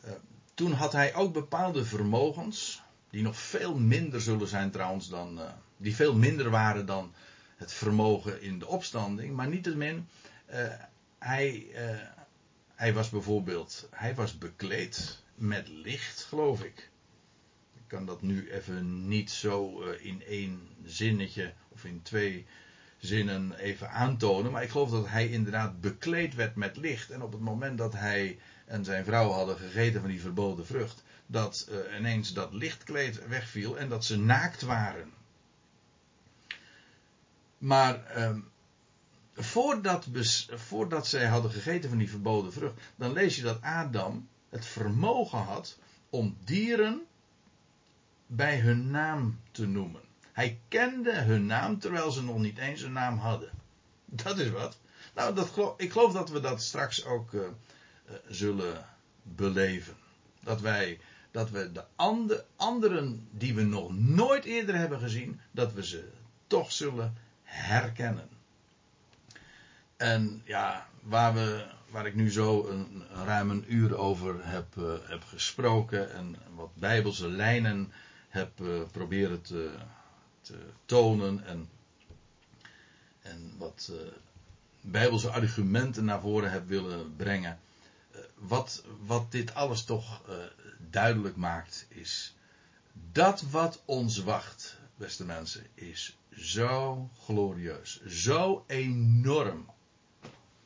Uh, 0.05 0.11
toen 0.53 0.71
had 0.71 0.91
hij 0.91 1.15
ook 1.15 1.33
bepaalde 1.33 1.85
vermogens, 1.85 2.81
die 3.09 3.21
nog 3.21 3.37
veel 3.37 3.79
minder 3.79 4.21
zullen 4.21 4.47
zijn 4.47 4.71
trouwens 4.71 5.09
dan, 5.09 5.39
die 5.77 5.95
veel 5.95 6.15
minder 6.15 6.49
waren 6.49 6.85
dan 6.85 7.13
het 7.55 7.73
vermogen 7.73 8.41
in 8.41 8.59
de 8.59 8.67
opstanding. 8.67 9.35
Maar 9.35 9.47
niettemin, 9.47 10.07
hij, 11.19 11.67
hij 12.75 12.93
was 12.93 13.09
bijvoorbeeld, 13.09 13.87
hij 13.91 14.15
was 14.15 14.37
bekleed 14.37 15.23
met 15.35 15.67
licht, 15.67 16.23
geloof 16.23 16.63
ik. 16.63 16.90
Kan 17.91 18.05
dat 18.05 18.21
nu 18.21 18.51
even 18.51 19.07
niet 19.07 19.31
zo 19.31 19.83
uh, 19.83 20.05
in 20.05 20.23
één 20.23 20.67
zinnetje 20.83 21.53
of 21.69 21.85
in 21.85 22.01
twee 22.01 22.45
zinnen 22.97 23.53
even 23.53 23.89
aantonen. 23.89 24.51
Maar 24.51 24.63
ik 24.63 24.69
geloof 24.69 24.89
dat 24.89 25.07
hij 25.07 25.27
inderdaad 25.27 25.81
bekleed 25.81 26.35
werd 26.35 26.55
met 26.55 26.77
licht. 26.77 27.09
En 27.09 27.21
op 27.21 27.31
het 27.31 27.41
moment 27.41 27.77
dat 27.77 27.93
hij 27.93 28.39
en 28.65 28.85
zijn 28.85 29.05
vrouw 29.05 29.29
hadden 29.29 29.57
gegeten 29.57 30.01
van 30.01 30.09
die 30.09 30.21
verboden 30.21 30.65
vrucht, 30.65 31.03
dat 31.25 31.69
ineens 31.97 32.33
dat 32.33 32.53
lichtkleed 32.53 33.27
wegviel 33.27 33.77
en 33.77 33.89
dat 33.89 34.05
ze 34.05 34.17
naakt 34.17 34.61
waren. 34.61 35.11
Maar 37.57 38.05
ehm, 38.05 38.39
voordat, 39.33 40.07
voordat 40.49 41.07
zij 41.07 41.25
hadden 41.25 41.51
gegeten 41.51 41.89
van 41.89 41.97
die 41.97 42.09
verboden 42.09 42.53
vrucht, 42.53 42.81
dan 42.95 43.13
lees 43.13 43.35
je 43.35 43.41
dat 43.41 43.61
Adam 43.61 44.27
het 44.49 44.65
vermogen 44.65 45.39
had 45.43 45.77
om 46.09 46.37
dieren 46.43 47.01
bij 48.33 48.59
hun 48.59 48.91
naam 48.91 49.39
te 49.51 49.67
noemen. 49.67 50.01
Hij 50.31 50.59
kende 50.67 51.13
hun 51.13 51.45
naam 51.45 51.79
terwijl 51.79 52.11
ze 52.11 52.23
nog 52.23 52.37
niet 52.37 52.57
eens 52.57 52.81
een 52.81 52.91
naam 52.91 53.17
hadden. 53.17 53.49
Dat 54.05 54.39
is 54.39 54.49
wat. 54.49 54.77
Nou, 55.15 55.35
dat 55.35 55.75
ik 55.77 55.91
geloof 55.91 56.13
dat 56.13 56.29
we 56.29 56.39
dat 56.39 56.61
straks 56.61 57.05
ook 57.05 57.31
uh, 57.31 57.41
uh, 57.41 58.15
zullen 58.29 58.85
beleven. 59.23 59.95
Dat 60.39 60.61
wij, 60.61 60.99
dat 61.31 61.49
we 61.49 61.71
de 61.71 61.83
ande, 61.95 62.45
anderen 62.55 63.27
die 63.31 63.55
we 63.55 63.63
nog 63.63 63.97
nooit 63.97 64.45
eerder 64.45 64.75
hebben 64.75 64.99
gezien, 64.99 65.39
dat 65.51 65.73
we 65.73 65.85
ze 65.85 66.09
toch 66.47 66.71
zullen 66.71 67.17
herkennen. 67.43 68.29
En 69.97 70.41
ja, 70.45 70.87
waar, 71.01 71.33
we, 71.33 71.65
waar 71.89 72.05
ik 72.05 72.15
nu 72.15 72.31
zo 72.31 72.67
een, 72.67 73.03
ruim 73.25 73.49
een 73.49 73.65
uur 73.67 73.97
over 73.97 74.35
heb, 74.47 74.75
uh, 74.77 74.93
heb 75.03 75.23
gesproken 75.23 76.13
en 76.13 76.35
wat 76.55 76.75
bijbelse 76.75 77.29
lijnen 77.29 77.91
heb 78.31 78.59
uh, 78.59 78.81
proberen 78.91 79.41
te, 79.41 79.71
te, 80.41 80.57
tonen 80.85 81.45
en, 81.45 81.69
en 83.21 83.53
wat 83.57 83.89
uh, 83.91 83.97
bijbelse 84.81 85.29
argumenten 85.29 86.05
naar 86.05 86.21
voren 86.21 86.51
heb 86.51 86.67
willen 86.67 87.15
brengen. 87.15 87.59
wat, 88.35 88.83
wat 89.05 89.31
dit 89.31 89.53
alles 89.53 89.83
toch 89.83 90.21
duidelijk 90.89 91.35
maakt 91.35 91.85
is 91.89 92.35
dat 93.11 93.41
wat 93.41 93.81
ons 93.85 94.17
wacht, 94.17 94.77
beste 94.95 95.25
mensen, 95.25 95.65
is 95.73 96.17
zo 96.35 97.09
glorieus, 97.23 98.01
zo 98.05 98.63
enorm, 98.67 99.65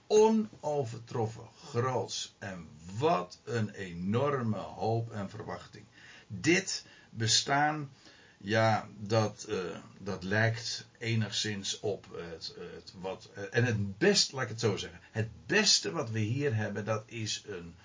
onovertroffen, 0.08 1.48
groots. 1.70 2.36
En 2.40 2.68
wat 2.98 3.40
een 3.44 3.70
enorme 3.70 4.58
hoop 4.58 5.12
en 5.12 5.30
verwachting. 5.30 5.86
Dit 6.28 6.86
bestaan, 7.18 7.90
ja, 8.38 8.88
dat, 8.98 9.46
uh, 9.50 9.58
dat 10.00 10.24
lijkt 10.24 10.88
enigszins 10.98 11.80
op 11.80 12.06
het, 12.32 12.56
het 12.76 12.94
wat. 13.00 13.30
en 13.52 13.64
het 13.64 13.98
beste, 13.98 14.36
laat 14.36 14.44
ik 14.44 14.50
het 14.50 14.60
zo 14.60 14.78
zeggen. 14.78 15.00
Het 15.12 15.30
beste 15.46 15.92
wat 15.92 16.10
we 16.10 16.20
hier 16.20 16.56
hebben, 16.56 16.86
dat 16.86 17.04
is 17.06 17.44
een. 17.48 17.76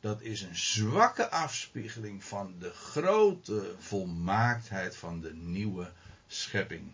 Dat 0.00 0.22
is 0.22 0.42
een 0.42 0.56
zwakke 0.56 1.30
afspiegeling 1.30 2.24
van 2.24 2.54
de 2.58 2.70
grote 2.70 3.74
volmaaktheid 3.78 4.96
van 4.96 5.20
de 5.20 5.34
nieuwe 5.34 5.92
schepping. 6.26 6.92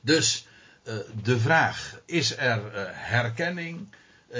Dus 0.00 0.46
uh, 0.84 0.96
de 1.22 1.38
vraag: 1.38 2.00
is 2.04 2.36
er 2.36 2.70
herkenning 2.96 3.88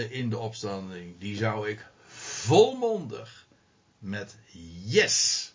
in 0.08 0.30
de 0.30 0.38
opstanding? 0.38 1.18
Die 1.18 1.36
zou 1.36 1.68
ik 1.68 1.86
volmondig 2.06 3.46
met 3.98 4.36
yes 4.84 5.53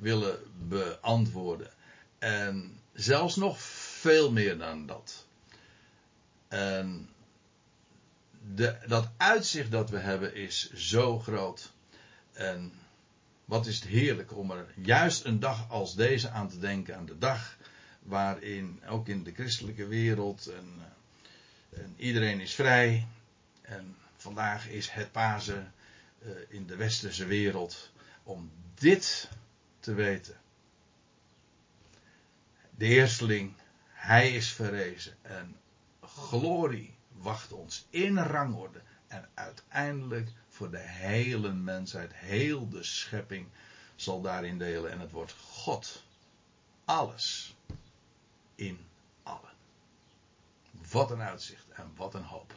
willen 0.00 0.38
beantwoorden. 0.68 1.70
En 2.18 2.80
zelfs 2.92 3.36
nog 3.36 3.60
veel 4.00 4.32
meer 4.32 4.58
dan 4.58 4.86
dat. 4.86 5.26
En 6.48 7.08
de, 8.54 8.76
dat 8.86 9.08
uitzicht 9.16 9.70
dat 9.70 9.90
we 9.90 9.98
hebben 9.98 10.34
is 10.34 10.72
zo 10.72 11.18
groot. 11.18 11.72
En 12.32 12.72
wat 13.44 13.66
is 13.66 13.74
het 13.74 13.84
heerlijk 13.84 14.36
om 14.36 14.50
er 14.50 14.66
juist 14.74 15.24
een 15.24 15.40
dag 15.40 15.70
als 15.70 15.94
deze 15.94 16.30
aan 16.30 16.48
te 16.48 16.58
denken, 16.58 16.96
aan 16.96 17.06
de 17.06 17.18
dag 17.18 17.56
waarin 18.02 18.82
ook 18.88 19.08
in 19.08 19.22
de 19.22 19.32
christelijke 19.32 19.86
wereld 19.86 20.46
en, 20.46 20.68
eh, 21.70 21.82
en 21.82 21.94
iedereen 21.96 22.40
is 22.40 22.54
vrij. 22.54 23.06
En 23.62 23.96
vandaag 24.16 24.68
is 24.68 24.90
het 24.90 25.12
Pasen 25.12 25.72
uh, 26.22 26.30
in 26.48 26.66
de 26.66 26.76
westerse 26.76 27.26
wereld 27.26 27.90
om 28.22 28.50
dit 28.74 29.28
te 29.80 29.94
weten. 29.94 30.40
De 32.70 32.86
eersteling, 32.86 33.54
hij 33.92 34.32
is 34.32 34.52
verrezen 34.52 35.16
en 35.22 35.56
glorie 36.00 36.94
wacht 37.12 37.52
ons 37.52 37.86
in 37.90 38.18
rangorde 38.18 38.80
en 39.06 39.28
uiteindelijk 39.34 40.30
voor 40.48 40.70
de 40.70 40.78
hele 40.78 41.52
mensheid, 41.52 42.14
heel 42.14 42.68
de 42.68 42.82
schepping 42.82 43.46
zal 43.96 44.20
daarin 44.20 44.58
delen 44.58 44.90
en 44.90 45.00
het 45.00 45.10
wordt 45.10 45.32
God. 45.32 46.02
Alles 46.84 47.54
in 48.54 48.86
allen. 49.22 49.52
Wat 50.90 51.10
een 51.10 51.20
uitzicht 51.20 51.70
en 51.70 51.92
wat 51.96 52.14
een 52.14 52.24
hoop. 52.24 52.54